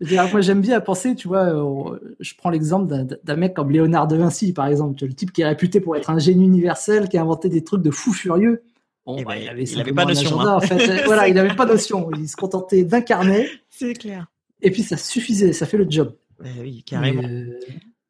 Moi, 0.01 0.41
j'aime 0.41 0.61
bien 0.61 0.81
penser, 0.81 1.15
tu 1.15 1.29
vois, 1.29 1.45
euh, 1.45 1.99
je 2.21 2.35
prends 2.37 2.51
l'exemple 2.51 2.93
d'un 3.23 3.37
mec 3.37 3.55
comme 3.55 3.71
Léonard 3.71 4.09
de 4.09 4.17
Vinci, 4.17 4.53
par 4.53 4.67
exemple, 4.67 5.03
le 5.05 5.13
type 5.13 5.33
qui 5.33 5.43
est 5.43 5.47
réputé 5.47 5.81
pour 5.81 5.97
être 5.97 6.11
un 6.11 6.19
génie 6.19 6.45
universel, 6.45 7.09
qui 7.09 7.17
a 7.17 7.23
inventé 7.23 7.49
des 7.49 7.63
trucs 7.63 7.83
de 7.83 7.91
fou 7.91 8.13
furieux. 8.13 8.63
Bon, 9.07 9.17
eh 9.19 9.25
bah, 9.25 9.35
ben, 9.35 9.43
il 9.43 9.49
avait, 9.49 9.65
il 9.65 9.81
avait 9.81 9.93
pas 9.93 10.05
notion. 10.05 10.41
Agenda, 10.41 10.53
hein. 10.53 10.57
en 10.57 10.61
fait. 10.61 11.03
voilà, 11.07 11.29
il 11.29 11.35
n'avait 11.35 11.55
pas 11.55 11.67
notion. 11.67 12.11
Il 12.19 12.29
se 12.29 12.37
contentait 12.37 12.85
d'un 12.85 13.03
carnet. 13.03 13.49
C'est 13.71 13.95
clair. 13.95 14.27
Et 14.63 14.71
puis 14.71 14.83
ça 14.83 14.97
suffisait, 14.97 15.53
ça 15.53 15.67
fait 15.67 15.77
le 15.77 15.87
job. 15.89 16.15
Eh 16.45 16.61
oui, 16.61 16.83
carrément. 16.85 17.23
Euh, 17.23 17.59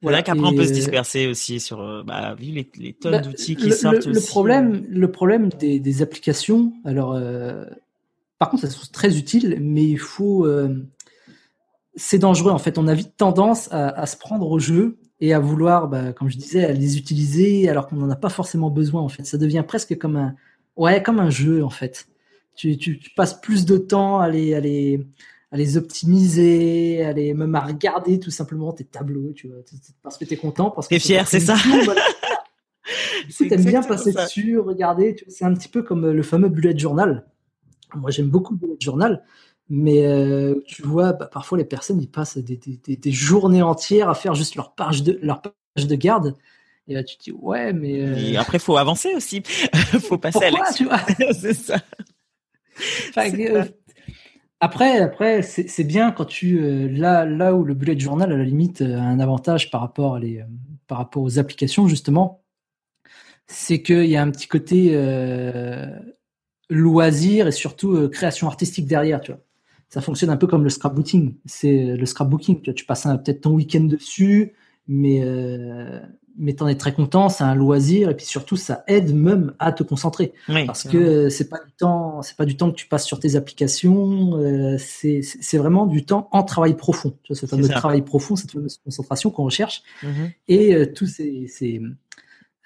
voilà 0.03 0.23
qu'après 0.23 0.47
on 0.47 0.55
peut 0.55 0.67
se 0.67 0.73
disperser 0.73 1.27
aussi 1.27 1.61
sur, 1.61 1.81
euh, 1.81 2.03
bah, 2.03 2.35
vu 2.39 2.53
les, 2.53 2.71
les 2.79 2.93
tonnes 2.93 3.13
bah, 3.13 3.21
d'outils 3.21 3.57
qui 3.57 3.73
sortent. 3.73 4.07
Le, 4.07 4.13
le 4.13 4.21
problème, 4.21 4.85
le 4.89 5.11
problème 5.11 5.49
des, 5.59 5.81
des 5.81 6.03
applications, 6.03 6.73
alors, 6.85 7.19
par 8.39 8.51
contre, 8.51 8.65
elles 8.65 8.71
sont 8.71 8.87
très 8.93 9.19
utiles, 9.19 9.59
mais 9.61 9.85
il 9.85 9.99
faut, 9.99 10.47
c'est 11.97 12.19
dangereux 12.19 12.53
en 12.53 12.59
fait. 12.59 12.79
On 12.79 12.87
a 12.89 12.95
vite 12.95 13.17
tendance 13.17 13.69
à, 13.73 14.07
se 14.07 14.17
prendre 14.17 14.51
au 14.51 14.59
jeu 14.59 14.99
et 15.21 15.33
à 15.33 15.39
vouloir, 15.39 15.89
bah, 15.89 16.13
comme 16.13 16.29
je 16.29 16.37
disais, 16.37 16.65
à 16.65 16.73
les 16.73 16.99
utiliser 16.99 17.69
alors 17.69 17.87
qu'on 17.87 17.97
n'en 17.97 18.11
a 18.11 18.17
pas 18.17 18.29
forcément 18.29 18.71
besoin 18.71 19.03
en 19.03 19.09
fait. 19.09 19.25
Ça 19.25 19.39
devient 19.39 19.65
presque 19.67 19.97
comme 19.99 20.17
un, 20.17 20.35
ouais, 20.77 21.03
comme 21.03 21.21
un 21.21 21.31
jeu 21.31 21.65
en 21.65 21.71
fait. 21.71 22.09
Tu, 22.57 22.77
tu, 22.77 23.01
passes 23.17 23.41
plus 23.41 23.65
de 23.65 23.77
temps 23.77 24.21
à 24.21 24.29
les, 24.29 24.55
à 24.55 24.61
les, 24.61 25.05
à 25.51 25.57
les 25.57 25.77
optimiser, 25.77 27.05
à 27.05 27.13
les, 27.13 27.35
même 27.35 27.55
à 27.57 27.61
regarder 27.61 28.21
tout 28.21 28.31
simplement 28.31 28.73
tes 28.73 28.85
tableaux, 28.85 29.33
tu 29.33 29.49
vois, 29.49 29.57
parce 30.05 30.19
que 30.19 30.25
tu 30.25 30.35
es 30.35 30.37
content, 30.37 30.71
parce 30.71 30.87
que 30.87 30.95
es 30.95 31.01
fier, 31.01 31.27
c'est 31.27 31.41
ça. 31.41 31.57
tu 33.37 33.53
aimes 33.53 33.65
bien 33.65 33.83
passer 33.83 34.13
dessus, 34.13 34.59
regarder. 34.59 35.17
C'est 35.27 35.45
un 35.45 35.53
petit 35.53 35.69
peu 35.69 35.83
comme 35.83 36.09
le 36.09 36.23
fameux 36.23 36.49
bullet 36.49 36.79
journal. 36.79 37.27
Moi, 37.97 38.11
j'aime 38.11 38.29
beaucoup 38.29 38.53
le 38.53 38.59
bullet 38.59 38.77
journal 38.81 39.25
mais 39.71 40.07
euh, 40.07 40.63
tu 40.67 40.83
vois, 40.83 41.13
bah, 41.13 41.27
parfois 41.27 41.57
les 41.57 41.65
personnes 41.65 42.01
ils 42.01 42.11
passent 42.11 42.37
des, 42.37 42.57
des, 42.57 42.97
des, 42.97 43.13
journées 43.13 43.63
entières 43.63 44.11
à 44.11 44.15
faire 44.15 44.35
juste 44.35 44.57
leur 44.57 44.75
page 44.75 45.03
de 45.03 45.19
leur 45.23 45.41
page 45.41 45.87
de 45.87 45.95
garde. 45.95 46.37
Et 46.87 46.95
là 46.95 47.03
tu 47.03 47.17
te 47.17 47.25
dis 47.25 47.33
ouais, 47.33 47.73
mais 47.73 48.03
euh... 48.03 48.17
et 48.17 48.37
après 48.37 48.59
faut 48.59 48.77
avancer 48.77 49.15
aussi, 49.15 49.43
faut 50.01 50.19
passer 50.19 50.39
Pourquoi, 50.39 50.69
à 50.69 50.73
tu 50.73 50.85
vois? 50.85 51.01
C'est 51.33 51.55
ça. 51.55 51.79
Euh, 53.17 53.65
après, 54.61 54.99
après 54.99 55.41
c'est 55.43 55.85
bien 55.85 56.11
quand 56.11 56.25
tu 56.25 56.59
euh, 56.59 56.89
là 56.89 57.25
là 57.25 57.55
où 57.55 57.65
le 57.65 57.73
bullet 57.73 57.99
journal 57.99 58.33
à 58.33 58.37
la 58.37 58.45
limite 58.45 58.83
a 58.83 59.01
un 59.01 59.21
avantage 59.21 59.71
par 59.71 59.81
rapport 59.81 60.17
à 60.17 60.19
les 60.19 60.45
par 60.87 60.99
rapport 60.99 61.23
aux 61.23 61.39
applications 61.39 61.89
justement, 61.89 62.43
c'est 63.47 63.81
qu'il 63.81 64.07
y 64.07 64.17
a 64.17 64.23
un 64.23 64.31
petit 64.31 64.49
côté 64.49 64.93
loisir 66.69 67.47
et 67.47 67.53
surtout 67.53 68.11
création 68.11 68.47
artistique 68.49 68.87
derrière, 68.87 69.23
tu 69.23 69.33
vois 69.33 69.41
ça 69.89 70.01
fonctionne 70.01 70.31
un 70.31 70.37
peu 70.37 70.47
comme 70.47 70.65
le 70.65 70.71
scrapbooking. 70.71 71.35
C'est 71.47 71.97
le 71.97 72.07
scrapbooking. 72.07 72.63
Tu, 72.63 72.75
tu 72.75 72.85
passes 72.85 73.05
peut-être 73.05 73.43
ton 73.43 73.53
week-end 73.53 73.85
dessus, 73.85 74.55
mais 74.89 75.23
euh, 75.23 76.01
mais 76.37 76.55
t'en 76.55 76.69
es 76.69 76.75
très 76.75 76.93
content. 76.93 77.29
C'est 77.29 77.45
un 77.45 77.55
loisir 77.55 78.11
et 78.11 78.17
puis 78.17 78.27
surtout 78.27 78.57
ça 78.57 78.85
aide 78.87 79.15
même 79.15 79.55
à 79.59 79.73
te 79.73 79.83
concentrer 79.83 80.33
parce 80.67 80.85
que 80.85 81.29
c'est 81.29 81.49
pas 81.49 81.59
du 81.65 81.73
temps, 81.73 82.23
c'est 82.23 82.37
pas 82.37 82.45
du 82.45 82.57
temps 82.57 82.71
que 82.71 82.77
tu 82.77 82.87
passes 82.87 83.07
sur 83.07 83.21
tes 83.21 83.37
applications. 83.37 84.37
Euh, 84.37 84.77
c'est 84.79 85.21
c'est 85.23 85.59
vraiment 85.59 85.87
du 85.87 86.05
temps 86.05 86.29
en 86.33 86.43
travail 86.43 86.77
profond. 86.77 87.17
Tu 87.23 87.33
vois, 87.33 87.41
ce 87.41 87.47
fameux 87.47 87.69
travail 87.69 88.03
profond, 88.03 88.37
cette 88.37 88.53
fameuse 88.53 88.79
concentration 88.85 89.31
qu'on 89.31 89.45
recherche. 89.45 89.83
Mm-hmm. 90.03 90.31
Et 90.49 90.75
euh, 90.75 90.93
tous 90.93 91.07
ces, 91.07 91.47
ces 91.47 91.81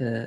euh, 0.00 0.26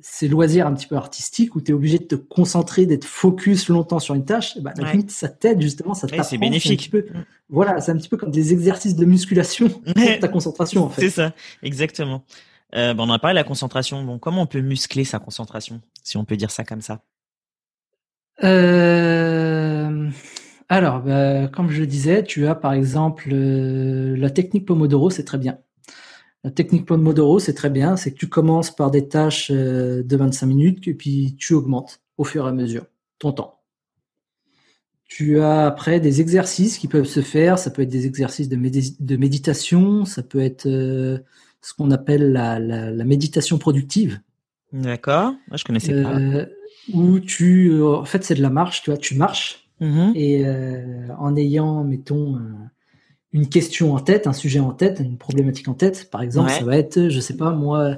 ces 0.00 0.26
loisirs 0.28 0.66
un 0.66 0.74
petit 0.74 0.86
peu 0.86 0.96
artistiques 0.96 1.54
où 1.54 1.60
tu 1.60 1.72
es 1.72 1.74
obligé 1.74 1.98
de 1.98 2.04
te 2.04 2.14
concentrer, 2.14 2.86
d'être 2.86 3.04
focus 3.04 3.68
longtemps 3.68 3.98
sur 3.98 4.14
une 4.14 4.24
tâche, 4.24 4.58
bah, 4.58 4.72
la 4.76 4.92
limite, 4.92 5.10
ça 5.10 5.28
t'aide 5.28 5.60
justement, 5.60 5.94
ça 5.94 6.06
t'apprend. 6.06 6.24
c'est 6.24 6.38
bénéfique. 6.38 6.90
peu, 6.90 7.00
mm. 7.00 7.24
voilà, 7.50 7.80
c'est 7.80 7.92
un 7.92 7.96
petit 7.96 8.08
peu 8.08 8.16
comme 8.16 8.30
des 8.30 8.52
exercices 8.52 8.96
de 8.96 9.04
musculation 9.04 9.68
pour 9.94 10.18
ta 10.20 10.28
concentration 10.28 10.84
en 10.84 10.88
fait. 10.88 11.02
C'est 11.02 11.10
ça, 11.10 11.34
exactement. 11.62 12.24
Euh, 12.74 12.94
on 12.96 13.10
a 13.10 13.18
parlé 13.18 13.34
de 13.34 13.40
la 13.40 13.44
concentration. 13.44 14.02
Bon, 14.02 14.18
comment 14.18 14.42
on 14.42 14.46
peut 14.46 14.62
muscler 14.62 15.04
sa 15.04 15.18
concentration, 15.18 15.82
si 16.02 16.16
on 16.16 16.24
peut 16.24 16.36
dire 16.36 16.50
ça 16.50 16.64
comme 16.64 16.80
ça? 16.80 17.02
Euh... 18.42 20.08
Alors, 20.70 21.00
bah, 21.00 21.48
comme 21.48 21.70
je 21.70 21.80
le 21.80 21.86
disais, 21.86 22.24
tu 22.24 22.46
as 22.46 22.54
par 22.54 22.72
exemple 22.72 23.28
euh, 23.30 24.16
la 24.16 24.30
technique 24.30 24.64
Pomodoro, 24.64 25.10
c'est 25.10 25.24
très 25.24 25.36
bien. 25.36 25.58
La 26.44 26.50
technique 26.50 26.86
Pomodoro, 26.86 27.38
c'est 27.38 27.54
très 27.54 27.70
bien. 27.70 27.96
C'est 27.96 28.12
que 28.12 28.18
tu 28.18 28.28
commences 28.28 28.74
par 28.74 28.90
des 28.90 29.08
tâches 29.08 29.50
euh, 29.52 30.02
de 30.02 30.16
25 30.16 30.46
minutes 30.46 30.88
et 30.88 30.94
puis 30.94 31.36
tu 31.38 31.54
augmentes 31.54 32.00
au 32.18 32.24
fur 32.24 32.46
et 32.46 32.48
à 32.48 32.52
mesure 32.52 32.86
ton 33.18 33.32
temps. 33.32 33.60
Tu 35.04 35.40
as 35.40 35.66
après 35.66 36.00
des 36.00 36.20
exercices 36.20 36.78
qui 36.78 36.88
peuvent 36.88 37.06
se 37.06 37.20
faire. 37.20 37.58
Ça 37.58 37.70
peut 37.70 37.82
être 37.82 37.90
des 37.90 38.06
exercices 38.06 38.48
de, 38.48 39.16
méditation, 39.16 40.04
ça 40.04 40.22
peut 40.22 40.40
être 40.40 40.66
euh, 40.66 41.18
ce 41.60 41.74
qu'on 41.74 41.90
appelle 41.90 42.32
la, 42.32 43.04
méditation 43.04 43.58
productive. 43.58 44.18
D'accord, 44.72 45.34
moi 45.48 45.56
je 45.56 45.64
connaissais 45.64 46.02
pas. 46.02 46.18
Euh, 46.18 46.46
où 46.94 47.20
tu, 47.20 47.80
en 47.82 48.06
fait, 48.06 48.24
c'est 48.24 48.34
de 48.34 48.42
la 48.42 48.50
marche. 48.50 48.82
Tu 48.82 48.90
vois, 48.90 48.96
tu 48.96 49.14
marches 49.14 49.68
mm-hmm. 49.82 50.16
et 50.16 50.46
en 51.18 51.36
ayant, 51.36 51.84
mettons, 51.84 52.40
une 53.32 53.48
question 53.48 53.94
en 53.94 54.00
tête, 54.00 54.26
un 54.26 54.32
sujet 54.32 54.60
en 54.60 54.72
tête, 54.72 55.00
une 55.00 55.16
problématique 55.16 55.68
en 55.68 55.74
tête. 55.74 56.10
Par 56.10 56.22
exemple, 56.22 56.50
ça 56.50 56.64
va 56.64 56.76
être, 56.76 57.08
je 57.08 57.20
sais 57.20 57.36
pas, 57.36 57.50
moi, 57.50 57.96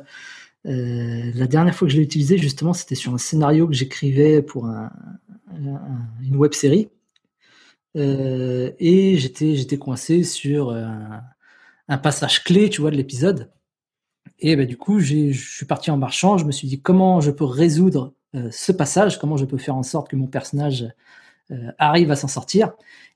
euh, 0.66 1.31
la 1.35 1.47
dernière 1.47 1.75
fois 1.75 1.88
que 1.88 1.92
je 1.92 1.99
l'ai 1.99 2.05
utilisé, 2.05 2.38
justement, 2.38 2.73
c'était 2.73 2.94
sur 2.94 3.12
un 3.12 3.18
scénario 3.18 3.66
que 3.66 3.75
j'écrivais 3.75 4.42
pour 4.42 4.66
un, 4.66 4.90
une 6.23 6.37
web 6.37 6.53
série. 6.53 6.88
Euh, 7.97 8.73
et 8.79 9.16
j'étais, 9.18 9.55
j'étais 9.55 9.77
coincé 9.77 10.25
sur 10.25 10.70
un, 10.70 11.23
un, 11.88 11.99
passage 11.99 12.42
clé, 12.42 12.68
tu 12.70 12.81
vois, 12.81 12.90
de 12.90 12.97
l'épisode. 12.97 13.51
Et 14.40 14.57
ben, 14.57 14.66
du 14.66 14.77
coup, 14.77 15.01
je 15.01 15.33
suis 15.33 15.66
parti 15.66 15.90
en 15.90 15.97
marchant. 15.97 16.38
Je 16.38 16.44
me 16.44 16.53
suis 16.53 16.68
dit 16.68 16.81
comment 16.81 17.20
je 17.20 17.31
peux 17.31 17.44
résoudre 17.44 18.14
euh, 18.35 18.49
ce 18.51 18.73
passage, 18.73 19.18
comment 19.18 19.37
je 19.37 19.44
peux 19.44 19.59
faire 19.59 19.77
en 19.77 19.83
sorte 19.83 20.09
que 20.09 20.16
mon 20.16 20.27
personnage 20.27 20.87
euh, 21.51 21.70
arrive 21.79 22.11
à 22.11 22.16
s'en 22.16 22.29
sortir? 22.29 22.73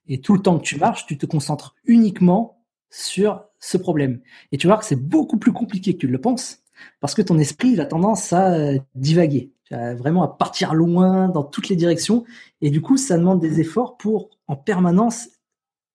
Et 0.08 0.20
tout 0.20 0.34
le 0.34 0.40
temps 0.40 0.58
que 0.58 0.64
tu 0.64 0.78
marches, 0.78 1.06
tu 1.06 1.18
te 1.18 1.26
concentres 1.26 1.74
uniquement 1.84 2.58
sur 2.90 3.44
ce 3.60 3.76
problème. 3.76 4.20
Et 4.52 4.58
tu 4.58 4.66
vois 4.66 4.76
que 4.76 4.84
c'est 4.84 4.96
beaucoup 4.96 5.38
plus 5.38 5.52
compliqué 5.52 5.94
que 5.94 5.98
tu 5.98 6.06
le 6.06 6.20
penses, 6.20 6.60
parce 7.00 7.14
que 7.14 7.22
ton 7.22 7.38
esprit 7.38 7.70
il 7.70 7.80
a 7.80 7.86
tendance 7.86 8.32
à 8.32 8.52
euh, 8.54 8.78
divaguer, 8.94 9.52
vraiment 9.70 10.22
à 10.22 10.28
partir 10.28 10.74
loin 10.74 11.28
dans 11.28 11.42
toutes 11.42 11.68
les 11.68 11.76
directions. 11.76 12.24
Et 12.60 12.70
du 12.70 12.80
coup, 12.80 12.96
ça 12.96 13.18
demande 13.18 13.40
des 13.40 13.60
efforts 13.60 13.96
pour 13.96 14.30
en 14.46 14.56
permanence 14.56 15.28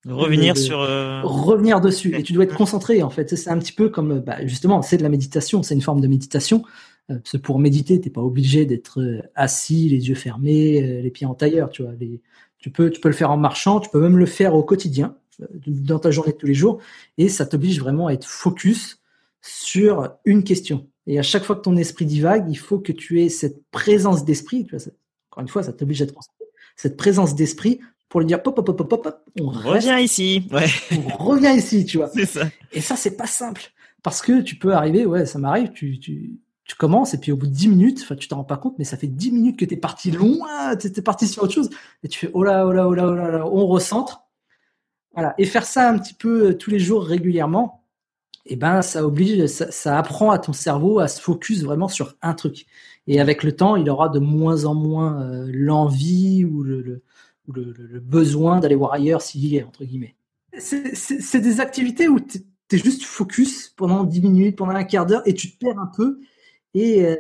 revenir 0.06 0.58
sur 0.58 0.82
euh, 0.82 1.22
revenir 1.24 1.80
dessus. 1.82 2.14
Et 2.16 2.24
tu 2.24 2.34
dois 2.34 2.44
être 2.44 2.56
concentré 2.56 3.02
en 3.02 3.10
fait. 3.10 3.36
C'est 3.36 3.50
un 3.50 3.58
petit 3.58 3.72
peu 3.72 3.90
comme 3.90 4.20
bah, 4.20 4.46
justement, 4.46 4.82
c'est 4.82 4.98
de 4.98 5.04
la 5.04 5.10
méditation, 5.10 5.64
c'est 5.64 5.74
une 5.74 5.82
forme 5.82 6.02
de 6.02 6.08
méditation. 6.08 6.64
Euh, 7.10 7.16
parce 7.16 7.32
que 7.34 7.38
pour 7.38 7.60
méditer, 7.60 8.00
t'es 8.00 8.10
pas 8.10 8.22
obligé 8.22 8.66
d'être 8.66 9.02
assis, 9.36 9.90
les 9.90 10.08
yeux 10.08 10.16
fermés, 10.16 11.02
les 11.02 11.12
pieds 11.12 11.26
en 11.26 11.34
tailleur. 11.34 11.70
Tu 11.70 11.84
vois, 11.84 11.94
les, 12.00 12.22
tu 12.64 12.70
peux, 12.70 12.90
tu 12.90 13.02
peux 13.02 13.10
le 13.10 13.14
faire 13.14 13.30
en 13.30 13.36
marchant, 13.36 13.82
tu 13.82 13.90
peux 13.90 14.00
même 14.00 14.18
le 14.18 14.26
faire 14.26 14.56
au 14.56 14.64
quotidien, 14.64 15.18
euh, 15.42 15.46
dans 15.68 16.00
ta 16.00 16.12
journée 16.12 16.32
de 16.32 16.38
tous 16.38 16.46
les 16.46 16.54
jours, 16.54 16.80
et 17.18 17.28
ça 17.28 17.46
t'oblige 17.46 17.78
vraiment 17.82 18.08
à 18.08 18.14
être 18.14 18.26
focus 18.26 19.02
sur 19.42 20.14
une 20.24 20.46
question. 20.46 20.88
Et 21.06 21.20
à 21.20 21.24
chaque 21.24 21.44
fois 21.44 21.58
que 21.58 21.62
ton 21.62 21.76
esprit 21.76 22.06
divague, 22.06 22.46
il 22.50 22.56
faut 22.56 22.80
que 22.80 22.94
tu 22.94 23.22
aies 23.22 23.28
cette 23.28 23.62
présence 23.70 24.24
d'esprit. 24.24 24.66
Encore 25.30 25.42
une 25.42 25.50
fois, 25.50 25.62
ça 25.62 25.74
t'oblige 25.74 26.02
à 26.02 26.06
être 26.06 26.14
concentré. 26.14 26.46
Cette 26.78 26.96
présence 26.96 27.36
d'esprit 27.36 27.82
pour 28.08 28.22
lui 28.22 28.28
dire 28.28 28.42
pop, 28.42 28.56
pop, 28.56 28.66
pop, 28.66 28.78
pop, 28.78 29.04
pop, 29.04 29.26
on, 29.42 29.50
revient 29.50 29.98
ici. 30.02 30.48
Ouais. 30.50 30.68
On 31.20 31.26
revient 31.26 31.56
ici, 31.58 31.84
tu 31.84 31.98
vois. 31.98 32.08
C'est 32.14 32.26
ça. 32.26 32.48
Et 32.72 32.80
ça, 32.80 32.96
c'est 32.96 33.18
pas 33.18 33.28
simple. 33.28 33.74
Parce 34.04 34.22
que 34.22 34.40
tu 34.42 34.56
peux 34.56 34.74
arriver, 34.74 35.06
ouais, 35.06 35.26
ça 35.26 35.38
m'arrive, 35.38 35.74
tu, 35.74 36.00
tu, 36.00 36.40
tu 36.66 36.76
commences 36.76 37.14
et 37.14 37.18
puis 37.20 37.32
au 37.32 37.38
bout 37.38 37.48
de 37.48 37.52
10 37.52 37.68
minutes, 37.68 38.00
enfin 38.04 38.16
tu 38.16 38.28
t'en 38.28 38.38
rends 38.38 38.44
pas 38.44 38.58
compte, 38.58 38.76
mais 38.78 38.86
ça 38.86 38.98
fait 38.98 39.08
10 39.08 39.32
minutes 39.32 39.60
que 39.60 39.66
tu 39.66 39.74
es 39.74 39.78
parti 39.78 40.12
loin, 40.12 40.76
tu 40.78 40.88
es 40.88 41.02
parti 41.02 41.28
sur 41.28 41.44
autre 41.44 41.54
chose 41.54 41.70
et 42.04 42.08
tu 42.08 42.20
fais 42.20 42.32
oh 42.34 42.44
là 42.44 42.66
oh 42.66 42.72
là 42.72 42.88
oh 42.88 42.94
là 42.94 43.08
oh 43.08 43.16
là, 43.16 43.46
on 43.48 43.68
recentre. 43.68 44.22
Voilà, 45.14 45.36
et 45.38 45.46
faire 45.46 45.66
ça 45.66 45.90
un 45.90 46.00
petit 46.00 46.14
peu 46.14 46.48
euh, 46.48 46.54
tous 46.54 46.72
les 46.72 46.80
jours 46.80 47.06
régulièrement, 47.06 47.84
eh 48.46 48.56
ben 48.56 48.82
ça 48.82 49.06
oblige 49.06 49.46
ça, 49.46 49.98
apprend 49.98 50.32
à 50.32 50.40
ton 50.40 50.54
cerveau 50.54 51.00
à 51.00 51.08
se 51.08 51.22
focus 51.22 51.64
vraiment 51.64 51.88
sur 51.88 52.16
un 52.22 52.34
truc. 52.34 52.66
Et 53.08 53.20
avec 53.20 53.44
le 53.44 53.56
temps, 53.56 53.76
il 53.76 53.90
aura 53.90 54.10
de 54.10 54.20
moins 54.20 54.66
en 54.66 54.74
moins 54.74 55.22
euh, 55.22 55.50
l'envie 55.54 56.46
ou 56.46 56.64
le, 56.64 57.04
besoin 57.46 58.62
d'aller 58.62 58.76
voir 58.76 58.94
ailleurs 58.94 59.22
s'il 59.22 59.46
y 59.46 59.58
est 59.58 59.64
entre 59.64 59.84
guillemets. 59.84 60.16
C'est 60.58 61.42
des 61.42 61.60
activités 61.60 62.08
où 62.08 62.20
tu 62.20 62.40
es 62.72 62.78
juste 62.78 63.04
focus 63.04 63.70
pendant 63.76 64.04
10 64.06 64.22
minutes, 64.22 64.56
pendant 64.56 64.72
un 64.72 64.84
quart 64.86 65.06
d'heure 65.06 65.24
et 65.26 65.34
tu 65.34 65.52
te 65.52 65.58
perds 65.58 65.80
un 65.80 65.92
peu 65.96 66.20
et 66.74 67.06
euh, 67.06 67.16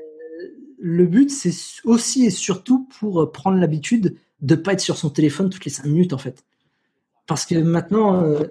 le 0.79 1.05
but, 1.05 1.29
c'est 1.29 1.53
aussi 1.85 2.25
et 2.25 2.29
surtout 2.29 2.87
pour 2.99 3.21
euh, 3.21 3.31
prendre 3.31 3.57
l'habitude 3.57 4.17
de 4.41 4.55
pas 4.55 4.73
être 4.73 4.81
sur 4.81 4.97
son 4.97 5.09
téléphone 5.09 5.49
toutes 5.49 5.65
les 5.65 5.71
cinq 5.71 5.85
minutes, 5.85 6.13
en 6.13 6.17
fait. 6.17 6.43
Parce 7.27 7.45
que 7.45 7.55
maintenant, 7.55 8.21
euh, 8.21 8.43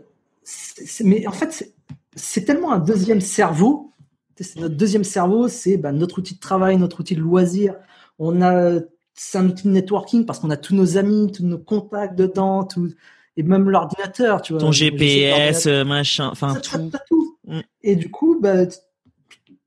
mais 1.05 1.27
en 1.27 1.33
fait, 1.33 1.75
c'est 2.15 2.45
tellement 2.45 2.73
un 2.73 2.79
deuxième 2.79 3.21
cerveau. 3.21 3.93
C'est 4.41 4.59
notre 4.59 4.77
deuxième 4.77 5.05
cerveau, 5.05 5.49
c'est 5.49 5.77
bah, 5.77 5.93
notre 5.93 6.19
outil 6.19 6.35
de 6.35 6.41
travail, 6.41 6.79
notre 6.79 7.01
outil 7.01 7.15
de 7.15 7.21
loisir. 7.21 7.77
On 8.19 8.41
a, 8.41 8.81
c'est 9.15 9.39
un 9.39 9.47
outil 9.47 9.65
de 9.65 9.73
networking 9.73 10.25
parce 10.25 10.39
qu'on 10.39 10.51
a 10.51 10.57
tous 10.57 10.75
nos 10.75 10.97
amis, 10.97 11.31
tous 11.31 11.45
nos 11.45 11.59
contacts 11.59 12.17
dedans, 12.17 12.65
tout, 12.65 12.89
et 13.37 13.43
même 13.43 13.69
l'ordinateur, 13.69 14.41
tu 14.43 14.55
vois. 14.55 14.61
Ton 14.61 14.73
GPS, 14.73 15.67
machin, 15.67 16.29
enfin 16.33 16.55
tout. 16.55 16.91
tout. 17.09 17.39
Mm. 17.47 17.61
Et 17.83 17.97
du 17.97 18.11
coup, 18.11 18.39
bah, 18.41 18.67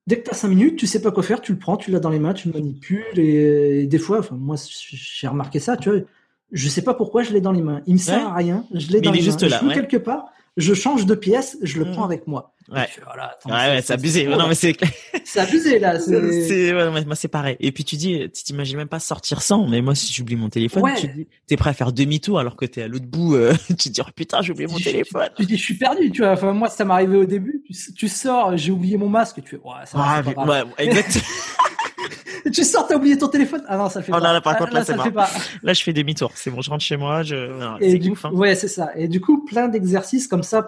dès 0.07 0.19
que 0.19 0.25
tu 0.25 0.31
as 0.31 0.35
5 0.35 0.47
minutes, 0.49 0.77
tu 0.77 0.87
sais 0.87 1.01
pas 1.01 1.11
quoi 1.11 1.23
faire, 1.23 1.41
tu 1.41 1.53
le 1.53 1.59
prends, 1.59 1.77
tu 1.77 1.91
l'as 1.91 1.99
dans 1.99 2.09
les 2.09 2.19
mains, 2.19 2.33
tu 2.33 2.47
le 2.47 2.53
manipules. 2.53 3.17
Et, 3.17 3.87
des 3.87 3.99
fois, 3.99 4.19
enfin, 4.19 4.35
moi, 4.35 4.55
j'ai 4.57 5.27
remarqué 5.27 5.59
ça, 5.59 5.77
tu 5.77 5.89
vois, 5.89 5.99
je 6.51 6.69
sais 6.69 6.81
pas 6.81 6.93
pourquoi 6.93 7.23
je 7.23 7.33
l'ai 7.33 7.41
dans 7.41 7.51
les 7.51 7.61
mains. 7.61 7.81
Il 7.87 7.93
me 7.93 7.99
sert 7.99 8.27
à 8.27 8.33
rien, 8.33 8.65
je 8.73 8.87
l'ai 8.91 9.01
dans 9.01 9.11
les 9.11 9.21
juste 9.21 9.43
mains. 9.43 9.49
Là, 9.49 9.61
je 9.63 9.73
quelque 9.73 9.97
part, 9.97 10.27
je 10.57 10.73
change 10.73 11.05
de 11.05 11.15
pièce, 11.15 11.57
je 11.61 11.79
le 11.79 11.85
mmh. 11.85 11.91
prends 11.91 12.05
avec 12.05 12.27
moi. 12.27 12.53
Ouais, 12.71 12.87
voilà, 13.03 13.37
ouais, 13.45 13.81
c'est 13.83 13.93
abusé. 13.93 14.25
non, 14.25 14.47
mais 14.47 14.55
c'est 14.55 14.75
c'est 15.23 15.39
abusé 15.39 15.77
là. 15.77 15.99
C'est 15.99 16.73
ouais, 16.73 17.05
moi 17.05 17.15
c'est 17.15 17.27
pareil. 17.27 17.57
Et 17.59 17.71
puis 17.71 17.83
tu 17.83 17.95
dis, 17.95 18.27
tu 18.33 18.43
t'imagines 18.43 18.77
même 18.77 18.87
pas 18.87 18.99
sortir 18.99 19.43
sans. 19.43 19.67
Mais 19.67 19.81
moi, 19.81 19.93
si 19.93 20.11
j'oublie 20.11 20.35
mon 20.35 20.49
téléphone, 20.49 20.83
tu 20.97 21.07
dis, 21.07 21.27
t'es 21.45 21.57
prêt 21.57 21.69
à 21.69 21.73
faire 21.73 21.91
demi-tour 21.91 22.39
alors 22.39 22.55
que 22.55 22.65
t'es 22.65 22.81
à 22.81 22.87
l'autre 22.87 23.05
bout. 23.05 23.35
Euh, 23.35 23.53
tu 23.67 23.75
te 23.75 23.89
dis, 23.89 24.01
oh, 24.01 24.09
putain, 24.15 24.41
j'ai 24.41 24.51
oublié 24.51 24.67
mon 24.67 24.79
téléphone. 24.79 25.29
Tu, 25.37 25.45
dis, 25.45 25.57
je 25.57 25.63
suis 25.63 25.75
perdu. 25.75 26.09
Tu 26.09 26.23
vois. 26.23 26.31
Enfin, 26.31 26.53
moi, 26.53 26.69
ça 26.69 26.85
m'est 26.85 26.93
arrivé 26.93 27.17
au 27.17 27.25
début. 27.25 27.63
Tu, 27.95 28.07
sors, 28.07 28.57
j'ai 28.57 28.71
oublié 28.71 28.97
mon 28.97 29.09
masque. 29.09 29.43
Tu 29.43 29.51
fais, 29.51 29.57
ouais, 29.57 29.85
ça 29.85 29.97
va, 29.97 30.23
ah, 30.35 30.45
ouais, 30.45 30.63
exact. 30.79 31.21
tu 32.53 32.63
sors, 32.63 32.87
t'as 32.87 32.95
oublié 32.95 33.17
ton 33.17 33.27
téléphone. 33.27 33.63
Ah 33.67 33.77
non, 33.77 33.89
ça 33.89 33.99
le 33.99 34.05
fait 34.05 34.11
oh, 34.11 34.19
pas. 34.19 34.33
Là, 34.33 34.41
par 34.41 34.57
contre, 34.57 34.73
là, 34.73 34.79
là, 34.79 34.85
ça 34.85 34.95
pas. 35.11 35.29
là, 35.63 35.73
je 35.73 35.83
fais 35.83 35.93
demi-tour. 35.93 36.31
C'est 36.35 36.51
bon, 36.51 36.61
je 36.61 36.69
rentre 36.69 36.83
chez 36.83 36.97
moi. 36.97 37.23
Je... 37.23 37.35
C'est 37.79 38.09
ouf. 38.09 38.25
Hein. 38.25 38.31
Ouais, 38.33 38.55
c'est 38.55 38.67
ça. 38.67 38.91
Et 38.95 39.07
du 39.07 39.21
coup, 39.21 39.45
plein 39.45 39.67
d'exercices 39.67 40.27
comme 40.27 40.43
ça, 40.43 40.65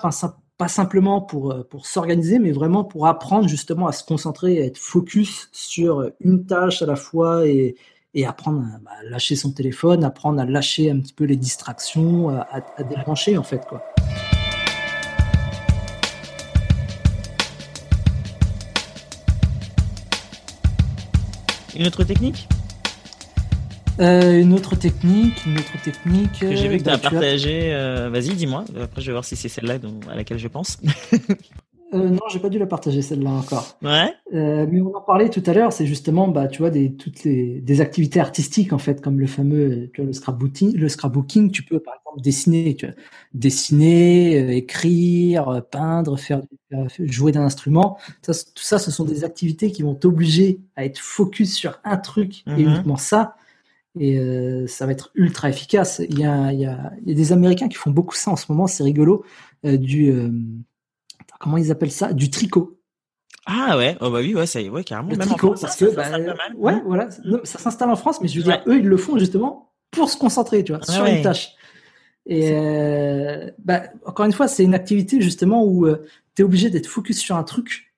pas 0.58 0.68
simplement 0.68 1.22
pour, 1.22 1.52
euh, 1.52 1.64
pour 1.64 1.86
s'organiser, 1.86 2.40
mais 2.40 2.52
vraiment 2.52 2.84
pour 2.84 3.08
apprendre 3.08 3.48
justement 3.48 3.88
à 3.88 3.92
se 3.92 4.04
concentrer, 4.04 4.62
à 4.62 4.66
être 4.66 4.78
focus 4.78 5.50
sur 5.52 6.10
une 6.20 6.46
tâche 6.46 6.82
à 6.82 6.86
la 6.86 6.96
fois 6.96 7.48
et, 7.48 7.76
et 8.14 8.26
apprendre 8.26 8.62
à 8.62 8.80
bah, 8.80 8.92
lâcher 9.04 9.36
son 9.36 9.52
téléphone, 9.52 10.04
apprendre 10.04 10.42
à 10.42 10.46
lâcher 10.46 10.90
un 10.90 11.00
petit 11.00 11.14
peu 11.14 11.26
les 11.26 11.38
distractions, 11.38 12.30
à, 12.30 12.48
à 12.78 12.84
débrancher 12.84 13.38
en 13.38 13.44
fait. 13.44 13.66
quoi. 13.68 13.84
Une 21.78 21.88
autre 21.88 22.04
technique 22.04 22.48
euh, 24.00 24.42
une 24.42 24.54
autre 24.54 24.76
technique, 24.76 25.44
une 25.48 25.58
autre 25.58 25.82
technique. 25.84 26.40
Que 26.40 26.56
j'ai 26.56 26.68
vu 26.68 26.78
que 26.78 26.84
tu 26.84 26.90
as 26.90 26.98
bah, 26.98 27.10
partagé. 27.10 27.74
Euh, 27.74 28.12
vas-y, 28.12 28.36
dis-moi. 28.36 28.64
Après, 28.80 29.02
je 29.02 29.08
vais 29.08 29.14
voir 29.14 29.26
si 29.26 29.36
c'est 29.36 29.50
celle-là 29.50 29.80
à 30.12 30.16
laquelle 30.16 30.38
je 30.38 30.48
pense. 30.48 30.78
euh, 31.94 32.10
non, 32.10 32.20
j'ai 32.30 32.40
pas 32.40 32.50
dû 32.50 32.60
la 32.60 32.66
partager 32.66 33.02
celle-là 33.02 33.30
encore. 33.30 33.78
Ouais. 33.82 34.14
Euh, 34.34 34.68
mais 34.70 34.82
on 34.82 34.94
en 34.94 35.02
parlait 35.02 35.30
tout 35.30 35.44
à 35.46 35.54
l'heure. 35.54 35.72
C'est 35.72 35.86
justement, 35.86 36.28
bah, 36.28 36.48
tu 36.48 36.60
vois, 36.60 36.70
des 36.70 36.94
toutes 36.94 37.24
les 37.24 37.62
des 37.62 37.82
activités 37.82 38.20
artistiques 38.20 38.74
en 38.74 38.78
fait, 38.78 39.02
comme 39.02 39.20
le 39.20 39.28
fameux, 39.28 39.90
tu 39.94 40.02
vois, 40.02 40.08
le 40.08 40.14
scrapbooking. 40.14 40.76
Le 40.76 40.90
scrapbooking, 40.90 41.52
tu 41.52 41.64
peux 41.64 41.80
par 41.80 41.96
exemple 41.96 42.22
dessiner, 42.22 42.76
tu 42.76 42.88
vois, 42.88 42.96
dessiner, 43.34 44.58
écrire, 44.58 45.64
peindre, 45.72 46.20
faire, 46.20 46.42
jouer 47.00 47.32
d'un 47.32 47.44
instrument. 47.44 47.98
Ça, 48.22 48.34
tout 48.34 48.64
ça, 48.64 48.80
ce 48.80 48.92
sont 48.92 49.06
des 49.06 49.24
activités 49.24 49.72
qui 49.72 49.84
vont 49.84 49.96
t'obliger 49.96 50.60
à 50.76 50.84
être 50.84 51.00
focus 51.00 51.56
sur 51.56 51.80
un 51.86 51.98
truc 51.98 52.44
et 52.48 52.52
mhm. 52.52 52.60
uniquement 52.60 52.98
ça 52.98 53.36
et 54.00 54.20
euh, 54.20 54.68
ça 54.68 54.86
va 54.86 54.92
être 54.92 55.12
ultra 55.16 55.50
efficace. 55.50 56.02
Il 56.10 56.20
y, 56.20 56.26
a, 56.26 56.52
il, 56.52 56.60
y 56.60 56.66
a, 56.66 56.94
il 57.02 57.10
y, 57.10 57.12
a, 57.12 57.16
des 57.16 57.32
Américains 57.32 57.68
qui 57.68 57.78
font 57.78 57.92
beaucoup 57.92 58.16
ça 58.16 58.32
en 58.32 58.36
ce 58.36 58.52
moment, 58.52 58.68
c'est 58.68 58.84
rigolo, 58.84 59.24
euh, 59.66 59.78
du 59.78 60.10
euh, 60.12 60.32
comment 61.40 61.58
ils 61.58 61.72
appellent 61.72 61.92
ça, 61.92 62.14
du 62.14 62.30
tricot. 62.30 62.80
Ah 63.46 63.78
ouais, 63.78 63.98
oh 64.02 64.10
bah 64.10 64.20
oui, 64.20 64.36
ouais, 64.36 64.46
ça, 64.46 64.62
ouais, 64.62 64.84
carrément. 64.84 65.10
Le 65.10 65.18
tricot, 65.18 65.56
parce 65.60 65.78
que 65.78 65.86
bah, 65.96 66.10
ouais, 66.56 66.82
voilà, 66.86 67.08
ça 67.44 67.60
s'installe 67.60 67.90
en 67.90 67.96
France, 67.96 68.20
mais 68.22 68.28
je 68.28 68.38
veux 68.40 68.44
dire, 68.44 68.62
eux, 68.68 68.78
ils 68.78 68.88
le 68.88 68.98
font 68.98 69.18
justement 69.18 69.74
pour 69.92 70.10
se 70.10 70.18
concentrer, 70.18 70.64
tu 70.64 70.74
vois, 70.74 70.84
sur 70.84 71.06
une 71.06 71.22
tâche. 71.22 71.54
Et 72.26 72.52
bah, 73.60 73.84
encore 74.06 74.26
une 74.26 74.34
fois, 74.34 74.48
c'est 74.50 74.64
une 74.64 74.76
activité 74.76 75.22
justement 75.22 75.64
où 75.66 75.88
tu 76.36 76.42
es 76.42 76.44
obligé 76.44 76.70
d'être 76.70 76.88
focus 76.88 77.20
sur 77.20 77.38
un 77.38 77.44
truc 77.44 77.94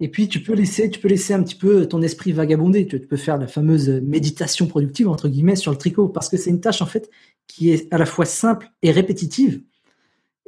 Et 0.00 0.08
puis 0.08 0.28
tu 0.28 0.42
peux 0.42 0.54
laisser, 0.54 0.90
tu 0.90 0.98
peux 0.98 1.06
laisser 1.06 1.32
un 1.32 1.42
petit 1.44 1.54
peu 1.54 1.86
ton 1.86 2.02
esprit 2.02 2.32
vagabonder. 2.32 2.88
Tu 2.88 2.98
peux 2.98 3.16
faire 3.16 3.38
la 3.38 3.46
fameuse 3.46 3.88
méditation 3.88 4.66
productive 4.66 5.08
entre 5.08 5.28
guillemets 5.28 5.54
sur 5.54 5.70
le 5.70 5.78
tricot 5.78 6.08
parce 6.08 6.28
que 6.28 6.36
c'est 6.36 6.50
une 6.50 6.60
tâche 6.60 6.82
en 6.82 6.86
fait 6.86 7.08
qui 7.46 7.70
est 7.70 7.86
à 7.94 7.98
la 7.98 8.06
fois 8.06 8.24
simple 8.24 8.68
et 8.82 8.90
répétitive. 8.90 9.62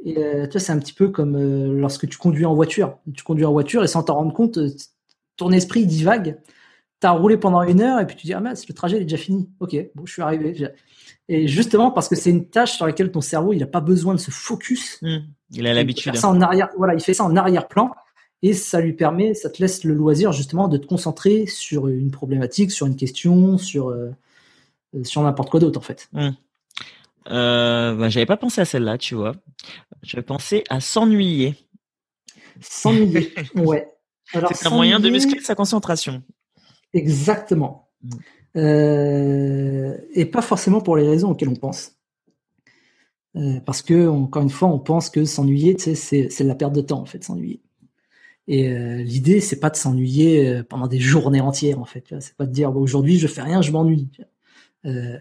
Et 0.05 0.19
euh, 0.19 0.45
tu 0.45 0.51
vois, 0.51 0.61
c'est 0.61 0.71
un 0.71 0.77
petit 0.77 0.93
peu 0.93 1.09
comme 1.09 1.35
euh, 1.35 1.79
lorsque 1.79 2.07
tu 2.07 2.17
conduis 2.17 2.45
en 2.45 2.53
voiture. 2.53 2.99
Tu 3.15 3.23
conduis 3.23 3.43
en 3.43 3.51
voiture 3.51 3.83
et 3.83 3.87
sans 3.87 4.03
t'en 4.03 4.15
rendre 4.15 4.33
compte, 4.33 4.59
euh, 4.59 4.69
ton 5.35 5.51
esprit 5.51 5.87
divague. 5.87 6.37
Tu 7.01 7.07
as 7.07 7.11
roulé 7.11 7.37
pendant 7.37 7.63
une 7.63 7.81
heure 7.81 7.99
et 7.99 8.05
puis 8.05 8.15
tu 8.15 8.27
dis 8.27 8.33
ah 8.33 8.39
mince, 8.39 8.67
le 8.67 8.75
trajet 8.75 8.97
est 8.97 9.03
déjà 9.03 9.17
fini. 9.17 9.49
Ok, 9.59 9.75
bon, 9.95 10.05
je 10.05 10.13
suis 10.13 10.21
arrivé. 10.21 10.69
Et 11.27 11.47
justement 11.47 11.89
parce 11.89 12.07
que 12.07 12.15
c'est 12.15 12.29
une 12.29 12.47
tâche 12.47 12.73
sur 12.73 12.85
laquelle 12.85 13.11
ton 13.11 13.19
cerveau 13.19 13.51
il 13.51 13.59
n'a 13.59 13.65
pas 13.65 13.81
besoin 13.81 14.13
de 14.13 14.19
se 14.19 14.29
focus. 14.29 14.99
Mmh. 15.01 15.17
Il 15.51 15.67
a 15.67 15.73
l'habitude. 15.73 16.15
Ça 16.15 16.29
en 16.29 16.39
arrière, 16.39 16.69
voilà, 16.77 16.93
il 16.93 17.01
fait 17.01 17.15
ça 17.15 17.23
en 17.23 17.35
arrière-plan 17.35 17.91
et 18.43 18.53
ça 18.53 18.79
lui 18.79 18.93
permet, 18.93 19.33
ça 19.33 19.49
te 19.49 19.59
laisse 19.59 19.83
le 19.83 19.95
loisir 19.95 20.31
justement 20.31 20.67
de 20.67 20.77
te 20.77 20.85
concentrer 20.85 21.47
sur 21.47 21.87
une 21.87 22.11
problématique, 22.11 22.71
sur 22.71 22.85
une 22.85 22.95
question, 22.95 23.57
sur 23.57 23.93
sur 25.03 25.23
n'importe 25.23 25.49
quoi 25.49 25.59
d'autre 25.59 25.79
en 25.79 25.83
fait. 25.83 26.07
Mmh. 26.13 26.29
Euh, 27.29 27.95
bah, 27.95 28.09
j'avais 28.09 28.25
pas 28.25 28.37
pensé 28.37 28.61
à 28.61 28.65
celle-là, 28.65 28.97
tu 28.97 29.15
vois. 29.15 29.35
Je 30.03 30.19
pensais 30.19 30.63
à 30.69 30.79
s'ennuyer. 30.79 31.55
S'ennuyer, 32.61 33.33
ouais. 33.55 33.87
C'est 34.31 34.67
un 34.67 34.71
moyen 34.71 34.99
de 34.99 35.09
muscler 35.09 35.39
sa 35.39 35.55
concentration. 35.55 36.23
Exactement. 36.93 37.89
Mm. 38.01 38.09
Euh, 38.57 39.97
et 40.13 40.25
pas 40.25 40.41
forcément 40.41 40.81
pour 40.81 40.95
les 40.95 41.07
raisons 41.07 41.31
auxquelles 41.31 41.49
on 41.49 41.55
pense. 41.55 41.91
Euh, 43.35 43.59
parce 43.65 43.81
que, 43.81 44.07
encore 44.07 44.43
une 44.43 44.49
fois, 44.49 44.69
on 44.69 44.79
pense 44.79 45.09
que 45.09 45.25
s'ennuyer, 45.25 45.77
c'est 45.77 46.43
la 46.43 46.55
perte 46.55 46.73
de 46.73 46.81
temps, 46.81 47.01
en 47.01 47.05
fait, 47.05 47.23
s'ennuyer. 47.23 47.61
Et 48.47 48.69
euh, 48.69 49.01
l'idée, 49.01 49.41
c'est 49.41 49.59
pas 49.59 49.71
de 49.71 49.75
s'ennuyer 49.75 50.61
pendant 50.69 50.87
des 50.87 50.99
journées 50.99 51.41
entières, 51.41 51.79
en 51.79 51.85
fait. 51.85 52.13
C'est 52.19 52.35
pas 52.37 52.45
de 52.45 52.51
dire, 52.51 52.75
aujourd'hui, 52.77 53.17
je 53.17 53.27
fais 53.27 53.41
rien, 53.41 53.61
je 53.61 53.71
m'ennuie. 53.71 54.09
Euh, 54.85 55.17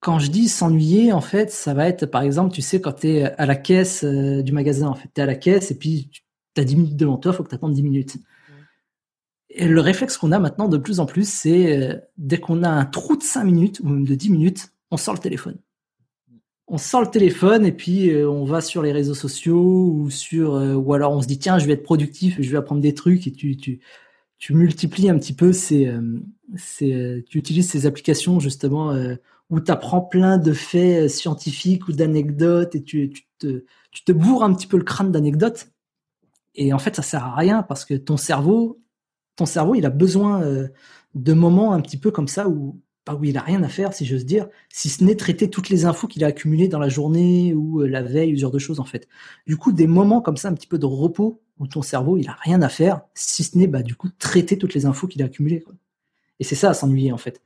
quand 0.00 0.18
je 0.18 0.30
dis 0.30 0.48
s'ennuyer, 0.48 1.12
en 1.12 1.20
fait, 1.20 1.50
ça 1.50 1.74
va 1.74 1.88
être, 1.88 2.06
par 2.06 2.22
exemple, 2.22 2.54
tu 2.54 2.62
sais, 2.62 2.80
quand 2.80 2.92
tu 2.92 3.08
es 3.08 3.24
à 3.24 3.46
la 3.46 3.56
caisse 3.56 4.04
euh, 4.04 4.42
du 4.42 4.52
magasin, 4.52 4.88
en 4.88 4.94
fait, 4.94 5.08
tu 5.12 5.20
es 5.20 5.22
à 5.22 5.26
la 5.26 5.34
caisse 5.34 5.70
et 5.70 5.74
puis 5.76 6.10
tu 6.12 6.60
as 6.60 6.64
10 6.64 6.76
minutes 6.76 6.96
devant 6.96 7.16
toi, 7.16 7.32
il 7.32 7.36
faut 7.36 7.42
que 7.42 7.48
tu 7.48 7.54
attendes 7.54 7.74
10 7.74 7.82
minutes. 7.82 8.16
Et 9.50 9.66
le 9.66 9.80
réflexe 9.80 10.16
qu'on 10.16 10.30
a 10.30 10.38
maintenant 10.38 10.68
de 10.68 10.78
plus 10.78 11.00
en 11.00 11.06
plus, 11.06 11.28
c'est 11.28 11.76
euh, 11.76 11.96
dès 12.16 12.38
qu'on 12.38 12.62
a 12.62 12.68
un 12.68 12.84
trou 12.84 13.16
de 13.16 13.22
5 13.22 13.44
minutes 13.44 13.80
ou 13.80 13.88
même 13.88 14.04
de 14.04 14.14
10 14.14 14.30
minutes, 14.30 14.68
on 14.90 14.96
sort 14.96 15.14
le 15.14 15.20
téléphone. 15.20 15.58
On 16.68 16.78
sort 16.78 17.00
le 17.00 17.10
téléphone 17.10 17.64
et 17.64 17.72
puis 17.72 18.10
euh, 18.10 18.30
on 18.30 18.44
va 18.44 18.60
sur 18.60 18.82
les 18.82 18.92
réseaux 18.92 19.14
sociaux 19.14 19.90
ou 19.90 20.10
sur 20.10 20.52
ou 20.52 20.92
alors 20.92 21.12
on 21.12 21.22
se 21.22 21.26
dit 21.26 21.38
tiens 21.38 21.58
je 21.58 21.66
vais 21.66 21.72
être 21.72 21.82
productif, 21.82 22.36
je 22.40 22.50
vais 22.50 22.58
apprendre 22.58 22.82
des 22.82 22.92
trucs 22.92 23.26
et 23.26 23.32
tu 23.32 23.56
tu 23.56 23.80
tu 24.36 24.54
multiplies 24.54 25.08
un 25.08 25.18
petit 25.18 25.32
peu 25.32 25.54
ces, 25.54 25.90
ces 26.56 27.24
tu 27.26 27.38
utilises 27.38 27.70
ces 27.70 27.86
applications 27.86 28.38
justement 28.38 28.94
où 29.50 29.60
tu 29.60 29.70
apprends 29.70 30.00
plein 30.00 30.38
de 30.38 30.52
faits 30.52 31.04
euh, 31.04 31.08
scientifiques 31.08 31.88
ou 31.88 31.92
d'anecdotes 31.92 32.74
et 32.74 32.82
tu, 32.82 33.12
te, 33.38 33.64
tu 33.90 34.04
te 34.04 34.12
bourres 34.12 34.44
un 34.44 34.54
petit 34.54 34.66
peu 34.66 34.76
le 34.76 34.84
crâne 34.84 35.12
d'anecdotes. 35.12 35.68
Et 36.54 36.72
en 36.72 36.78
fait, 36.78 36.96
ça 36.96 37.02
sert 37.02 37.24
à 37.24 37.34
rien 37.34 37.62
parce 37.62 37.84
que 37.84 37.94
ton 37.94 38.16
cerveau, 38.16 38.80
ton 39.36 39.46
cerveau, 39.46 39.74
il 39.74 39.86
a 39.86 39.90
besoin 39.90 40.42
euh, 40.42 40.68
de 41.14 41.32
moments 41.32 41.72
un 41.72 41.80
petit 41.80 41.96
peu 41.96 42.10
comme 42.10 42.28
ça 42.28 42.48
où, 42.48 42.80
pas 43.04 43.14
où 43.14 43.24
il 43.24 43.38
a 43.38 43.42
rien 43.42 43.62
à 43.62 43.68
faire, 43.68 43.94
si 43.94 44.04
j'ose 44.04 44.26
dire, 44.26 44.48
si 44.68 44.88
ce 44.88 45.02
n'est 45.04 45.14
traiter 45.14 45.48
toutes 45.48 45.70
les 45.70 45.84
infos 45.86 46.08
qu'il 46.08 46.24
a 46.24 46.26
accumulées 46.26 46.68
dans 46.68 46.78
la 46.78 46.88
journée 46.88 47.54
ou 47.54 47.80
euh, 47.82 47.86
la 47.86 48.02
veille, 48.02 48.36
ce 48.36 48.42
genre 48.42 48.50
de 48.50 48.58
choses 48.58 48.80
en 48.80 48.84
fait. 48.84 49.08
Du 49.46 49.56
coup, 49.56 49.72
des 49.72 49.86
moments 49.86 50.20
comme 50.20 50.36
ça, 50.36 50.48
un 50.48 50.54
petit 50.54 50.66
peu 50.66 50.78
de 50.78 50.86
repos 50.86 51.40
où 51.58 51.66
ton 51.66 51.82
cerveau, 51.82 52.16
il 52.18 52.28
a 52.28 52.36
rien 52.40 52.60
à 52.62 52.68
faire, 52.68 53.00
si 53.14 53.44
ce 53.44 53.56
n'est 53.56 53.66
bah 53.66 53.82
du 53.82 53.94
coup 53.94 54.08
traiter 54.18 54.58
toutes 54.58 54.74
les 54.74 54.86
infos 54.86 55.06
qu'il 55.06 55.22
a 55.22 55.26
accumulées. 55.26 55.64
Et 56.40 56.44
c'est 56.44 56.54
ça, 56.54 56.70
à 56.70 56.74
s'ennuyer 56.74 57.12
en 57.12 57.18
fait. 57.18 57.40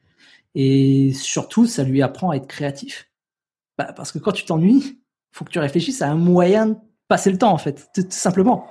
Et 0.55 1.13
surtout, 1.15 1.67
ça 1.67 1.83
lui 1.83 2.03
apprend 2.03 2.31
à 2.31 2.37
être 2.37 2.47
créatif. 2.47 3.11
Bah, 3.79 3.93
parce 3.97 4.13
que 4.13 4.19
quand 4.19 4.33
tu 4.33 4.45
t'ennuies, 4.45 5.01
faut 5.33 5.45
que 5.45 5.51
tu 5.51 5.59
réfléchisses 5.59 6.03
à 6.03 6.11
un 6.11 6.15
moyen 6.15 6.67
de 6.67 6.77
passer 7.09 7.31
le 7.31 7.39
temps, 7.39 7.53
en 7.53 7.59
fait, 7.59 7.89
tout, 7.95 8.05
simplement. 8.11 8.67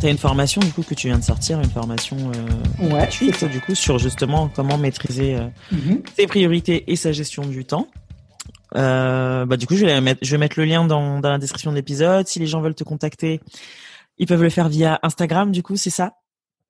Tu 0.00 0.06
as 0.06 0.10
une 0.10 0.18
formation 0.18 0.60
du 0.60 0.70
coup 0.70 0.82
que 0.82 0.94
tu 0.94 1.08
viens 1.08 1.18
de 1.18 1.24
sortir, 1.24 1.58
une 1.60 1.70
formation 1.70 2.16
euh, 2.18 2.90
ouais, 2.90 3.08
du 3.48 3.60
coup 3.62 3.74
sur 3.74 3.98
justement 3.98 4.50
comment 4.54 4.76
maîtriser 4.76 5.34
euh, 5.34 5.48
mm-hmm. 5.72 6.02
ses 6.14 6.26
priorités 6.26 6.92
et 6.92 6.96
sa 6.96 7.10
gestion 7.12 7.46
du 7.46 7.64
temps. 7.64 7.88
Euh, 8.76 9.46
bah, 9.46 9.56
du 9.56 9.66
coup, 9.66 9.76
je 9.76 9.86
vais, 9.86 10.00
mettre, 10.00 10.20
je 10.22 10.30
vais 10.30 10.38
mettre 10.38 10.58
le 10.58 10.64
lien 10.64 10.84
dans, 10.84 11.20
dans 11.20 11.30
la 11.30 11.38
description 11.38 11.70
de 11.70 11.76
l'épisode. 11.76 12.26
Si 12.26 12.38
les 12.38 12.46
gens 12.46 12.60
veulent 12.60 12.74
te 12.74 12.84
contacter, 12.84 13.40
ils 14.18 14.26
peuvent 14.26 14.42
le 14.42 14.50
faire 14.50 14.68
via 14.68 14.98
Instagram, 15.02 15.52
du 15.52 15.62
coup, 15.62 15.76
c'est 15.76 15.90
ça? 15.90 16.14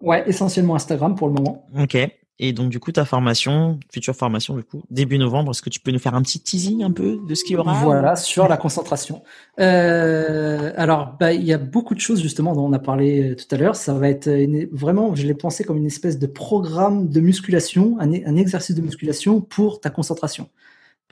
Ouais, 0.00 0.24
essentiellement 0.26 0.74
Instagram 0.74 1.14
pour 1.14 1.28
le 1.28 1.34
moment. 1.34 1.66
Ok. 1.78 1.96
Et 2.40 2.52
donc, 2.52 2.68
du 2.68 2.80
coup, 2.80 2.90
ta 2.90 3.04
formation, 3.04 3.78
future 3.92 4.14
formation, 4.16 4.56
du 4.56 4.64
coup, 4.64 4.82
début 4.90 5.18
novembre, 5.18 5.52
est-ce 5.52 5.62
que 5.62 5.70
tu 5.70 5.78
peux 5.78 5.92
nous 5.92 6.00
faire 6.00 6.16
un 6.16 6.22
petit 6.22 6.40
teasing 6.40 6.82
un 6.82 6.90
peu 6.90 7.20
de 7.28 7.34
ce 7.34 7.44
qu'il 7.44 7.54
y 7.54 7.56
aura 7.56 7.74
Voilà, 7.84 8.16
sur 8.16 8.48
la 8.48 8.56
concentration. 8.56 9.22
Euh, 9.60 10.72
alors, 10.76 11.14
bah, 11.20 11.32
il 11.32 11.44
y 11.44 11.52
a 11.52 11.58
beaucoup 11.58 11.94
de 11.94 12.00
choses, 12.00 12.20
justement, 12.20 12.52
dont 12.54 12.64
on 12.66 12.72
a 12.72 12.80
parlé 12.80 13.30
euh, 13.30 13.36
tout 13.36 13.46
à 13.54 13.56
l'heure. 13.56 13.76
Ça 13.76 13.94
va 13.94 14.08
être 14.08 14.28
vraiment, 14.72 15.14
je 15.14 15.24
l'ai 15.24 15.34
pensé 15.34 15.62
comme 15.62 15.76
une 15.76 15.86
espèce 15.86 16.18
de 16.18 16.26
programme 16.26 17.08
de 17.08 17.20
musculation, 17.20 17.96
un, 18.00 18.12
un 18.12 18.36
exercice 18.36 18.74
de 18.74 18.82
musculation 18.82 19.40
pour 19.40 19.80
ta 19.80 19.90
concentration. 19.90 20.48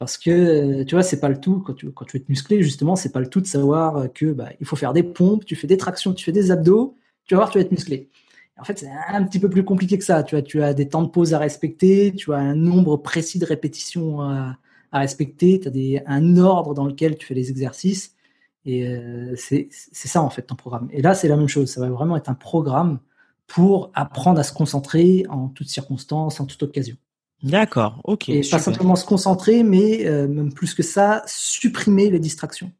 Parce 0.03 0.18
que 0.18 0.30
euh, 0.30 0.84
tu 0.84 0.96
vois, 0.96 1.05
c'est 1.05 1.20
pas 1.20 1.28
le 1.28 1.38
tout 1.38 1.61
quand 1.61 1.74
tu, 1.74 1.92
quand 1.92 2.05
tu 2.05 2.18
veux 2.18 2.24
te 2.24 2.28
muscler, 2.28 2.61
justement, 2.61 2.96
c'est 2.96 3.12
pas 3.12 3.20
le 3.20 3.28
tout 3.28 3.40
de 3.40 3.46
savoir 3.46 4.12
que 4.12 4.32
bah, 4.32 4.48
il 4.59 4.66
faut 4.66 4.74
faire 4.74 4.92
des 4.92 5.05
pompes, 5.05 5.44
tu 5.44 5.55
fais 5.55 5.68
des 5.68 5.76
tractions, 5.76 6.12
tu 6.12 6.24
fais 6.24 6.32
des 6.32 6.50
abdos, 6.50 6.96
tu 7.24 7.34
vas 7.34 7.42
voir, 7.42 7.50
tu 7.50 7.59
vas 7.59 7.62
être 7.62 7.70
musclé. 7.70 8.11
En 8.59 8.64
fait, 8.64 8.80
c'est 8.80 8.90
un 9.09 9.22
petit 9.22 9.38
peu 9.38 9.48
plus 9.48 9.64
compliqué 9.64 9.96
que 9.98 10.03
ça. 10.03 10.24
Tu 10.24 10.34
as, 10.34 10.42
tu 10.42 10.61
as 10.61 10.74
des 10.74 10.88
temps 10.88 11.03
de 11.03 11.09
pause 11.09 11.34
à 11.34 11.38
respecter, 11.38 12.12
tu 12.16 12.32
as 12.32 12.38
un 12.38 12.57
nombre 12.57 12.96
précis 12.96 13.38
de 13.38 13.46
répétitions 13.46 14.22
à, 14.22 14.59
respecter, 14.92 15.61
tu 15.61 15.68
as 15.68 15.70
des, 15.70 16.03
un 16.07 16.36
ordre 16.36 16.74
dans 16.74 16.84
lequel 16.84 17.16
tu 17.16 17.24
fais 17.24 17.34
les 17.34 17.50
exercices. 17.50 18.16
Et 18.64 18.88
euh, 18.88 19.34
c'est 19.36 19.68
ça, 19.70 20.20
en 20.20 20.30
fait, 20.30 20.42
ton 20.42 20.57
programme. 20.57 20.88
Et 20.90 21.00
là, 21.00 21.14
c'est 21.14 21.28
la 21.28 21.36
même 21.36 21.46
chose. 21.46 21.70
Ça 21.70 21.80
va 21.80 21.90
vraiment 21.90 22.16
être 22.16 22.28
un 22.28 22.34
programme 22.34 22.98
pour 23.46 23.92
apprendre 23.94 24.40
à 24.40 24.42
se 24.42 24.53
concentrer 24.53 25.26
en 25.28 25.48
toutes 25.48 25.68
circonstances, 25.68 26.40
en 26.40 26.46
toute 26.46 26.64
occasion. 26.64 26.96
D'accord, 27.43 28.01
ok. 28.05 28.28
Et 28.28 28.43
pas 28.49 28.59
simplement 28.59 28.97
se 28.97 29.05
concentrer, 29.05 29.62
mais 29.62 30.07
euh, 30.07 30.28
même 30.28 30.53
plus 30.53 30.74
que 30.74 30.82
ça, 30.82 31.22
supprimer 31.26 32.11
les 32.11 32.20
distractions. 32.20 32.70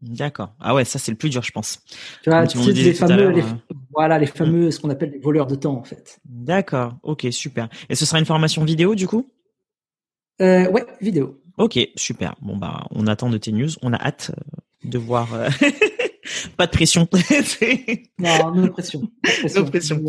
D'accord. 0.00 0.54
Ah 0.60 0.74
ouais, 0.74 0.84
ça 0.84 0.98
c'est 0.98 1.10
le 1.10 1.16
plus 1.16 1.28
dur, 1.28 1.42
je 1.42 1.50
pense. 1.50 1.80
Tu 2.22 2.30
vois, 2.30 2.46
tu 2.46 2.58
les 2.58 2.94
fameux, 2.94 3.30
les, 3.30 3.42
voilà, 3.92 4.18
les 4.18 4.26
fameux, 4.26 4.70
ce 4.70 4.78
qu'on 4.78 4.90
appelle 4.90 5.10
les 5.10 5.18
voleurs 5.18 5.46
de 5.46 5.56
temps, 5.56 5.76
en 5.76 5.82
fait. 5.82 6.20
D'accord. 6.24 6.96
Ok, 7.02 7.26
super. 7.30 7.68
Et 7.88 7.96
ce 7.96 8.06
sera 8.06 8.18
une 8.18 8.24
formation 8.26 8.64
vidéo, 8.64 8.94
du 8.94 9.08
coup? 9.08 9.30
Euh, 10.40 10.70
Ouais, 10.70 10.86
vidéo. 11.00 11.40
Ok, 11.56 11.78
super. 11.96 12.36
Bon 12.40 12.56
bah, 12.56 12.86
on 12.92 13.08
attend 13.08 13.28
de 13.28 13.38
tes 13.38 13.50
news. 13.50 13.70
On 13.82 13.92
a 13.92 13.96
hâte 13.96 14.30
euh, 14.36 14.88
de 14.88 14.98
voir. 14.98 15.34
Euh, 15.34 15.48
pas 16.56 16.66
de 16.66 16.72
pression. 16.72 17.08
non, 18.18 18.54
non 18.54 18.68
pression. 18.68 19.02
pression. 19.22 19.62
No 19.62 19.70
pression 19.70 20.02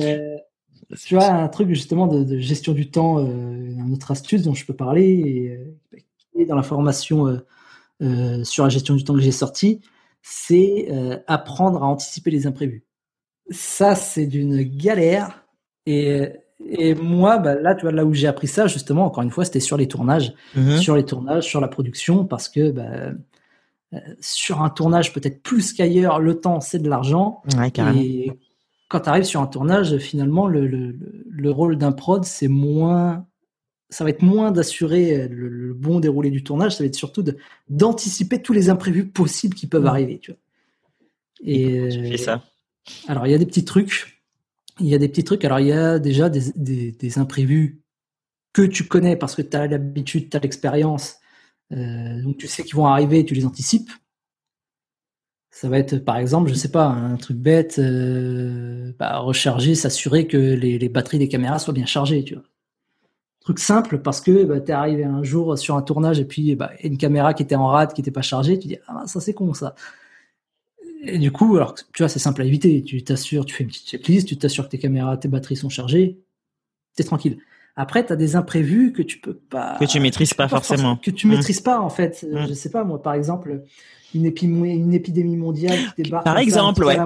tu 0.98 1.16
vois, 1.16 1.28
un 1.28 1.48
truc 1.48 1.70
justement 1.70 2.08
de, 2.08 2.40
gestion 2.40 2.74
du 2.74 2.90
temps, 2.90 3.20
euh, 3.20 3.24
une 3.24 3.94
autre 3.94 4.12
astuce 4.12 4.44
dont 4.44 4.54
je 4.54 4.66
peux 4.66 4.74
parler, 4.74 5.06
et, 5.94 6.00
qui 6.34 6.42
est 6.42 6.46
dans 6.46 6.56
la 6.56 6.64
formation 6.64 7.28
euh, 7.28 7.38
euh, 8.02 8.44
sur 8.44 8.64
la 8.64 8.70
gestion 8.70 8.96
du 8.96 9.04
temps 9.04 9.14
que 9.14 9.22
j'ai 9.22 9.32
sorti, 9.32 9.82
c'est 10.22 10.88
euh, 10.90 11.18
apprendre 11.28 11.84
à 11.84 11.86
anticiper 11.86 12.32
les 12.32 12.48
imprévus. 12.48 12.84
Ça, 13.52 13.96
c'est 13.96 14.26
d'une 14.26 14.62
galère. 14.64 15.46
Et, 15.86 16.28
et 16.68 16.96
moi, 16.96 17.38
bah, 17.38 17.56
là, 17.56 17.76
tu 17.76 17.84
vois, 17.84 17.92
là 17.92 18.06
où 18.06 18.14
j'ai 18.14 18.28
appris 18.28 18.48
ça, 18.48 18.68
justement, 18.68 19.06
encore 19.06 19.24
une 19.24 19.32
fois, 19.32 19.46
c'était 19.46 19.60
sur 19.60 19.78
les 19.78 19.88
tournages, 19.88 20.34
mm-hmm. 20.58 20.80
sur 20.80 20.96
les 20.96 21.06
tournages, 21.06 21.44
sur 21.44 21.62
la 21.62 21.68
production, 21.68 22.26
parce 22.26 22.50
que 22.50 22.72
bah, 22.72 23.12
sur 24.20 24.62
un 24.62 24.70
tournage, 24.70 25.14
peut-être 25.14 25.42
plus 25.42 25.74
qu'ailleurs, 25.74 26.20
le 26.20 26.40
temps, 26.40 26.62
c'est 26.62 26.80
de 26.80 26.90
l'argent. 26.90 27.42
Ouais, 27.58 27.72
et 27.96 28.32
quand 28.90 29.02
tu 29.02 29.10
arrives 29.10 29.24
sur 29.24 29.40
un 29.40 29.48
tournage, 29.48 29.98
finalement, 29.98 30.48
le, 30.48 30.68
le, 30.68 30.96
le 31.30 31.52
rôle 31.52 31.78
d'un 31.78 31.92
prod, 31.92 32.26
c'est 32.26 32.48
moins, 32.48 33.26
ça 33.90 34.04
va 34.04 34.10
être 34.10 34.24
moins 34.24 34.52
d'assurer 34.52 35.28
le, 35.30 35.74
bon 35.74 36.00
déroulé 36.00 36.32
du 36.32 36.44
tournage, 36.44 36.76
ça 36.76 36.84
va 36.84 36.88
être 36.88 36.96
surtout 36.96 37.24
d'anticiper 37.70 38.42
tous 38.42 38.52
les 38.52 38.70
imprévus 38.70 39.08
possibles 39.08 39.56
qui 39.56 39.68
peuvent 39.68 39.84
mmh. 39.84 39.88
arriver. 39.88 40.20
Tu 40.20 40.32
vois. 40.32 40.40
Et, 41.42 41.88
tu 41.90 42.08
fais 42.10 42.18
ça? 42.18 42.44
Alors, 43.08 43.28
il 43.28 43.32
y 43.32 43.36
a 43.36 43.38
des 43.38 43.46
petits 43.46 43.64
trucs. 43.64 44.22
Il 44.80 44.88
y 44.88 44.96
a 44.96 44.98
des 44.98 45.08
petits 45.08 45.24
trucs. 45.24 45.46
Alors, 45.46 45.60
il 45.60 45.68
y 45.68 45.72
a 45.72 46.00
déjà 46.00 46.30
des, 46.30 46.52
des, 46.56 46.92
des 46.92 47.20
imprévus 47.20 47.82
que 48.54 48.64
tu 48.64 48.86
connais 48.88 49.16
parce 49.16 49.36
que 49.36 49.42
tu 49.44 49.56
as 49.56 49.68
l'habitude, 49.68 50.30
tu 50.30 50.38
as 50.38 50.40
l'expérience. 50.40 51.18
Euh, 51.72 52.22
donc, 52.24 52.38
tu 52.38 52.48
sais 52.48 52.64
qu'ils 52.64 52.76
vont 52.76 52.88
arriver 52.88 53.20
et 53.20 53.26
tu 53.26 53.36
les 53.36 53.46
anticipes. 53.46 53.92
Ça 55.52 55.68
va 55.68 55.80
être, 55.80 55.97
par 55.97 56.18
exemple, 56.18 56.50
je 56.50 56.54
sais 56.54 56.72
pas, 56.72 56.86
un 56.86 57.16
truc 57.18 57.38
bête, 57.38 57.80
euh, 57.80 58.91
bah, 59.00 59.18
recharger, 59.18 59.76
s'assurer 59.76 60.28
que 60.28 60.38
les, 60.38 60.78
les, 60.78 60.89
batteries 60.89 61.18
des 61.18 61.28
caméras 61.28 61.60
soient 61.60 61.74
bien 61.74 61.88
chargées, 61.88 62.24
tu 62.24 62.36
vois. 62.36 62.43
truc 63.41 63.60
simple 63.60 64.00
parce 64.00 64.22
que 64.22 64.43
bah, 64.43 64.60
tu 64.60 64.70
es 64.70 64.74
arrivé 64.74 65.04
un 65.04 65.24
jour 65.24 65.58
sur 65.58 65.76
un 65.76 65.82
tournage 65.82 66.20
et 66.20 66.26
puis 66.26 66.56
bah, 66.56 66.72
une 66.84 66.97
caméra 66.97 67.34
qui 67.34 67.43
était 67.43 67.56
en 67.56 67.68
rade, 67.68 67.93
qui 67.93 68.02
n'était 68.02 68.12
pas 68.12 68.22
chargée, 68.22 68.60
tu 68.60 68.68
dis 68.68 68.78
ah 68.88 69.04
ça 69.08 69.20
c'est 69.20 69.34
con 69.34 69.54
ça. 69.54 69.76
Et 71.02 71.18
du 71.18 71.32
coup, 71.32 71.56
alors 71.56 71.74
tu 71.74 71.84
vois, 71.97 72.10
c'est 72.10 72.20
simple 72.20 72.41
à 72.41 72.45
éviter. 72.45 72.84
Tu 72.84 73.04
t'assures, 73.04 73.45
tu 73.45 73.56
fais 73.56 73.64
une 73.64 73.70
petite 73.70 73.88
checklist, 73.88 74.28
tu 74.28 74.38
t'assures 74.38 74.66
que 74.66 74.70
tes 74.70 74.80
caméras, 74.80 75.18
tes 75.18 75.30
batteries 75.30 75.56
sont 75.56 75.70
chargées, 75.70 76.20
t'es 76.95 77.04
tranquille. 77.04 77.39
Après, 77.76 78.06
tu 78.06 78.12
as 78.12 78.18
des 78.18 78.36
imprévus 78.36 78.91
que 78.91 79.02
tu 79.02 79.20
peux 79.20 79.36
pas. 79.36 79.78
Que 79.80 79.86
tu 79.86 80.00
maîtrises 80.02 80.34
pas, 80.34 80.50
forcément. 80.50 80.97
que 80.97 81.12
tu 81.12 81.28
maîtrises 81.28 81.62
pas, 81.62 81.80
en 81.80 81.89
fait. 81.89 82.26
Mmh. 82.30 82.47
Je 82.50 82.54
sais 82.54 82.70
pas, 82.70 82.84
moi, 82.84 83.02
par 83.02 83.14
exemple, 83.14 83.64
une, 84.14 84.26
une 84.66 84.93
épidémie 84.93 85.38
mondiale 85.38 85.78
qui 85.95 86.03
débarque. 86.03 86.26
Par 86.26 86.38
exemple, 86.38 86.84
ouais. 86.84 86.97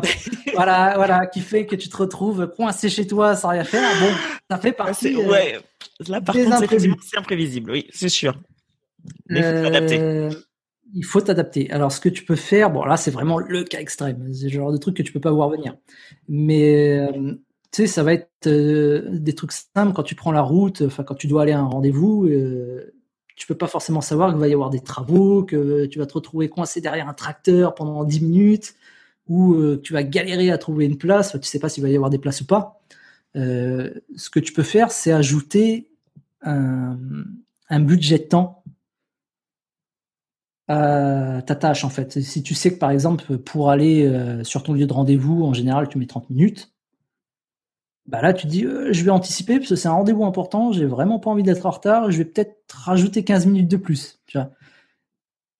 voilà, 0.53 0.93
voilà, 0.95 1.27
qui 1.27 1.41
fait 1.41 1.65
que 1.65 1.75
tu 1.75 1.89
te 1.89 1.97
retrouves 1.97 2.47
coincé 2.55 2.89
chez 2.89 3.05
toi 3.07 3.35
sans 3.35 3.49
rien 3.49 3.63
faire. 3.63 3.89
Bon, 3.99 4.15
ça 4.49 4.57
fait 4.57 4.71
partie. 4.71 5.15
Euh, 5.15 5.29
ouais. 5.29 5.59
Là, 6.07 6.21
par 6.21 6.35
contre, 6.35 6.57
c'est 7.01 7.17
imprévisible, 7.17 7.71
oui, 7.71 7.87
c'est 7.91 8.09
sûr. 8.09 8.39
Mais 9.27 9.39
il 9.39 9.43
faut 9.43 9.63
t'adapter. 9.63 9.99
Euh, 9.99 10.29
il 10.95 11.05
faut 11.05 11.21
t'adapter. 11.21 11.71
Alors, 11.71 11.91
ce 11.91 11.99
que 11.99 12.09
tu 12.09 12.23
peux 12.23 12.35
faire, 12.35 12.69
bon, 12.69 12.85
là, 12.85 12.97
c'est 12.97 13.11
vraiment 13.11 13.39
le 13.39 13.63
cas 13.63 13.79
extrême. 13.79 14.31
C'est 14.33 14.45
le 14.45 14.51
genre 14.51 14.71
de 14.71 14.77
truc 14.77 14.95
que 14.95 15.03
tu 15.03 15.11
peux 15.11 15.19
pas 15.19 15.31
voir 15.31 15.49
venir. 15.49 15.75
Mais, 16.29 16.99
euh, 16.99 17.33
tu 17.71 17.81
sais, 17.81 17.87
ça 17.87 18.03
va 18.03 18.13
être 18.13 18.47
des 18.47 19.33
trucs 19.33 19.51
simples 19.51 19.93
quand 19.93 20.03
tu 20.03 20.15
prends 20.15 20.31
la 20.31 20.43
route, 20.43 20.83
enfin, 20.85 21.03
quand 21.03 21.15
tu 21.15 21.27
dois 21.27 21.41
aller 21.41 21.51
à 21.51 21.59
un 21.59 21.65
rendez-vous 21.65 22.29
tu 23.35 23.47
peux 23.47 23.55
pas 23.55 23.67
forcément 23.67 24.01
savoir 24.01 24.31
qu'il 24.31 24.39
va 24.39 24.47
y 24.47 24.53
avoir 24.53 24.69
des 24.69 24.79
travaux, 24.79 25.43
que 25.43 25.85
tu 25.85 25.99
vas 25.99 26.05
te 26.05 26.13
retrouver 26.13 26.49
coincé 26.49 26.81
derrière 26.81 27.07
un 27.07 27.13
tracteur 27.13 27.75
pendant 27.75 28.03
10 28.03 28.21
minutes, 28.21 28.75
ou 29.27 29.53
euh, 29.53 29.79
tu 29.83 29.93
vas 29.93 30.03
galérer 30.03 30.51
à 30.51 30.57
trouver 30.57 30.85
une 30.85 30.97
place, 30.97 31.37
tu 31.39 31.47
sais 31.47 31.59
pas 31.59 31.69
s'il 31.69 31.83
va 31.83 31.89
y 31.89 31.95
avoir 31.95 32.09
des 32.09 32.19
places 32.19 32.41
ou 32.41 32.45
pas. 32.45 32.81
Euh, 33.35 33.91
ce 34.15 34.29
que 34.29 34.39
tu 34.39 34.53
peux 34.53 34.63
faire, 34.63 34.91
c'est 34.91 35.11
ajouter 35.11 35.89
un, 36.41 36.97
budget 37.79 38.19
de 38.19 38.23
temps 38.23 38.63
à 40.67 41.41
ta 41.45 41.55
tâche 41.55 41.83
en 41.83 41.89
fait. 41.89 42.21
Si 42.21 42.43
tu 42.43 42.53
sais 42.53 42.73
que 42.73 42.79
par 42.79 42.91
exemple 42.91 43.37
pour 43.37 43.71
aller 43.71 44.05
euh, 44.05 44.43
sur 44.43 44.63
ton 44.63 44.73
lieu 44.73 44.85
de 44.85 44.93
rendez-vous, 44.93 45.43
en 45.43 45.53
général 45.53 45.89
tu 45.89 45.97
mets 45.97 46.05
30 46.05 46.29
minutes, 46.29 46.72
bah 48.05 48.21
là 48.21 48.33
tu 48.33 48.47
dis 48.47 48.65
euh, 48.65 48.91
je 48.91 49.03
vais 49.03 49.11
anticiper 49.11 49.57
parce 49.57 49.69
que 49.69 49.75
c'est 49.75 49.87
un 49.87 49.93
rendez-vous 49.93 50.25
important, 50.25 50.71
j'ai 50.71 50.85
vraiment 50.85 51.19
pas 51.19 51.29
envie 51.29 51.43
d'être 51.43 51.65
en 51.65 51.71
retard, 51.71 52.11
je 52.11 52.17
vais 52.17 52.25
peut-être 52.25 52.55
rajouter 52.69 53.23
15 53.23 53.45
minutes 53.45 53.69
de 53.69 53.77
plus. 53.77 54.19
Tu 54.27 54.37
vois. 54.37 54.51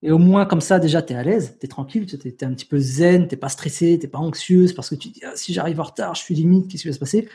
Et 0.02 0.12
au 0.12 0.18
moins 0.18 0.46
comme 0.46 0.62
ça 0.62 0.80
déjà 0.80 1.02
tu 1.02 1.14
es 1.14 1.16
à 1.16 1.24
l'aise, 1.24 1.58
tu 1.60 1.66
es 1.66 1.70
tranquille, 1.70 2.06
tu 2.06 2.16
es, 2.28 2.44
un 2.44 2.54
petit 2.54 2.66
peu 2.66 2.80
zen, 2.80 3.28
t'es 3.28 3.38
pas 3.38 3.50
stressé, 3.50 3.98
t'es 4.00 4.10
pas 4.10 4.20
anxieuse 4.20 4.74
parce 4.74 4.90
que 4.90 4.96
tu 4.96 5.10
dis 5.10 5.22
ah, 5.26 5.32
si 5.36 5.54
j'arrive 5.54 5.80
en 5.80 5.84
retard, 5.84 6.16
je 6.16 6.22
suis 6.22 6.36
limite, 6.36 6.70
qu'est-ce 6.70 6.84
qui 6.84 6.90
va 6.90 6.94
se 6.94 7.00
passer? 7.00 7.30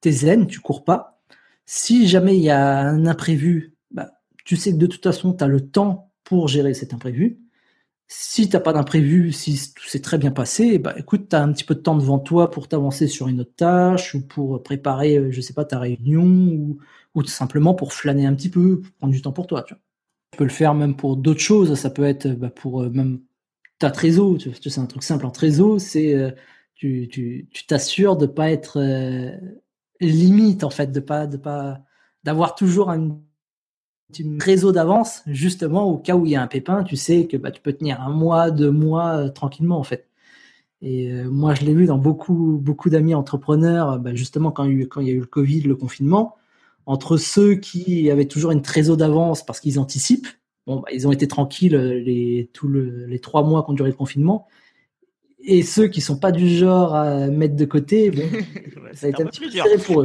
Tu 0.00 0.08
es 0.08 0.12
zen, 0.12 0.46
tu 0.46 0.60
cours 0.60 0.84
pas. 0.84 1.20
Si 1.66 2.08
jamais 2.08 2.36
il 2.36 2.42
y 2.42 2.50
a 2.50 2.80
un 2.80 3.04
imprévu, 3.06 3.74
bah, 3.90 4.12
tu 4.44 4.56
sais 4.56 4.72
que 4.72 4.78
de 4.78 4.86
toute 4.86 5.02
façon 5.04 5.34
tu 5.34 5.44
as 5.44 5.48
le 5.48 5.60
temps 5.60 6.10
pour 6.24 6.48
gérer 6.48 6.72
cet 6.72 6.94
imprévu. 6.94 7.40
Si 8.10 8.48
t'as 8.48 8.60
pas 8.60 8.72
d'imprévu, 8.72 9.32
si 9.32 9.74
tout 9.74 9.84
s'est 9.86 10.00
très 10.00 10.16
bien 10.16 10.30
passé, 10.30 10.78
bah 10.78 10.94
écoute, 10.96 11.28
tu 11.28 11.36
as 11.36 11.42
un 11.42 11.52
petit 11.52 11.64
peu 11.64 11.74
de 11.74 11.80
temps 11.80 11.96
devant 11.96 12.18
toi 12.18 12.50
pour 12.50 12.66
t'avancer 12.66 13.06
sur 13.06 13.28
une 13.28 13.40
autre 13.40 13.54
tâche 13.54 14.14
ou 14.14 14.26
pour 14.26 14.62
préparer, 14.62 15.18
euh, 15.18 15.30
je 15.30 15.42
sais 15.42 15.52
pas, 15.52 15.66
ta 15.66 15.78
réunion 15.78 16.24
ou, 16.24 16.78
ou 17.14 17.22
tout 17.22 17.28
simplement 17.28 17.74
pour 17.74 17.92
flâner 17.92 18.24
un 18.24 18.34
petit 18.34 18.48
peu, 18.48 18.80
prendre 18.98 19.12
du 19.12 19.20
temps 19.20 19.32
pour 19.32 19.46
toi. 19.46 19.62
Tu, 19.62 19.74
tu 20.32 20.38
peux 20.38 20.44
le 20.44 20.50
faire 20.50 20.74
même 20.74 20.96
pour 20.96 21.16
d'autres 21.18 21.40
choses. 21.40 21.74
Ça 21.74 21.90
peut 21.90 22.04
être 22.04 22.28
bah, 22.28 22.50
pour 22.50 22.82
euh, 22.82 22.90
même 22.90 23.20
ta 23.78 23.90
trésor. 23.90 24.38
Tu, 24.38 24.52
c'est 24.70 24.80
un 24.80 24.86
truc 24.86 25.02
simple 25.02 25.26
en 25.26 25.30
trésor, 25.30 25.80
c'est 25.80 26.14
euh, 26.14 26.30
tu 26.74 27.08
tu 27.10 27.66
t'assures 27.66 28.16
de 28.16 28.26
pas 28.26 28.50
être 28.50 28.78
limite 30.00 30.64
en 30.64 30.70
fait, 30.70 30.92
de 30.92 31.00
pas 31.00 31.26
de 31.26 31.36
pas 31.36 31.80
d'avoir 32.24 32.54
toujours 32.54 32.90
un 32.90 33.20
réseau 34.40 34.72
d'avance, 34.72 35.22
justement, 35.26 35.84
au 35.84 35.98
cas 35.98 36.16
où 36.16 36.26
il 36.26 36.32
y 36.32 36.36
a 36.36 36.42
un 36.42 36.46
pépin, 36.46 36.82
tu 36.84 36.96
sais 36.96 37.26
que 37.26 37.36
bah, 37.36 37.50
tu 37.50 37.60
peux 37.60 37.72
tenir 37.72 38.00
un 38.00 38.10
mois, 38.10 38.50
deux 38.50 38.70
mois 38.70 39.16
euh, 39.16 39.28
tranquillement, 39.28 39.78
en 39.78 39.84
fait. 39.84 40.08
Et 40.82 41.12
euh, 41.12 41.30
moi, 41.30 41.54
je 41.54 41.64
l'ai 41.64 41.74
vu 41.74 41.86
dans 41.86 41.98
beaucoup, 41.98 42.58
beaucoup 42.62 42.90
d'amis 42.90 43.14
entrepreneurs, 43.14 43.98
bah, 43.98 44.14
justement, 44.14 44.50
quand 44.52 44.64
il, 44.64 44.82
y 44.82 44.88
quand 44.88 45.00
il 45.00 45.08
y 45.08 45.10
a 45.10 45.14
eu 45.14 45.20
le 45.20 45.26
Covid, 45.26 45.62
le 45.62 45.76
confinement, 45.76 46.36
entre 46.86 47.16
ceux 47.18 47.54
qui 47.56 48.10
avaient 48.10 48.26
toujours 48.26 48.50
une 48.52 48.62
trésor 48.62 48.96
d'avance 48.96 49.44
parce 49.44 49.60
qu'ils 49.60 49.78
anticipent, 49.78 50.28
bon, 50.66 50.80
bah, 50.80 50.88
ils 50.92 51.06
ont 51.06 51.12
été 51.12 51.28
tranquilles 51.28 51.74
euh, 51.74 52.00
les, 52.00 52.50
les 53.08 53.18
trois 53.20 53.42
mois 53.42 53.62
qu'ont 53.62 53.74
duré 53.74 53.90
le 53.90 53.96
confinement, 53.96 54.46
et 55.40 55.62
ceux 55.62 55.88
qui 55.88 56.00
sont 56.00 56.18
pas 56.18 56.32
du 56.32 56.48
genre 56.48 56.94
à 56.94 57.28
mettre 57.28 57.56
de 57.56 57.64
côté, 57.64 58.10
bon, 58.10 58.22
ça 58.92 59.02
va 59.02 59.08
être 59.08 59.20
un, 59.20 59.26
petit 59.26 59.40
peu 59.40 59.48
difficile 59.48 59.80
pour 59.84 60.00
eux. 60.00 60.04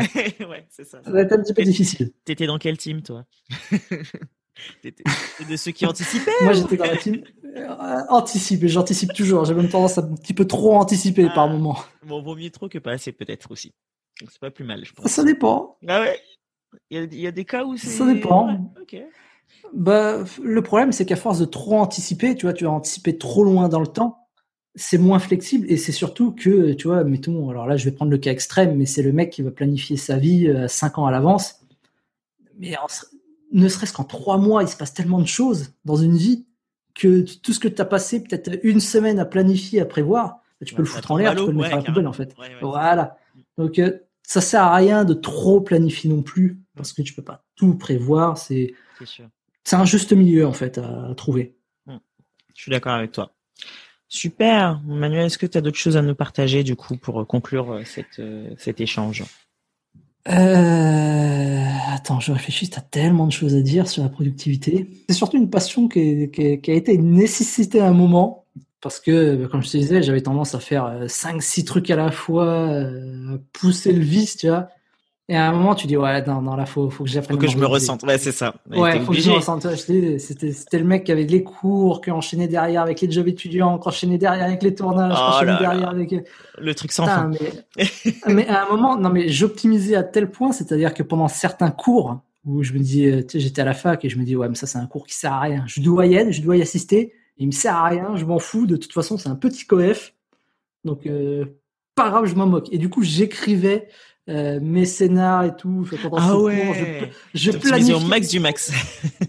ouais, 0.49 0.67
ça. 0.69 0.83
ça. 0.83 1.01
va 1.05 1.21
être 1.21 1.33
un 1.33 1.41
petit 1.41 1.53
peu 1.53 1.63
difficile. 1.63 2.11
T'étais 2.25 2.47
dans 2.47 2.57
quel 2.57 2.77
team, 2.77 3.01
toi? 3.01 3.25
T'étais 4.81 5.03
de 5.49 5.55
ceux 5.55 5.71
qui 5.71 5.85
anticipaient 5.85 6.31
Moi, 6.41 6.53
j'étais 6.53 6.77
dans 6.77 6.85
la 6.85 6.97
team 6.97 7.23
euh, 7.43 8.01
anticipe. 8.09 8.65
J'anticipe 8.67 9.11
toujours. 9.13 9.45
J'ai 9.45 9.55
même 9.55 9.67
tendance 9.67 9.97
à 9.97 10.01
un 10.01 10.15
petit 10.15 10.33
peu 10.33 10.45
trop 10.45 10.75
anticiper 10.75 11.25
par 11.25 11.45
ah. 11.45 11.47
moment. 11.47 11.77
Bon, 12.05 12.21
vaut 12.21 12.35
mieux 12.35 12.51
trop 12.51 12.69
que 12.69 12.77
pas 12.77 12.91
assez, 12.91 13.11
peut-être 13.11 13.51
aussi. 13.51 13.73
Donc, 14.21 14.29
c'est 14.31 14.39
pas 14.39 14.51
plus 14.51 14.63
mal, 14.63 14.85
je 14.85 14.93
pense. 14.93 15.07
Ça 15.07 15.23
dépend. 15.23 15.77
Ah 15.87 16.01
ouais? 16.01 16.19
Il 16.89 17.13
y, 17.13 17.27
a, 17.27 17.31
des 17.31 17.45
cas 17.45 17.65
où 17.65 17.77
c'est. 17.77 17.89
Ça 17.89 18.05
dépend. 18.05 18.71
Bah, 19.73 20.23
le 20.41 20.61
problème, 20.61 20.91
c'est 20.91 21.05
qu'à 21.05 21.15
force 21.15 21.39
de 21.39 21.45
trop 21.45 21.79
anticiper, 21.79 22.35
tu 22.35 22.45
vois, 22.45 22.53
tu 22.53 22.63
vas 22.63 22.71
anticiper 22.71 23.17
trop 23.17 23.43
loin 23.43 23.69
dans 23.69 23.79
le 23.79 23.87
temps 23.87 24.22
c'est 24.75 24.97
moins 24.97 25.19
flexible 25.19 25.65
et 25.69 25.77
c'est 25.77 25.91
surtout 25.91 26.31
que, 26.31 26.73
tu 26.73 26.87
vois, 26.87 27.03
mettons, 27.03 27.49
alors 27.49 27.67
là 27.67 27.77
je 27.77 27.85
vais 27.85 27.91
prendre 27.91 28.11
le 28.11 28.17
cas 28.17 28.31
extrême, 28.31 28.75
mais 28.75 28.85
c'est 28.85 29.03
le 29.03 29.11
mec 29.11 29.29
qui 29.29 29.41
va 29.41 29.51
planifier 29.51 29.97
sa 29.97 30.17
vie 30.17 30.47
euh, 30.47 30.67
cinq 30.67 30.97
ans 30.97 31.05
à 31.05 31.11
l'avance. 31.11 31.61
Mais 32.57 32.75
ne 33.51 33.67
serait-ce 33.67 33.93
qu'en 33.93 34.03
trois 34.03 34.37
mois, 34.37 34.63
il 34.63 34.69
se 34.69 34.75
passe 34.75 34.93
tellement 34.93 35.19
de 35.19 35.27
choses 35.27 35.73
dans 35.85 35.95
une 35.95 36.17
vie 36.17 36.45
que 36.95 37.21
tout 37.21 37.53
ce 37.53 37.59
que 37.59 37.67
tu 37.67 37.81
as 37.81 37.85
passé 37.85 38.23
peut-être 38.23 38.59
une 38.63 38.79
semaine 38.79 39.19
à 39.19 39.25
planifier, 39.25 39.81
à 39.81 39.85
prévoir, 39.85 40.41
bah, 40.59 40.65
tu 40.65 40.75
peux 40.75 40.81
le 40.81 40.87
foutre 40.87 41.11
en 41.11 41.17
l'air, 41.17 41.35
tu 41.35 41.45
peux 41.45 41.51
le 41.51 41.57
mettre 41.57 41.73
à 41.73 41.77
la 41.77 41.83
poubelle 41.83 42.07
en 42.07 42.13
fait. 42.13 42.35
voilà. 42.61 43.17
Donc 43.57 43.77
euh, 43.79 43.99
ça 44.23 44.41
sert 44.41 44.63
à 44.63 44.75
rien 44.75 45.05
de 45.05 45.13
trop 45.13 45.61
planifier 45.61 46.09
non 46.09 46.23
plus 46.23 46.59
parce 46.75 46.93
que 46.93 47.01
tu 47.01 47.13
peux 47.13 47.23
pas 47.23 47.43
tout 47.55 47.75
prévoir. 47.75 48.37
C'est 48.37 48.73
c'est 49.63 49.75
un 49.75 49.85
juste 49.85 50.13
milieu 50.13 50.47
en 50.47 50.53
fait 50.53 50.77
à 50.77 51.13
trouver. 51.15 51.55
Hum. 51.87 51.99
Je 52.55 52.61
suis 52.63 52.71
d'accord 52.71 52.93
avec 52.93 53.11
toi. 53.11 53.33
Super. 54.13 54.79
Manuel, 54.85 55.25
est-ce 55.25 55.39
que 55.39 55.47
tu 55.47 55.57
as 55.57 55.61
d'autres 55.61 55.79
choses 55.79 55.97
à 55.97 56.03
nous 56.03 56.13
partager 56.13 56.63
du 56.63 56.75
coup 56.75 56.97
pour 56.97 57.25
conclure 57.25 57.71
euh, 57.71 57.81
cette, 57.83 58.19
euh, 58.19 58.53
cet 58.59 58.79
échange? 58.79 59.23
Euh, 60.29 61.65
Attends, 61.89 62.19
je 62.19 62.31
réfléchis, 62.31 62.69
tu 62.69 62.77
as 62.77 62.83
tellement 62.83 63.25
de 63.25 63.31
choses 63.31 63.55
à 63.55 63.61
dire 63.61 63.89
sur 63.89 64.03
la 64.03 64.09
productivité. 64.09 64.87
C'est 65.09 65.15
surtout 65.15 65.37
une 65.37 65.49
passion 65.49 65.87
qui, 65.87 66.29
qui, 66.29 66.71
a 66.71 66.73
été 66.75 66.93
une 66.93 67.19
à 67.23 67.87
un 67.87 67.93
moment. 67.93 68.45
Parce 68.81 68.99
que, 68.99 69.47
comme 69.47 69.63
je 69.63 69.71
te 69.71 69.77
disais, 69.77 70.03
j'avais 70.03 70.21
tendance 70.21 70.53
à 70.53 70.59
faire 70.59 71.07
5-6 71.07 71.63
trucs 71.63 71.89
à 71.89 71.95
la 71.95 72.11
fois, 72.11 72.85
pousser 73.51 73.93
le 73.93 74.03
vice, 74.03 74.37
tu 74.37 74.47
vois. 74.47 74.69
Et 75.29 75.37
à 75.37 75.47
un 75.47 75.53
moment, 75.53 75.73
tu 75.73 75.87
dis, 75.87 75.95
ouais, 75.95 76.25
non, 76.25 76.41
non, 76.41 76.55
là, 76.57 76.65
faut, 76.65 76.89
faut 76.89 77.05
que 77.05 77.09
j'apprenne. 77.09 77.37
Faut 77.37 77.41
que 77.41 77.49
je 77.49 77.57
me 77.57 77.65
ressente. 77.65 78.03
Ouais, 78.03 78.17
c'est 78.17 78.33
ça. 78.33 78.55
Ouais, 78.69 78.99
faut 78.99 79.13
que 79.13 79.19
je 79.19 79.29
me 79.29 79.35
ressente. 79.35 79.65
C'était, 79.75 80.17
c'était 80.17 80.79
le 80.79 80.83
mec 80.83 81.05
qui 81.05 81.13
avait 81.13 81.23
les 81.23 81.43
cours, 81.43 82.01
qui 82.01 82.11
enchaînait 82.11 82.49
derrière 82.49 82.81
avec 82.81 82.99
les 82.99 83.09
jobs 83.09 83.27
étudiants, 83.27 83.79
qui 83.79 83.87
enchaînait 83.87 84.17
derrière 84.17 84.45
avec 84.45 84.61
les 84.63 84.75
tournages, 84.75 85.15
qui 85.15 85.21
oh 85.21 85.29
enchaînait 85.29 85.59
derrière 85.59 85.89
avec. 85.89 86.13
Le 86.57 86.75
truc 86.75 86.91
sans 86.91 87.05
fin. 87.05 87.31
Mais, 87.77 87.85
mais 88.27 88.47
à 88.49 88.65
un 88.65 88.69
moment, 88.69 88.97
non, 88.97 89.09
mais 89.09 89.29
j'optimisais 89.29 89.95
à 89.95 90.03
tel 90.03 90.29
point, 90.29 90.51
c'est-à-dire 90.51 90.93
que 90.93 91.03
pendant 91.03 91.29
certains 91.29 91.71
cours, 91.71 92.19
où 92.45 92.61
je 92.61 92.73
me 92.73 92.79
dis, 92.79 93.09
tu 93.25 93.29
sais, 93.29 93.39
j'étais 93.39 93.61
à 93.61 93.65
la 93.65 93.73
fac 93.73 94.03
et 94.03 94.09
je 94.09 94.19
me 94.19 94.25
dis, 94.25 94.35
ouais, 94.35 94.49
mais 94.49 94.55
ça, 94.55 94.67
c'est 94.67 94.77
un 94.77 94.87
cours 94.87 95.07
qui 95.07 95.15
sert 95.15 95.31
à 95.31 95.39
rien. 95.39 95.63
Je 95.67 95.81
dois 95.81 96.05
y 96.05 96.15
être, 96.15 96.31
je 96.31 96.41
dois 96.41 96.57
y 96.57 96.61
assister. 96.61 97.13
Il 97.37 97.47
me 97.47 97.51
sert 97.51 97.75
à 97.75 97.85
rien, 97.85 98.15
je 98.15 98.25
m'en 98.25 98.39
fous. 98.39 98.65
De 98.65 98.75
toute 98.75 98.91
façon, 98.91 99.17
c'est 99.17 99.29
un 99.29 99.35
petit 99.35 99.65
coef. 99.65 100.13
Donc, 100.83 101.05
euh, 101.05 101.45
pas 101.95 102.09
grave, 102.09 102.25
je 102.25 102.35
m'en 102.35 102.45
moque. 102.45 102.67
Et 102.71 102.77
du 102.77 102.89
coup, 102.89 103.03
j'écrivais 103.03 103.87
euh, 104.29 104.59
mécénat 104.61 105.47
et 105.47 105.55
tout. 105.55 105.87
Pendant 106.01 106.17
ah 106.19 106.37
ouais. 106.37 107.11
je, 107.33 107.51
je 107.51 107.57
planifiais 107.57 107.95
au 107.95 107.99
max 107.99 108.29
du 108.29 108.39
max. 108.39 108.71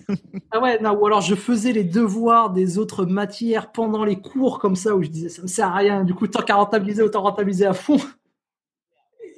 ah 0.52 0.60
ouais, 0.60 0.80
non, 0.80 0.92
ou 0.92 1.06
alors 1.06 1.20
je 1.20 1.34
faisais 1.34 1.72
les 1.72 1.84
devoirs 1.84 2.50
des 2.50 2.78
autres 2.78 3.04
matières 3.04 3.72
pendant 3.72 4.04
les 4.04 4.20
cours 4.20 4.58
comme 4.58 4.76
ça 4.76 4.94
où 4.94 5.02
je 5.02 5.08
disais 5.08 5.28
ça 5.28 5.42
me 5.42 5.46
sert 5.48 5.68
à 5.68 5.76
rien. 5.76 6.04
Du 6.04 6.14
coup, 6.14 6.26
tant 6.26 6.42
qu'à 6.42 6.54
rentabiliser, 6.54 7.02
autant 7.02 7.22
rentabiliser 7.22 7.66
à 7.66 7.74
fond 7.74 7.98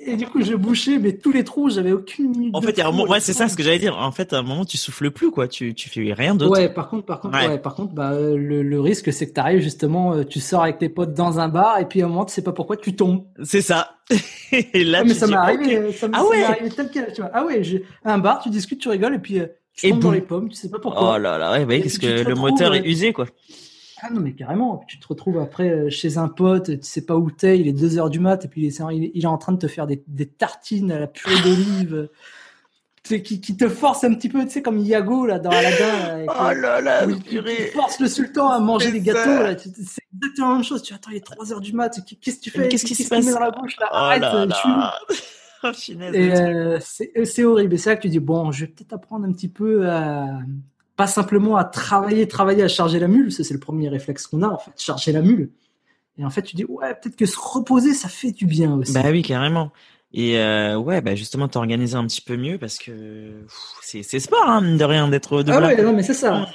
et 0.06 0.16
du 0.16 0.26
coup, 0.26 0.42
je 0.42 0.54
bouchais, 0.54 0.98
mais 0.98 1.12
tous 1.12 1.32
les 1.32 1.44
trous, 1.44 1.68
j'avais 1.68 1.92
aucune 1.92 2.30
minute. 2.30 2.54
En 2.54 2.60
fait, 2.60 2.80
ouais, 2.82 3.20
c'est 3.20 3.32
ça 3.32 3.48
ce 3.48 3.56
que 3.56 3.62
j'allais 3.62 3.78
dire. 3.78 3.96
En 3.98 4.12
fait, 4.12 4.32
à 4.32 4.38
un 4.38 4.42
moment, 4.42 4.64
tu 4.64 4.76
souffles 4.76 5.10
plus, 5.10 5.30
quoi. 5.30 5.48
Tu, 5.48 5.74
tu 5.74 5.88
fais 5.88 6.12
rien 6.12 6.34
d'autre. 6.34 6.52
Ouais, 6.52 6.68
par 6.68 6.88
contre, 6.88 7.04
par 7.04 7.20
contre, 7.20 7.36
ouais. 7.36 7.58
par 7.58 7.74
contre, 7.74 7.92
bah, 7.92 8.12
le, 8.12 8.62
le 8.62 8.80
risque, 8.80 9.12
c'est 9.12 9.28
que 9.28 9.34
tu 9.34 9.40
arrives 9.40 9.60
justement, 9.60 10.14
euh, 10.14 10.24
tu 10.24 10.40
sors 10.40 10.62
avec 10.62 10.78
tes 10.78 10.88
potes 10.88 11.14
dans 11.14 11.40
un 11.40 11.48
bar, 11.48 11.78
et 11.78 11.86
puis 11.86 12.02
à 12.02 12.06
un 12.06 12.08
moment, 12.08 12.24
tu 12.24 12.32
sais 12.32 12.42
pas 12.42 12.52
pourquoi, 12.52 12.76
tu 12.76 12.94
tombes. 12.94 13.24
C'est 13.42 13.62
ça. 13.62 13.96
et 14.52 14.84
là, 14.84 15.02
mais 15.02 15.14
ça 15.14 15.26
m'est 15.26 15.34
arrivé, 15.34 15.92
ça 15.92 16.08
m'est 16.08 16.16
ah 16.16 16.48
arrivé 16.48 16.70
tel 16.70 16.90
quel, 16.92 17.12
tu 17.12 17.20
vois. 17.20 17.30
Ah 17.34 17.44
ouais, 17.44 17.62
un 18.04 18.18
bar, 18.18 18.40
tu 18.42 18.50
discutes, 18.50 18.80
tu 18.80 18.88
rigoles, 18.88 19.14
et 19.14 19.18
puis, 19.18 19.40
euh, 19.40 19.46
tu 19.74 19.90
tombes 19.90 20.00
dans 20.00 20.12
les 20.12 20.20
pommes, 20.20 20.48
tu 20.48 20.56
sais 20.56 20.70
pas 20.70 20.78
pourquoi. 20.78 21.14
Oh 21.16 21.18
là 21.18 21.36
là, 21.36 21.52
ouais, 21.52 21.64
bah, 21.64 21.74
parce 21.82 21.98
que 21.98 22.22
le 22.22 22.34
moteur 22.34 22.74
est 22.74 22.84
usé, 22.86 23.12
quoi. 23.12 23.26
Ah 24.02 24.10
non, 24.10 24.20
mais 24.20 24.34
carrément. 24.34 24.84
Tu 24.86 24.98
te 24.98 25.08
retrouves 25.08 25.38
après 25.38 25.70
euh, 25.70 25.90
chez 25.90 26.18
un 26.18 26.28
pote, 26.28 26.66
tu 26.66 26.78
sais 26.82 27.04
pas 27.04 27.16
où 27.16 27.30
t'es, 27.30 27.58
il 27.58 27.66
est 27.66 27.72
2 27.72 27.98
heures 27.98 28.10
du 28.10 28.20
mat, 28.20 28.44
et 28.44 28.48
puis 28.48 28.62
il 28.62 28.66
est, 28.66 29.10
il 29.14 29.22
est 29.22 29.26
en 29.26 29.38
train 29.38 29.52
de 29.52 29.58
te 29.58 29.68
faire 29.68 29.86
des, 29.86 30.02
des 30.06 30.26
tartines 30.26 30.92
à 30.92 30.98
la 30.98 31.06
purée 31.06 31.40
d'olive. 31.42 32.08
qui, 33.02 33.40
qui, 33.40 33.56
te 33.56 33.68
force 33.68 34.04
un 34.04 34.12
petit 34.14 34.28
peu, 34.28 34.44
tu 34.44 34.50
sais, 34.50 34.62
comme 34.62 34.78
Iago 34.80 35.24
là 35.26 35.38
dans 35.38 35.50
Aladdin. 35.50 36.26
oh 36.28 36.52
là 36.52 36.80
là, 36.82 37.06
qui, 37.06 37.38
force 37.72 37.98
le 38.00 38.08
sultan 38.08 38.50
à 38.50 38.58
manger 38.58 38.92
des 38.92 39.00
gâteaux. 39.00 39.42
Là. 39.42 39.56
C'est 39.56 40.02
exactement 40.12 40.48
la 40.48 40.54
même 40.56 40.64
chose. 40.64 40.82
Tu 40.82 40.92
attends, 40.92 41.10
il 41.10 41.16
est 41.16 41.24
3 41.24 41.52
heures 41.52 41.60
du 41.60 41.72
mat. 41.72 41.98
Qu'est-ce 42.20 42.36
que 42.36 42.42
tu 42.42 42.50
fais? 42.50 42.68
Qu'est-ce 42.68 42.84
qui 42.84 42.94
se 42.94 43.08
passe? 43.08 43.24
dans 43.32 43.40
la 43.40 43.50
bouche 43.50 43.78
là? 43.80 43.88
Oh 43.92 43.96
Arrête, 43.96 44.20
là 44.20 44.44
là. 44.44 44.94
oh, 45.64 45.68
Et 46.12 46.34
euh, 46.34 46.78
c'est 46.80 47.44
horrible. 47.44 47.74
Et 47.74 47.78
c'est 47.78 47.90
là 47.90 47.96
que 47.96 48.02
tu 48.02 48.08
dis 48.08 48.20
bon, 48.20 48.52
je 48.52 48.66
vais 48.66 48.70
peut-être 48.72 48.92
apprendre 48.92 49.26
un 49.26 49.32
petit 49.32 49.48
peu 49.48 49.88
à 49.88 50.40
pas 50.96 51.06
simplement 51.06 51.56
à 51.56 51.64
travailler, 51.64 52.26
travailler 52.26 52.62
à 52.62 52.68
charger 52.68 52.98
la 52.98 53.08
mule. 53.08 53.30
C'est 53.30 53.48
le 53.52 53.60
premier 53.60 53.88
réflexe 53.88 54.26
qu'on 54.26 54.42
a 54.42 54.48
en 54.48 54.58
fait, 54.58 54.72
charger 54.76 55.12
la 55.12 55.22
mule. 55.22 55.50
Et 56.18 56.24
en 56.24 56.30
fait, 56.30 56.42
tu 56.42 56.56
dis 56.56 56.64
ouais, 56.64 56.94
peut-être 56.94 57.16
que 57.16 57.26
se 57.26 57.38
reposer, 57.38 57.92
ça 57.92 58.08
fait 58.08 58.32
du 58.32 58.46
bien 58.46 58.72
aussi. 58.72 58.92
Bah 58.92 59.10
oui, 59.10 59.22
carrément. 59.22 59.70
Et 60.14 60.38
euh, 60.38 60.78
ouais, 60.78 61.02
bah 61.02 61.14
justement, 61.14 61.46
t'organiser 61.46 61.94
un 61.94 62.06
petit 62.06 62.22
peu 62.22 62.36
mieux 62.36 62.56
parce 62.58 62.78
que 62.78 63.44
c'est 63.82 64.02
sport, 64.02 64.48
hein, 64.48 64.62
de 64.62 64.84
rien 64.84 65.08
d'être 65.08 65.42
de. 65.42 65.52
Ah 65.52 65.60
ouais, 65.60 65.82
non 65.82 65.92
mais 65.92 66.02
c'est 66.02 66.14
ça. 66.14 66.48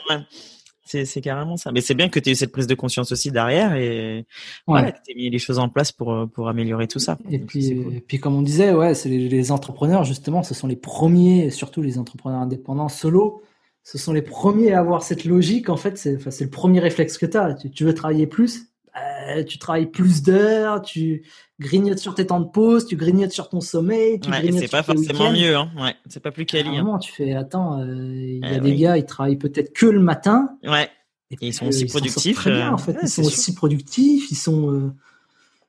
C'est 0.84 1.22
carrément 1.22 1.56
ça. 1.56 1.72
Mais 1.72 1.80
c'est 1.80 1.94
bien 1.94 2.10
que 2.10 2.20
tu 2.20 2.30
aies 2.30 2.32
eu 2.34 2.36
cette 2.36 2.52
prise 2.52 2.68
de 2.68 2.76
conscience 2.76 3.14
aussi 3.14 3.32
derrière 3.32 3.76
et 3.76 4.26
ouais, 4.68 4.82
ouais 4.82 4.94
tu 5.08 5.16
mis 5.16 5.30
les 5.30 5.39
choses 5.39 5.58
en 5.58 5.70
place 5.70 5.94
pour 5.94 6.28
pour 6.34 6.50
améliorer 6.50 6.88
tout 6.88 7.00
ça. 7.00 7.18
Et 7.30 7.39
puis 7.39 7.70
et 7.70 8.04
puis 8.06 8.20
comme 8.20 8.36
on 8.36 8.42
disait, 8.42 8.74
ouais, 8.74 8.94
c'est 8.94 9.08
les, 9.08 9.30
les, 9.30 9.52
entrepreneurs 9.52 10.04
justement, 10.04 10.44
ce 10.44 10.54
sont 10.54 10.68
les 10.68 10.76
premiers, 10.76 11.50
surtout 11.50 11.82
les 11.82 11.98
entrepreneurs 11.98 12.42
indépendants 12.42 12.89
solo. 12.89 13.42
Ce 13.84 13.97
sont 13.97 14.13
les 14.13 14.21
premiers 14.21 14.73
à 14.73 14.79
avoir 14.79 15.03
cette 15.03 15.25
logique. 15.25 15.69
En 15.69 15.77
fait, 15.77 15.97
c'est 15.97 16.15
enfin, 16.17 16.29
le 16.39 16.49
premier 16.49 16.79
réflexe 16.79 17.17
que 17.17 17.38
as. 17.38 17.55
Tu, 17.55 17.71
tu 17.71 17.84
veux 17.84 17.93
travailler 17.93 18.27
plus, 18.27 18.71
euh, 18.97 19.43
tu 19.43 19.57
travailles 19.57 19.89
plus 19.89 20.21
d'heures, 20.21 20.82
tu 20.82 21.23
grignotes 21.59 21.99
sur 21.99 22.13
tes 22.13 22.27
temps 22.27 22.41
de 22.41 22.49
pause, 22.49 22.86
tu 22.86 22.97
grignotes 22.97 23.32
sur 23.32 23.47
ton 23.47 23.61
sommeil, 23.61 24.19
tu 24.19 24.29
ouais, 24.29 24.51
c'est 24.51 24.69
pas 24.69 24.84
forcément 24.84 25.32
mieux, 25.32 25.55
hein. 25.55 25.71
Ouais, 25.79 25.95
c'est 26.09 26.19
pas 26.19 26.32
plus 26.32 26.45
quali. 26.45 26.77
Hein. 26.77 26.97
tu 26.99 27.11
fais, 27.11 27.34
attends, 27.34 27.79
euh, 27.79 28.13
il 28.13 28.39
y 28.39 28.45
a 28.45 28.57
eh 28.57 28.59
des 28.59 28.75
gars, 28.75 28.97
ils 28.97 29.05
travaillent 29.05 29.38
peut-être 29.38 29.73
que 29.73 29.86
le 29.86 30.01
matin. 30.01 30.57
Ouais. 30.63 30.89
Et, 31.29 31.38
ils 31.39 31.53
sont 31.53 31.67
aussi 31.67 31.86
productifs. 31.86 32.36
Très 32.36 32.51
bien, 32.51 32.73
en 32.73 32.77
fait. 32.77 32.97
ils 33.01 33.07
sont 33.07 33.23
aussi 33.23 33.55
productifs, 33.55 34.29
ils 34.32 34.36
sont. 34.36 34.73
Euh, 34.73 34.91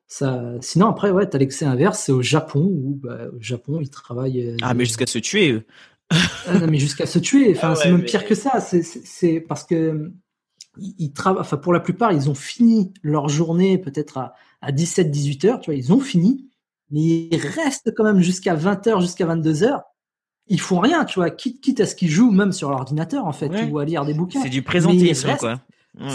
ça... 0.08 0.42
Sinon, 0.60 0.88
après, 0.88 1.10
ouais, 1.10 1.26
t'as 1.26 1.38
l'excès 1.38 1.64
inverse, 1.64 2.00
c'est 2.00 2.12
au 2.12 2.22
Japon 2.22 2.60
où, 2.60 2.98
bah, 3.00 3.28
au 3.34 3.40
Japon, 3.40 3.78
ils 3.80 3.88
travaillent. 3.88 4.56
ah, 4.60 4.74
mais 4.74 4.84
jusqu'à 4.84 5.06
se 5.06 5.18
tuer, 5.18 5.52
eux. 5.52 5.64
Ah, 6.46 6.58
non, 6.58 6.66
mais 6.68 6.78
jusqu'à 6.78 7.06
se 7.06 7.18
tuer. 7.18 7.54
Enfin, 7.56 7.72
ah 7.72 7.76
c'est 7.76 7.90
même 7.90 8.04
pire 8.04 8.24
que 8.24 8.34
ça. 8.34 8.60
C'est 8.60 9.40
parce 9.40 9.64
que 9.64 10.12
ils, 10.78 11.12
travaillent, 11.12 11.40
enfin 11.40 11.56
pour 11.56 11.72
la 11.72 11.80
plupart, 11.80 12.12
ils 12.12 12.30
ont 12.30 12.34
fini 12.34 12.92
leur 13.02 13.28
journée 13.28 13.78
peut-être 13.78 14.18
à, 14.18 14.34
à 14.60 14.72
17-18 14.72 15.46
heures, 15.46 15.60
tu 15.60 15.70
vois, 15.70 15.74
ils 15.74 15.92
ont 15.92 16.00
fini, 16.00 16.48
mais 16.90 17.00
ils 17.00 17.36
restent 17.36 17.92
quand 17.94 18.04
même 18.04 18.20
jusqu'à 18.20 18.54
20 18.54 18.86
heures, 18.86 19.00
jusqu'à 19.00 19.26
22 19.26 19.64
heures. 19.64 19.82
Ils 20.48 20.60
font 20.60 20.80
rien, 20.80 21.04
tu 21.04 21.20
vois, 21.20 21.30
quitte, 21.30 21.60
quitte 21.60 21.80
à 21.80 21.86
ce 21.86 21.94
qu'ils 21.94 22.10
jouent 22.10 22.32
même 22.32 22.52
sur 22.52 22.70
l'ordinateur 22.70 23.26
en 23.26 23.32
fait, 23.32 23.50
ou 23.70 23.78
à 23.78 23.84
lire 23.84 24.04
des 24.04 24.14
bouquins. 24.14 24.40
C'est 24.42 24.48
du 24.48 24.62
présentéisme 24.62 25.36
quoi. 25.38 25.60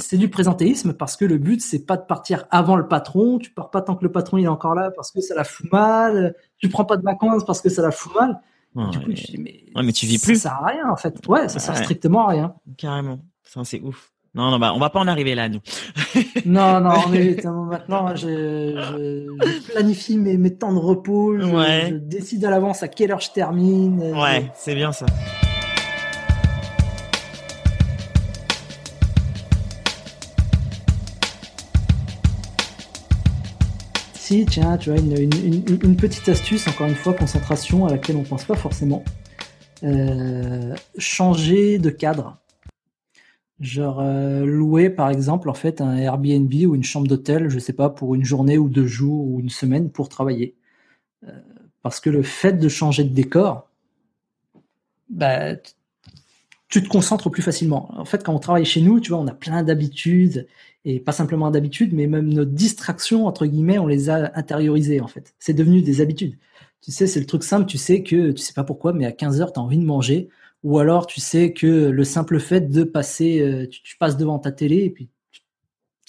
C'est 0.02 0.18
du 0.18 0.28
présentéisme 0.28 0.94
parce 0.94 1.16
que 1.16 1.24
le 1.24 1.38
but 1.38 1.62
c'est 1.62 1.86
pas 1.86 1.98
de 1.98 2.06
partir 2.06 2.46
avant 2.50 2.76
le 2.76 2.88
patron. 2.88 3.38
Tu 3.38 3.52
pars 3.52 3.70
pas 3.70 3.82
tant 3.82 3.96
que 3.96 4.04
le 4.04 4.12
patron 4.12 4.38
il 4.38 4.46
est 4.46 4.50
encore 4.50 4.74
là 4.74 4.90
parce 4.96 5.12
que 5.12 5.22
ça 5.22 5.36
la 5.36 5.44
fout 5.44 5.72
mal. 5.72 6.36
Tu 6.58 6.68
prends 6.68 6.84
pas 6.84 6.98
de 6.98 7.04
vacances 7.04 7.46
parce 7.46 7.62
que 7.62 7.70
ça 7.70 7.84
la 7.84 7.92
fout 7.92 8.14
mal. 8.16 8.42
Du 8.86 9.00
coup, 9.00 9.14
tu 9.14 9.26
dis 9.26 9.38
mais, 9.38 9.64
mais 9.84 9.92
tu 9.92 10.06
vis 10.06 10.20
plus. 10.20 10.36
Ça 10.36 10.50
sert 10.50 10.64
à 10.64 10.68
rien 10.68 10.90
en 10.90 10.96
fait. 10.96 11.16
Ouais, 11.28 11.50
ça 11.50 11.60
sert 11.60 11.78
strictement 11.78 12.28
à 12.28 12.32
rien. 12.32 12.56
Carrément. 12.78 13.20
Ça 13.44 13.62
c'est 13.64 13.82
ouf. 13.82 14.12
Non, 14.36 14.52
non, 14.52 14.60
bah, 14.60 14.72
on 14.76 14.80
va 14.80 14.92
pas 14.92 15.00
en 15.00 15.08
arriver 15.08 15.34
là, 15.34 15.50
nous. 15.50 15.62
non, 16.46 16.80
non, 16.80 17.08
mais 17.10 17.36
maintenant, 17.44 18.16
je, 18.16 18.28
je, 18.28 19.72
planifie 19.72 20.18
mes, 20.18 20.38
mes, 20.38 20.54
temps 20.54 20.74
de 20.74 20.78
repos. 20.78 21.40
Je, 21.40 21.46
ouais. 21.46 21.88
je 21.90 21.96
décide 21.96 22.46
à 22.46 22.52
l'avance 22.52 22.84
à 22.84 22.88
quelle 22.88 23.12
heure 23.12 23.20
je 23.20 23.32
termine. 23.32 24.00
Ouais, 24.16 24.52
c'est 24.54 24.76
bien 24.76 24.92
ça. 24.92 25.08
Tiens, 34.28 34.78
tu 34.78 34.90
vois, 34.90 35.00
une, 35.00 35.96
petite 35.96 36.28
astuce, 36.28 36.68
encore 36.68 36.88
une 36.88 36.96
fois, 36.96 37.14
concentration 37.14 37.86
à 37.86 37.92
laquelle 37.92 38.18
on 38.18 38.24
pense 38.24 38.44
pas 38.44 38.56
forcément. 38.56 39.06
Euh, 39.84 40.76
changer 40.98 41.80
de 41.80 41.90
cadre. 41.90 42.38
Genre 43.62 44.02
euh, 44.02 44.46
louer 44.46 44.90
par 44.90 45.10
exemple 45.10 45.50
en 45.50 45.54
fait 45.54 45.82
un 45.82 45.96
Airbnb 45.96 46.54
ou 46.68 46.76
une 46.76 46.84
chambre 46.84 47.08
d'hôtel, 47.08 47.50
je 47.50 47.58
sais 47.58 47.72
pas, 47.72 47.90
pour 47.90 48.16
une 48.16 48.26
journée 48.26 48.58
ou 48.58 48.68
deux 48.68 48.86
jours 48.86 49.26
ou 49.26 49.40
une 49.40 49.50
semaine 49.50 49.90
pour 49.90 50.10
travailler. 50.10 50.56
Euh, 51.26 51.32
parce 51.82 52.02
que 52.02 52.10
le 52.10 52.22
fait 52.22 52.54
de 52.54 52.68
changer 52.68 53.06
de 53.06 53.14
décor, 53.14 53.70
bah, 55.10 55.56
tu 56.68 56.84
te 56.84 56.90
concentres 56.90 57.32
plus 57.32 57.44
facilement. 57.44 57.90
En 57.98 58.06
fait, 58.06 58.26
quand 58.26 58.34
on 58.34 58.40
travaille 58.40 58.66
chez 58.66 58.82
nous, 58.82 59.00
tu 59.00 59.12
vois, 59.12 59.20
on 59.20 59.28
a 59.28 59.34
plein 59.34 59.64
d'habitudes 59.64 60.48
et 60.88 61.02
pas 61.02 61.12
simplement 61.12 61.52
d'habitudes, 61.52 61.94
mais 61.94 62.08
même 62.08 62.34
nos 62.34 62.46
distractions 62.46 63.28
entre 63.28 63.46
guillemets, 63.46 63.78
on 63.78 63.88
les 63.88 64.10
a 64.10 64.32
intériorisées 64.36 65.02
en 65.02 65.08
fait. 65.08 65.36
C'est 65.38 65.54
devenu 65.54 65.82
des 65.82 66.00
habitudes. 66.00 66.38
Tu 66.82 66.92
sais, 66.92 67.08
c'est 67.08 67.20
le 67.20 67.26
truc 67.26 67.44
simple. 67.44 67.66
Tu 67.66 67.78
sais 67.78 68.04
que 68.04 68.32
tu 68.32 68.38
sais 68.38 68.54
pas 68.54 68.64
pourquoi, 68.64 68.94
mais 68.94 69.06
à 69.06 69.12
15 69.12 69.42
heures, 69.42 69.52
tu 69.52 69.60
as 69.60 69.64
envie 69.64 69.78
de 69.78 69.84
manger 69.84 70.30
ou 70.64 70.80
alors 70.80 71.06
tu 71.06 71.20
sais 71.20 71.52
que 71.52 71.68
le 71.68 72.04
simple 72.06 72.40
fait 72.40 72.70
de 72.70 72.84
passer, 72.84 73.42
euh, 73.42 73.68
tu, 73.68 73.98
passes 73.98 74.16
devant 74.18 74.40
ta 74.40 74.52
télé 74.52 74.78
et 74.86 74.90
puis 74.90 75.10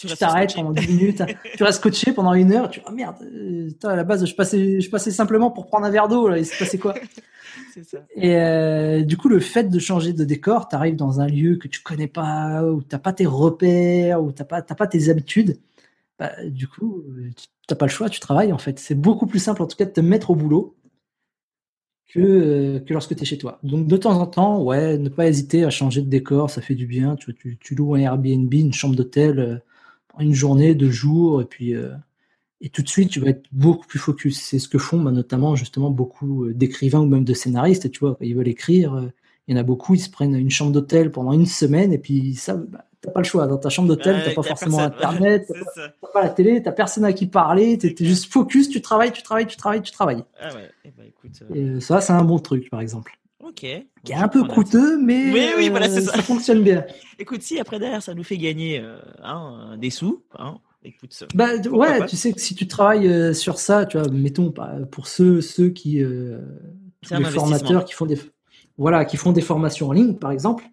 tu 0.07 0.17
t'arrêtes 0.17 0.55
pendant 0.55 0.73
10 0.73 0.89
minutes, 0.89 1.23
tu 1.57 1.65
restes 1.65 1.83
coaché 1.83 2.13
pendant 2.13 2.33
une 2.35 2.53
heure, 2.53 2.71
tu 2.71 2.81
oh 2.87 2.93
merde, 2.93 3.17
euh, 3.23 3.71
à 3.83 3.97
la 3.97 4.05
base 4.05 4.25
je 4.25 4.35
passais, 4.35 4.81
je 4.81 4.91
passais 4.91 5.11
simplement 5.11 5.51
pour 5.51 5.67
prendre 5.67 5.87
un 5.87 5.91
verre 5.91 6.07
d'eau 6.07 6.29
là, 6.29 6.39
il 6.39 6.47
se 6.47 6.57
passait 6.57 6.79
quoi 6.79 6.95
ça. 7.83 7.99
Et 8.15 8.37
euh, 8.37 9.03
du 9.03 9.17
coup 9.17 9.29
le 9.29 9.41
fait 9.41 9.65
de 9.65 9.79
changer 9.79 10.13
de 10.13 10.25
décor, 10.25 10.69
tu 10.69 10.77
arrives 10.77 10.97
dans 10.97 11.21
un 11.21 11.27
lieu 11.27 11.57
que 11.57 11.67
tu 11.67 11.83
connais 11.83 12.07
pas, 12.07 12.63
où 12.65 12.83
t'as 12.83 12.99
pas 12.99 13.13
tes 13.13 13.27
repères, 13.27 14.23
où 14.23 14.31
t'as 14.31 14.45
pas, 14.45 14.63
pas 14.63 14.87
tes 14.87 15.09
habitudes, 15.09 15.59
bah, 16.19 16.31
du 16.47 16.69
coup 16.69 17.05
t'as 17.67 17.75
pas 17.77 17.87
le 17.87 17.91
choix, 17.91 18.09
tu 18.09 18.21
travailles 18.21 18.53
en 18.53 18.59
fait. 18.59 18.79
C'est 18.79 18.95
beaucoup 18.95 19.27
plus 19.27 19.41
simple 19.41 19.63
en 19.63 19.67
tout 19.67 19.77
cas 19.77 19.85
de 19.85 19.91
te 19.91 20.01
mettre 20.01 20.31
au 20.31 20.37
boulot 20.37 20.77
que, 22.09 22.21
euh, 22.21 22.81
que 22.81 22.93
lorsque 22.93 23.15
tu 23.15 23.23
es 23.23 23.27
chez 23.27 23.39
toi. 23.39 23.59
Donc 23.63 23.87
de 23.87 23.97
temps 23.97 24.19
en 24.19 24.27
temps, 24.27 24.63
ouais, 24.63 24.97
ne 24.99 25.09
pas 25.09 25.27
hésiter 25.27 25.65
à 25.65 25.71
changer 25.71 26.03
de 26.03 26.09
décor, 26.09 26.51
ça 26.51 26.63
fait 26.63 26.75
du 26.75 26.87
bien. 26.87 27.17
Tu, 27.17 27.35
tu, 27.35 27.59
tu 27.61 27.75
loues 27.75 27.95
un 27.95 28.01
Airbnb, 28.01 28.53
une 28.53 28.73
chambre 28.73 28.97
d'hôtel, 28.97 29.39
euh, 29.39 29.59
une 30.21 30.35
journée, 30.35 30.75
deux 30.75 30.91
jours, 30.91 31.43
et 31.43 31.45
puis 31.45 31.75
euh, 31.75 31.95
et 32.61 32.71
tout 32.71 32.83
de 32.83 32.89
suite 32.89 33.11
tu 33.11 33.21
vas 33.21 33.29
être 33.29 33.47
beaucoup 33.53 33.87
plus 33.87 33.99
focus. 33.99 34.41
C'est 34.41 34.59
ce 34.59 34.69
que 34.69 34.79
font 34.79 35.01
bah, 35.01 35.13
notamment 35.13 35.57
justement 35.57 35.91
beaucoup 35.91 36.49
d'écrivains 36.53 37.01
ou 37.01 37.07
même 37.07 37.25
de 37.25 37.35
scénaristes. 37.35 37.91
Tu 37.91 38.01
vois, 38.01 38.17
ils 38.21 38.35
veulent 38.35 38.49
écrire, 38.49 39.11
il 39.47 39.55
y 39.55 39.59
en 39.59 39.61
a 39.61 39.65
beaucoup, 39.65 39.95
ils 39.95 40.01
se 40.01 40.11
prennent 40.11 40.35
une 40.35 40.51
chambre 40.51 40.73
d'hôtel 40.73 41.11
pendant 41.11 41.33
une 41.33 41.47
semaine 41.47 41.93
et 41.93 41.99
puis 41.99 42.35
ça, 42.35 42.57
bah, 42.57 42.85
t'as 43.01 43.11
pas 43.11 43.21
le 43.21 43.25
choix. 43.25 43.47
Dans 43.47 43.59
ta 43.59 43.71
chambre 43.71 43.89
d'hôtel, 43.89 44.19
tu 44.19 44.29
t'as 44.29 44.35
pas 44.35 44.43
forcément 44.43 44.79
internet, 44.79 45.47
t'as 45.49 45.89
pas, 46.01 46.09
pas, 46.13 46.23
la 46.23 46.29
télé, 46.29 46.63
t'as 46.63 46.73
personne 46.73 47.05
à 47.05 47.13
qui 47.13 47.27
parler, 47.27 47.79
t'es 47.79 47.95
juste 48.05 48.33
focus, 48.33 48.69
tu 48.69 48.83
travailles, 48.83 49.13
tu 49.13 49.23
travailles, 49.23 49.47
tu 49.47 49.57
travailles, 49.57 49.83
tu 49.83 49.93
travailles. 49.93 50.25
Ah 50.41 50.55
ouais. 50.55 50.71
Eh 50.85 50.91
ben, 50.91 51.07
écoute, 51.07 51.43
euh, 51.51 51.77
Et 51.77 51.81
ça, 51.81 52.01
c'est 52.01 52.13
un 52.13 52.25
bon 52.25 52.39
truc, 52.39 52.69
par 52.71 52.81
exemple. 52.81 53.19
Ok. 53.41 53.61
Qui 53.61 54.13
est 54.13 54.15
un 54.15 54.29
peu 54.29 54.45
coûteux, 54.45 54.99
mais 54.99 55.55
oui, 55.57 55.69
voilà, 55.69 55.89
ça. 55.89 56.01
ça. 56.01 56.23
fonctionne 56.23 56.63
bien. 56.63 56.85
Écoute, 57.19 57.43
si 57.43 57.59
après 57.61 57.79
derrière, 57.79 58.03
ça 58.03 58.15
nous 58.15 58.25
fait 58.25 58.39
gagner 58.39 58.81
euh, 58.81 58.99
hein, 59.23 59.77
des 59.79 59.91
sous, 59.91 60.25
hein, 60.37 60.59
écoute, 60.85 61.13
ça. 61.13 61.27
Bah 61.35 61.57
ouais, 61.71 62.07
tu 62.07 62.17
sais 62.17 62.33
que 62.33 62.41
si 62.41 62.55
tu 62.55 62.67
travailles 62.67 63.09
euh, 63.09 63.33
sur 63.33 63.59
ça, 63.59 63.87
tu 63.87 63.99
vois, 63.99 64.09
mettons 64.09 64.53
pour 64.91 65.07
ceux 65.07 65.41
ceux 65.41 65.69
qui 65.69 66.03
euh, 66.03 66.41
les 67.11 67.25
formateurs 67.25 67.85
qui 67.85 67.95
font 67.95 68.07
des 68.07 68.19
voilà, 68.77 69.05
qui 69.05 69.17
font 69.17 69.33
des 69.33 69.41
formations 69.41 69.89
en 69.89 69.93
ligne, 69.93 70.15
par 70.15 70.31
exemple, 70.31 70.65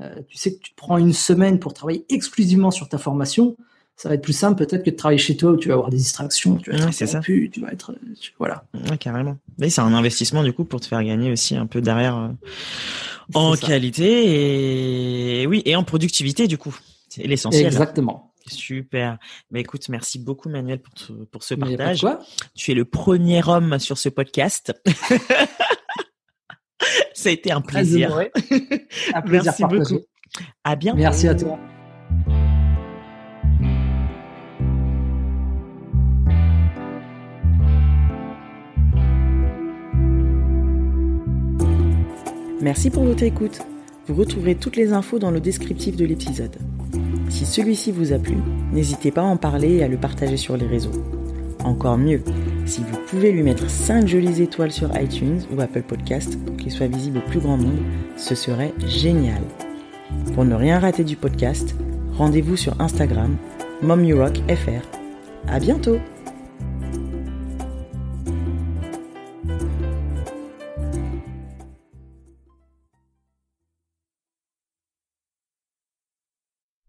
euh, 0.00 0.14
tu 0.28 0.36
sais 0.36 0.54
que 0.54 0.60
tu 0.60 0.72
prends 0.76 0.98
une 0.98 1.12
semaine 1.12 1.58
pour 1.58 1.72
travailler 1.72 2.04
exclusivement 2.10 2.70
sur 2.70 2.88
ta 2.88 2.98
formation, 2.98 3.56
ça 3.96 4.08
va 4.08 4.16
être 4.16 4.22
plus 4.22 4.32
simple 4.32 4.64
peut-être 4.64 4.82
que 4.82 4.90
de 4.90 4.96
travailler 4.96 5.18
chez 5.18 5.36
toi 5.36 5.52
où 5.52 5.56
tu 5.56 5.68
vas 5.68 5.74
avoir 5.74 5.90
des 5.90 5.96
distractions, 5.96 6.56
tu 6.56 6.70
vas 6.70 6.76
être 6.78 6.92
c'est 6.92 7.06
ça. 7.06 7.20
tu 7.20 7.50
vas 7.58 7.70
être 7.70 7.94
voilà. 8.38 8.64
Ouais, 8.90 8.98
carrément. 8.98 9.38
Mais 9.58 9.70
c'est 9.70 9.80
un 9.80 9.94
investissement 9.94 10.42
du 10.42 10.52
coup 10.52 10.64
pour 10.64 10.80
te 10.80 10.86
faire 10.86 11.02
gagner 11.02 11.30
aussi 11.30 11.56
un 11.56 11.66
peu 11.66 11.80
derrière 11.80 12.16
euh, 12.16 12.28
en 13.34 13.54
qualité 13.54 15.42
et 15.42 15.46
oui 15.46 15.62
et 15.64 15.76
en 15.76 15.84
productivité 15.84 16.48
du 16.48 16.58
coup. 16.58 16.76
C'est 17.08 17.22
l'essentiel. 17.24 17.66
Exactement. 17.66 18.32
Super. 18.46 19.18
Mais 19.50 19.60
écoute, 19.60 19.88
merci 19.88 20.18
beaucoup 20.18 20.48
Manuel 20.48 20.80
pour, 20.80 20.92
pour 21.30 21.42
ce 21.44 21.54
partage. 21.54 22.06
Tu 22.54 22.72
es 22.72 22.74
le 22.74 22.84
premier 22.84 23.42
homme 23.46 23.78
sur 23.78 23.96
ce 23.98 24.08
podcast. 24.08 24.72
Ça 27.14 27.28
a 27.28 27.32
été 27.32 27.52
un 27.52 27.60
plaisir. 27.60 28.14
un 29.14 29.22
plaisir 29.22 29.44
Merci 29.44 29.64
beaucoup. 29.64 30.00
À 30.64 30.76
bientôt. 30.76 30.98
Merci 30.98 31.28
à 31.28 31.34
toi. 31.34 31.58
Merci 42.64 42.88
pour 42.88 43.04
votre 43.04 43.24
écoute. 43.24 43.60
Vous 44.06 44.14
retrouverez 44.14 44.54
toutes 44.54 44.76
les 44.76 44.94
infos 44.94 45.18
dans 45.18 45.30
le 45.30 45.38
descriptif 45.38 45.96
de 45.96 46.06
l'épisode. 46.06 46.56
Si 47.28 47.44
celui-ci 47.44 47.92
vous 47.92 48.14
a 48.14 48.18
plu, 48.18 48.36
n'hésitez 48.72 49.10
pas 49.10 49.20
à 49.20 49.26
en 49.26 49.36
parler 49.36 49.74
et 49.74 49.84
à 49.84 49.88
le 49.88 49.98
partager 49.98 50.38
sur 50.38 50.56
les 50.56 50.66
réseaux. 50.66 51.04
Encore 51.62 51.98
mieux, 51.98 52.22
Si 52.64 52.80
vous 52.80 52.96
pouvez 53.06 53.32
lui 53.32 53.42
mettre 53.42 53.68
5 53.68 54.08
jolies 54.08 54.40
étoiles 54.40 54.72
sur 54.72 54.98
iTunes 54.98 55.42
ou 55.54 55.60
Apple 55.60 55.82
Podcast 55.82 56.38
pour 56.46 56.56
qu'il 56.56 56.72
soit 56.72 56.86
visible 56.86 57.18
au 57.18 57.28
plus 57.28 57.40
grand 57.40 57.58
nombre, 57.58 57.82
ce 58.16 58.34
serait 58.34 58.72
génial. 58.86 59.42
Pour 60.34 60.46
ne 60.46 60.54
rien 60.54 60.78
rater 60.78 61.04
du 61.04 61.16
podcast, 61.16 61.76
rendez-vous 62.16 62.56
sur 62.56 62.80
Instagram, 62.80 63.36
MomUrockFR. 63.82 64.88
À 65.48 65.60
bientôt! 65.60 65.98